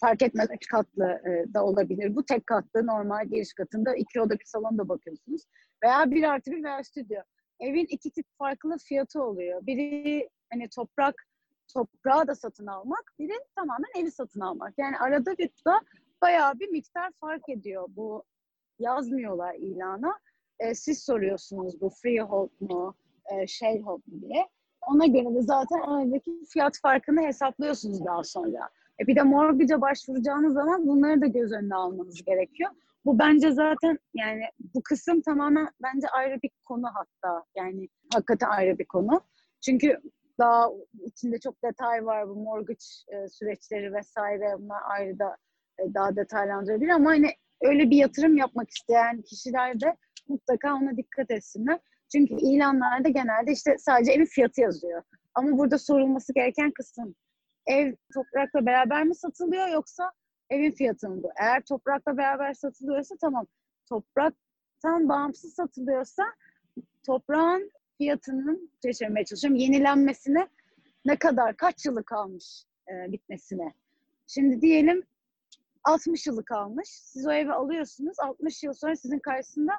[0.00, 2.16] fark etmez üç katlı e, da olabilir.
[2.16, 5.42] Bu tek katlı normal giriş katında iki oda bir salon da bakıyorsunuz.
[5.84, 7.20] Veya bir artı bir veya stüdyo.
[7.60, 9.66] Evin iki tip farklı fiyatı oluyor.
[9.66, 11.26] Biri hani toprak
[11.74, 14.74] toprağı da satın almak, biri tamamen evi satın almak.
[14.78, 15.80] Yani arada bir da
[16.22, 17.86] bayağı bir miktar fark ediyor.
[17.88, 18.24] Bu
[18.78, 20.18] yazmıyorlar ilana.
[20.58, 22.94] E, siz soruyorsunuz bu freehold mu,
[23.32, 24.48] e, sharehold mu diye.
[24.86, 28.68] Ona göre de zaten aradaki fiyat farkını hesaplıyorsunuz daha sonra.
[29.00, 32.70] E bir de mortgage'a başvuracağınız zaman bunları da göz önüne almanız gerekiyor.
[33.04, 34.42] Bu bence zaten yani
[34.74, 37.44] bu kısım tamamen bence ayrı bir konu hatta.
[37.56, 39.20] Yani hakikaten ayrı bir konu.
[39.60, 40.00] Çünkü
[40.38, 40.70] daha
[41.04, 45.36] içinde çok detay var bu mortgage e, süreçleri vesaire bunlar ayrı da
[45.78, 47.30] e, daha detaylandırabilir ama hani
[47.62, 49.96] öyle bir yatırım yapmak isteyen kişiler de
[50.28, 51.78] mutlaka ona dikkat etsinler.
[52.12, 55.02] Çünkü ilanlarda genelde işte sadece evin fiyatı yazıyor.
[55.34, 57.14] Ama burada sorulması gereken kısım
[57.66, 60.12] ev toprakla beraber mi satılıyor yoksa
[60.50, 61.30] evin fiyatı mı bu?
[61.40, 63.46] Eğer toprakla beraber satılıyorsa tamam.
[63.88, 66.24] Topraktan bağımsız satılıyorsa
[67.06, 69.60] toprağın fiyatının geçirmeye çalışıyorum.
[69.60, 70.48] Yenilenmesine
[71.04, 73.74] ne kadar, kaç yılı kalmış e, bitmesine.
[74.26, 75.02] Şimdi diyelim
[75.84, 76.88] 60 yılı kalmış.
[76.88, 78.16] Siz o evi alıyorsunuz.
[78.20, 79.72] 60 yıl sonra sizin karşısında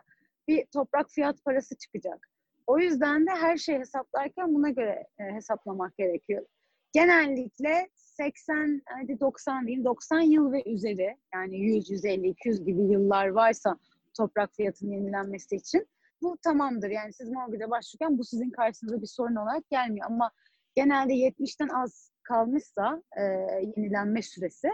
[0.48, 2.30] bir toprak fiyat parası çıkacak.
[2.68, 6.46] O yüzden de her şeyi hesaplarken buna göre e, hesaplamak gerekiyor.
[6.94, 13.28] Genellikle 80, hadi 90 diyeyim, 90 yıl ve üzeri yani 100, 150, 200 gibi yıllar
[13.28, 13.78] varsa
[14.18, 15.88] toprak fiyatının yenilenmesi için
[16.22, 16.90] bu tamamdır.
[16.90, 20.08] Yani siz mortgage'a başvururken bu sizin karşınıza bir sorun olarak gelmiyor.
[20.10, 20.32] Ama
[20.76, 23.24] genelde 70'ten az kalmışsa e,
[23.78, 24.70] yenilenme süresi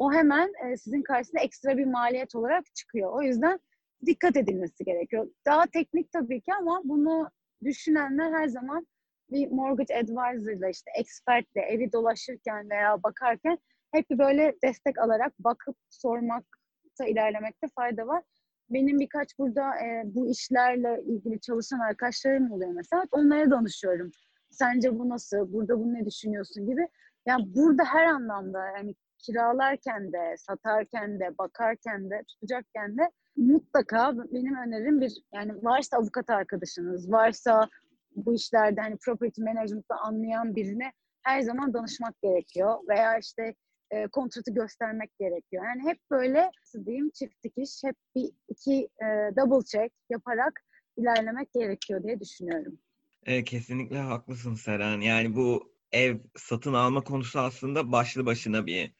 [0.00, 3.12] o hemen e, sizin karşısında ekstra bir maliyet olarak çıkıyor.
[3.12, 3.60] O yüzden
[4.06, 5.30] dikkat edilmesi gerekiyor.
[5.46, 7.30] Daha teknik tabii ki ama bunu
[7.64, 8.86] düşünenler her zaman
[9.30, 13.58] bir mortgage advisor ile işte expertle evi dolaşırken veya bakarken
[13.92, 18.22] hep böyle destek alarak bakıp sormakta ilerlemekte fayda var.
[18.70, 23.04] Benim birkaç burada e, bu işlerle ilgili çalışan arkadaşlarım oluyor mesela.
[23.12, 24.10] Onlara danışıyorum.
[24.50, 25.52] Sence bu nasıl?
[25.52, 26.88] Burada bunu ne düşünüyorsun gibi.
[27.26, 34.56] Yani burada her anlamda yani kiralarken de, satarken de, bakarken de, tutacakken de mutlaka benim
[34.56, 37.68] önerim bir yani varsa avukat arkadaşınız, varsa
[38.16, 40.92] bu işlerde hani property management'ı anlayan birine
[41.22, 43.54] her zaman danışmak gerekiyor veya işte
[43.90, 45.64] e, kontratı göstermek gerekiyor.
[45.64, 49.06] Yani hep böyle nasıl diyeyim çift dikiş, hep bir iki e,
[49.36, 50.60] double check yaparak
[50.96, 52.78] ilerlemek gerekiyor diye düşünüyorum.
[53.26, 55.00] E, kesinlikle haklısın Seren.
[55.00, 58.94] Yani bu ev satın alma konusu aslında başlı başına bir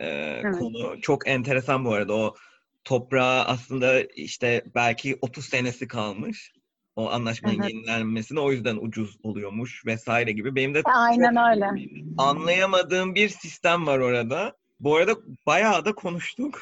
[0.00, 0.58] e, evet.
[0.58, 1.00] konu.
[1.00, 2.14] Çok enteresan bu arada.
[2.14, 2.34] O
[2.84, 6.52] toprağa aslında işte belki 30 senesi kalmış
[6.96, 7.70] o anlaşmanın evet.
[7.70, 10.54] yenilenmesine o yüzden ucuz oluyormuş vesaire gibi.
[10.54, 11.88] Benim de Aynen öyle.
[12.18, 14.56] Anlayamadığım bir sistem var orada.
[14.80, 15.16] Bu arada
[15.46, 16.60] bayağı da konuştuk.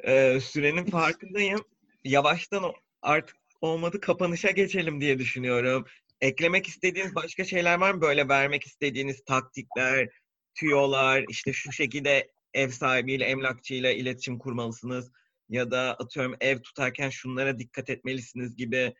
[0.00, 1.60] Ee, sürenin farkındayım.
[2.04, 2.72] Yavaştan
[3.02, 5.86] artık olmadı kapanışa geçelim diye düşünüyorum.
[6.20, 8.00] Eklemek istediğiniz başka şeyler var mı?
[8.00, 10.08] Böyle vermek istediğiniz taktikler,
[10.54, 15.12] tüyolar, işte şu şekilde ev sahibiyle, emlakçıyla iletişim kurmalısınız
[15.48, 18.94] ya da atıyorum ev tutarken şunlara dikkat etmelisiniz gibi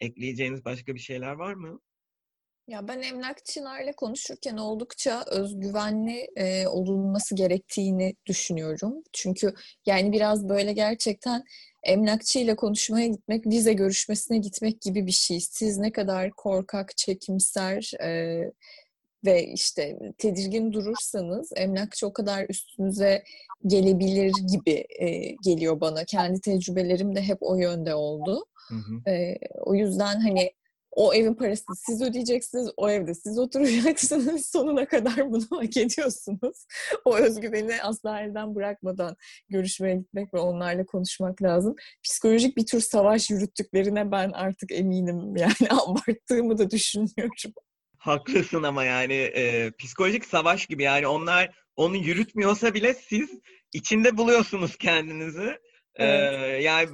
[0.00, 1.80] ekleyeceğiniz başka bir şeyler var mı?
[2.68, 9.02] Ya ben emlakçılarla konuşurken oldukça özgüvenli e, olunması gerektiğini düşünüyorum.
[9.12, 9.54] Çünkü
[9.86, 11.44] yani biraz böyle gerçekten
[11.82, 15.40] emlakçıyla konuşmaya gitmek, vize görüşmesine gitmek gibi bir şey.
[15.40, 18.42] Siz ne kadar korkak, çekimser, e,
[19.24, 23.24] ve işte tedirgin durursanız emlakçı o kadar üstünüze
[23.66, 26.04] gelebilir gibi e, geliyor bana.
[26.04, 28.46] Kendi tecrübelerim de hep o yönde oldu.
[28.68, 29.10] Hı hı.
[29.10, 30.52] E, o yüzden hani
[30.90, 34.46] o evin parasını siz ödeyeceksiniz, o evde siz oturacaksınız.
[34.52, 36.66] Sonuna kadar bunu hak ediyorsunuz.
[37.04, 39.16] O özgüveni asla elden bırakmadan
[39.48, 41.74] görüşmeye gitmek ve onlarla konuşmak lazım.
[42.04, 45.36] Psikolojik bir tür savaş yürüttüklerine ben artık eminim.
[45.38, 47.52] Yani abarttığımı da düşünmüyorum.
[47.98, 53.30] Haklısın ama yani e, psikolojik savaş gibi yani onlar onu yürütmüyorsa bile siz
[53.72, 55.58] içinde buluyorsunuz kendinizi.
[55.94, 56.32] Evet.
[56.34, 56.88] Ee, yani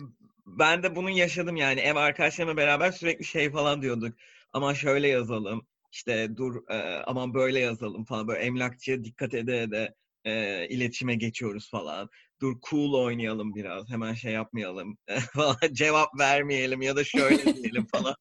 [0.47, 4.15] ben de bunu yaşadım yani ev arkadaşlarımla beraber sürekli şey falan diyorduk.
[4.53, 9.95] Ama şöyle yazalım işte dur e, aman böyle yazalım falan böyle emlakçıya dikkat ede ede
[10.25, 12.09] e, iletişime geçiyoruz falan.
[12.41, 14.99] Dur cool oynayalım biraz hemen şey yapmayalım
[15.33, 18.15] falan cevap vermeyelim ya da şöyle diyelim falan.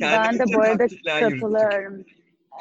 [0.00, 0.86] ben de bu arada
[1.20, 2.04] katılıyorum.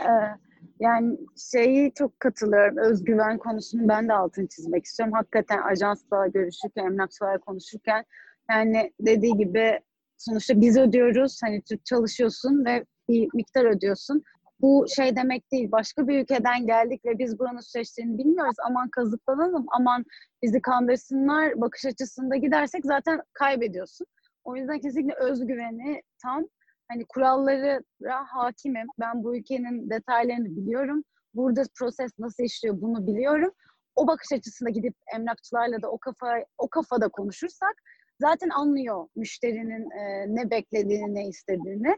[0.06, 0.45] Ee,
[0.80, 1.18] yani
[1.52, 2.78] şeyi çok katılıyorum.
[2.78, 5.14] Özgüven konusunu ben de altını çizmek istiyorum.
[5.14, 8.06] Hakikaten ajansla görüşürken, emlakçılarla konuşurken
[8.50, 9.80] yani dediği gibi
[10.18, 11.40] sonuçta biz ödüyoruz.
[11.44, 14.24] Hani Türk çalışıyorsun ve bir miktar ödüyorsun.
[14.62, 15.72] Bu şey demek değil.
[15.72, 18.56] Başka bir ülkeden geldik ve biz buranın süreçlerini bilmiyoruz.
[18.68, 20.06] Aman kazıklanalım, aman
[20.44, 24.08] bizi kandırsınlar bakış açısında gidersek zaten kaybediyorsun.
[24.44, 26.48] O yüzden kesinlikle özgüveni tam
[26.88, 27.82] hani kurallara
[28.28, 28.88] hakimim.
[29.00, 31.04] Ben bu ülkenin detaylarını biliyorum.
[31.34, 33.52] Burada proses nasıl işliyor bunu biliyorum.
[33.96, 37.74] O bakış açısında gidip emlakçılarla da o kafa o kafada konuşursak
[38.22, 41.98] zaten anlıyor müşterinin e, ne beklediğini, ne istediğini.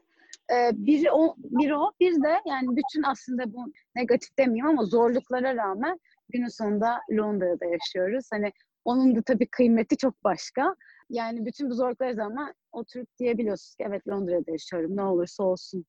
[0.51, 5.55] E, biri o, bir o, bir de yani bütün aslında bu negatif demeyeyim ama zorluklara
[5.55, 5.99] rağmen
[6.29, 8.25] günün sonunda Londra'da yaşıyoruz.
[8.31, 8.51] Hani
[8.85, 10.75] onun da tabii kıymeti çok başka.
[11.09, 15.85] Yani bütün bu zorluklar zaman oturup diyebiliyorsunuz ki evet Londra'da yaşıyorum ne olursa olsun.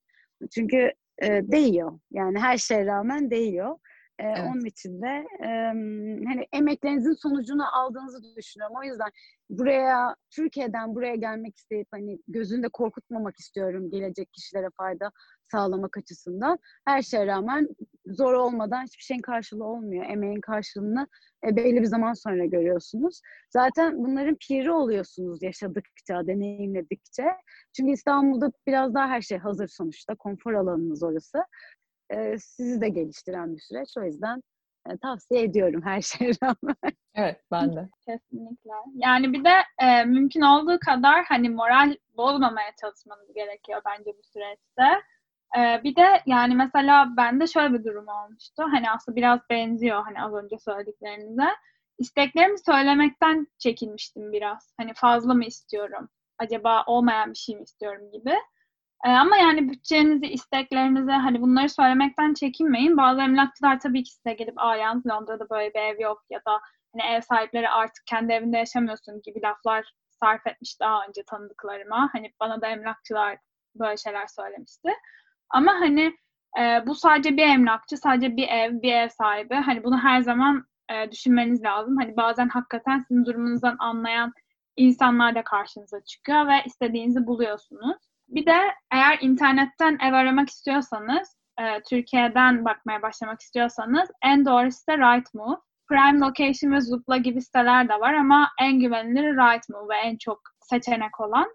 [0.50, 0.92] Çünkü
[1.22, 1.98] e, değiyor.
[2.10, 3.76] Yani her şeye rağmen değiyor.
[4.18, 4.38] E, evet.
[4.48, 5.48] Onun için de e,
[6.28, 8.76] hani emeklerinizin sonucunu aldığınızı düşünüyorum.
[8.80, 9.10] O yüzden
[9.50, 15.10] buraya Türkiye'den buraya gelmek isteyip hani gözünde korkutmamak istiyorum gelecek kişilere fayda
[15.52, 16.58] sağlamak açısından.
[16.84, 17.68] Her şeye rağmen
[18.06, 20.04] zor olmadan hiçbir şeyin karşılığı olmuyor.
[20.10, 21.06] Emeğin karşılığını
[21.46, 23.20] e, belli bir zaman sonra görüyorsunuz.
[23.50, 27.24] Zaten bunların piri oluyorsunuz yaşadıkça, deneyimledikçe.
[27.76, 30.14] Çünkü İstanbul'da biraz daha her şey hazır sonuçta.
[30.14, 31.38] Konfor alanınız orası.
[32.10, 33.88] E, sizi de geliştiren bir süreç.
[33.98, 34.42] O yüzden
[34.90, 36.92] e, tavsiye ediyorum her şeye rağmen.
[37.14, 37.88] Evet ben de.
[38.06, 38.72] Kesinlikle.
[38.94, 45.02] Yani bir de e, mümkün olduğu kadar hani moral bozmamaya çalışmanız gerekiyor bence bu süreçte.
[45.56, 48.62] Ee, bir de yani mesela bende şöyle bir durum olmuştu.
[48.72, 51.48] Hani aslında biraz benziyor hani az önce söylediklerinize.
[51.98, 54.74] İsteklerimi söylemekten çekinmiştim biraz.
[54.76, 56.08] Hani fazla mı istiyorum?
[56.38, 58.34] Acaba olmayan bir şey mi istiyorum gibi.
[59.06, 62.96] Ee, ama yani bütçenizi, isteklerinizi hani bunları söylemekten çekinmeyin.
[62.96, 66.60] Bazı emlakçılar tabii ki size gelip aa Londra'da böyle bir ev yok ya da
[66.92, 72.10] hani ev sahipleri artık kendi evinde yaşamıyorsun gibi laflar sarf etmiş daha önce tanıdıklarıma.
[72.12, 73.38] Hani bana da emlakçılar
[73.74, 74.88] böyle şeyler söylemişti.
[75.50, 76.16] Ama hani
[76.60, 79.54] e, bu sadece bir emlakçı, sadece bir ev, bir ev sahibi.
[79.54, 81.96] Hani bunu her zaman e, düşünmeniz lazım.
[81.96, 84.32] Hani bazen hakikaten sizin durumunuzdan anlayan
[84.76, 88.07] insanlar da karşınıza çıkıyor ve istediğinizi buluyorsunuz.
[88.28, 88.56] Bir de
[88.92, 95.56] eğer internetten ev aramak istiyorsanız, e, Türkiye'den bakmaya başlamak istiyorsanız en doğrusu da Rightmove.
[95.88, 100.40] Prime Location ve Zoopla gibi siteler de var ama en güvenilir Rightmove ve en çok
[100.60, 101.46] seçenek olan.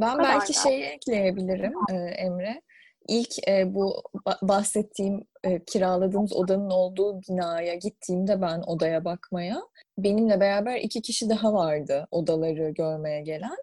[0.00, 2.62] Ben belki şeyi ekleyebilirim e, Emre
[3.08, 4.02] ilk e, bu
[4.42, 9.62] bahsettiğim e, kiraladığımız odanın olduğu binaya gittiğimde ben odaya bakmaya
[9.98, 13.56] benimle beraber iki kişi daha vardı odaları görmeye gelen.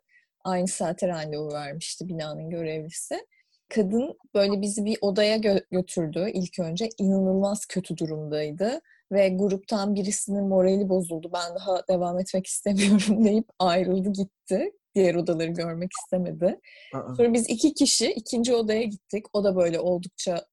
[0.44, 3.28] Aynı saate randevu vermişti binanın görevlisi.
[3.70, 6.90] Kadın böyle bizi bir odaya gö- götürdü ilk önce.
[6.98, 11.32] inanılmaz kötü durumdaydı ve gruptan birisinin morali bozuldu.
[11.34, 16.60] Ben daha devam etmek istemiyorum deyip ayrıldı gitti diğer odaları görmek istemedi.
[16.94, 17.16] Aa.
[17.16, 19.26] Sonra biz iki kişi ikinci odaya gittik.
[19.34, 20.46] O da böyle oldukça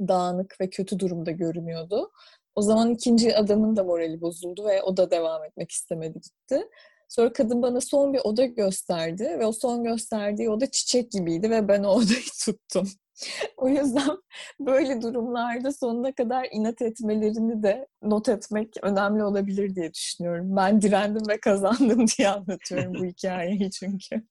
[0.00, 2.10] dağınık ve kötü durumda görünüyordu.
[2.54, 6.68] O zaman ikinci adamın da morali bozuldu ve o da devam etmek istemedi gitti.
[7.12, 11.68] Sonra kadın bana son bir oda gösterdi ve o son gösterdiği oda çiçek gibiydi ve
[11.68, 12.88] ben o odayı tuttum.
[13.56, 14.18] o yüzden
[14.60, 20.56] böyle durumlarda sonuna kadar inat etmelerini de not etmek önemli olabilir diye düşünüyorum.
[20.56, 24.26] Ben direndim ve kazandım diye anlatıyorum bu hikayeyi çünkü.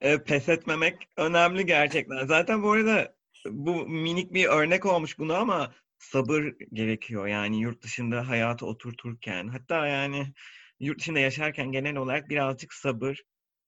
[0.00, 2.26] E, pes etmemek önemli gerçekten.
[2.26, 3.14] Zaten bu arada
[3.50, 6.42] bu minik bir örnek olmuş bunu ama sabır
[6.72, 10.26] gerekiyor yani yurt dışında hayatı oturturken hatta yani
[10.82, 13.22] yurt dışında yaşarken genel olarak birazcık sabır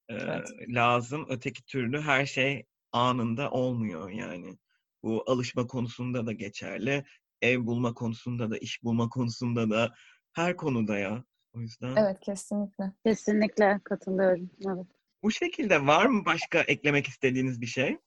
[0.09, 0.47] evet.
[0.67, 1.25] lazım.
[1.29, 4.57] Öteki türlü her şey anında olmuyor yani.
[5.03, 7.03] Bu alışma konusunda da geçerli.
[7.41, 9.93] Ev bulma konusunda da, iş bulma konusunda da
[10.33, 11.23] her konuda ya.
[11.53, 12.93] O yüzden Evet kesinlikle.
[13.05, 14.49] Kesinlikle katılıyorum.
[14.67, 14.87] Evet.
[15.23, 17.97] bu şekilde var mı başka eklemek istediğiniz bir şey?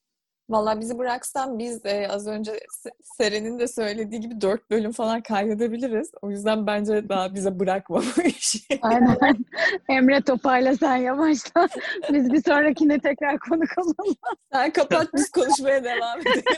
[0.51, 5.23] Vallahi bizi bıraksan biz e, az önce Se- Seren'in de söylediği gibi dört bölüm falan
[5.23, 6.11] kaydedebiliriz.
[6.23, 8.59] O yüzden bence daha bize bırakma bu işi.
[8.83, 9.17] Aynen.
[9.89, 11.69] Emre topayla sen yavaşla.
[12.13, 14.15] Biz bir sonrakine tekrar konuk olalım.
[14.53, 16.43] Sen kapat biz konuşmaya devam edelim.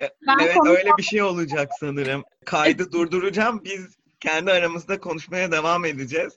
[0.00, 2.22] Ben Evet konu- öyle bir şey olacak sanırım.
[2.44, 3.64] Kaydı durduracağım.
[3.64, 6.32] Biz kendi aramızda konuşmaya devam edeceğiz.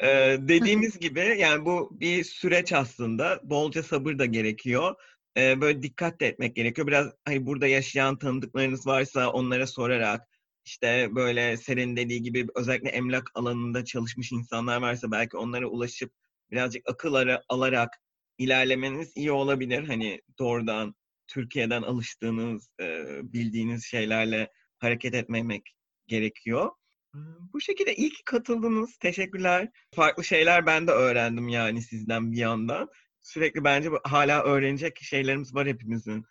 [0.00, 3.40] Ee, dediğimiz gibi yani bu bir süreç aslında.
[3.42, 4.94] Bolca sabır da gerekiyor.
[5.36, 6.86] Ee, böyle dikkat de etmek gerekiyor.
[6.86, 10.28] Biraz hani burada yaşayan tanıdıklarınız varsa onlara sorarak
[10.64, 16.12] işte böyle senin dediği gibi özellikle emlak alanında çalışmış insanlar varsa belki onlara ulaşıp
[16.50, 17.90] birazcık akıl ara, alarak
[18.38, 19.84] ilerlemeniz iyi olabilir.
[19.88, 20.94] Hani doğrudan
[21.28, 24.48] Türkiye'den alıştığınız, e, bildiğiniz şeylerle
[24.78, 25.76] hareket etmemek
[26.06, 26.70] gerekiyor.
[27.14, 27.18] E,
[27.52, 28.96] Bu şekilde iyi ki katıldınız.
[28.96, 29.68] Teşekkürler.
[29.94, 32.88] Farklı şeyler ben de öğrendim yani sizden bir yandan.
[33.22, 36.24] Sürekli bence hala öğrenecek şeylerimiz var hepimizin.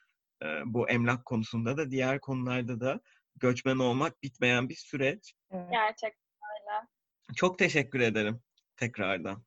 [0.44, 3.00] E, Bu emlak konusunda da diğer konularda da
[3.36, 5.34] göçmen olmak bitmeyen bir süreç.
[5.52, 6.12] Gerçekten
[6.60, 6.88] öyle.
[7.36, 8.40] Çok teşekkür ederim
[8.78, 9.44] tekrardan.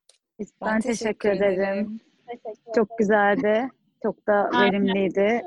[0.60, 2.00] Ben, teşekkür ederim.
[2.26, 3.68] Teşekkür Çok güzeldi.
[4.02, 5.42] Çok da verimliydi.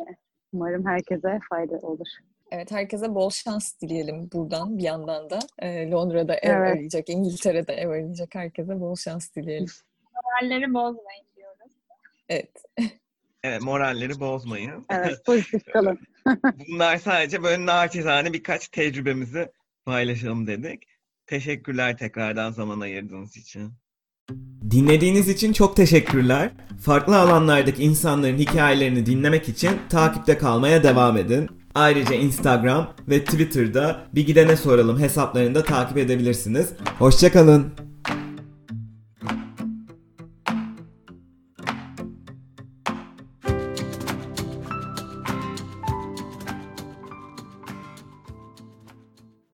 [0.53, 2.07] Umarım herkese fayda olur.
[2.51, 5.39] Evet herkese bol şans dileyelim buradan bir yandan da.
[5.59, 6.73] E, Londra'da ev Evet.
[6.75, 9.67] arayacak, İngiltere'de ev arayacak herkese bol şans dileyelim.
[10.23, 11.26] Moralleri bozmayın.
[12.29, 12.51] Evet.
[13.43, 14.85] Evet, moralleri bozmayın.
[14.89, 15.99] Evet, pozitif kalın.
[16.67, 19.51] Bunlar sadece böyle naçizane birkaç tecrübemizi
[19.85, 20.83] paylaşalım dedik.
[21.25, 23.73] Teşekkürler tekrardan zaman ayırdığınız için.
[24.71, 26.51] Dinlediğiniz için çok teşekkürler.
[26.81, 31.49] Farklı alanlardaki insanların hikayelerini dinlemek için takipte kalmaya devam edin.
[31.75, 36.73] Ayrıca Instagram ve Twitter'da Bir Gidene Soralım hesaplarını da takip edebilirsiniz.
[36.99, 37.86] Hoşçakalın.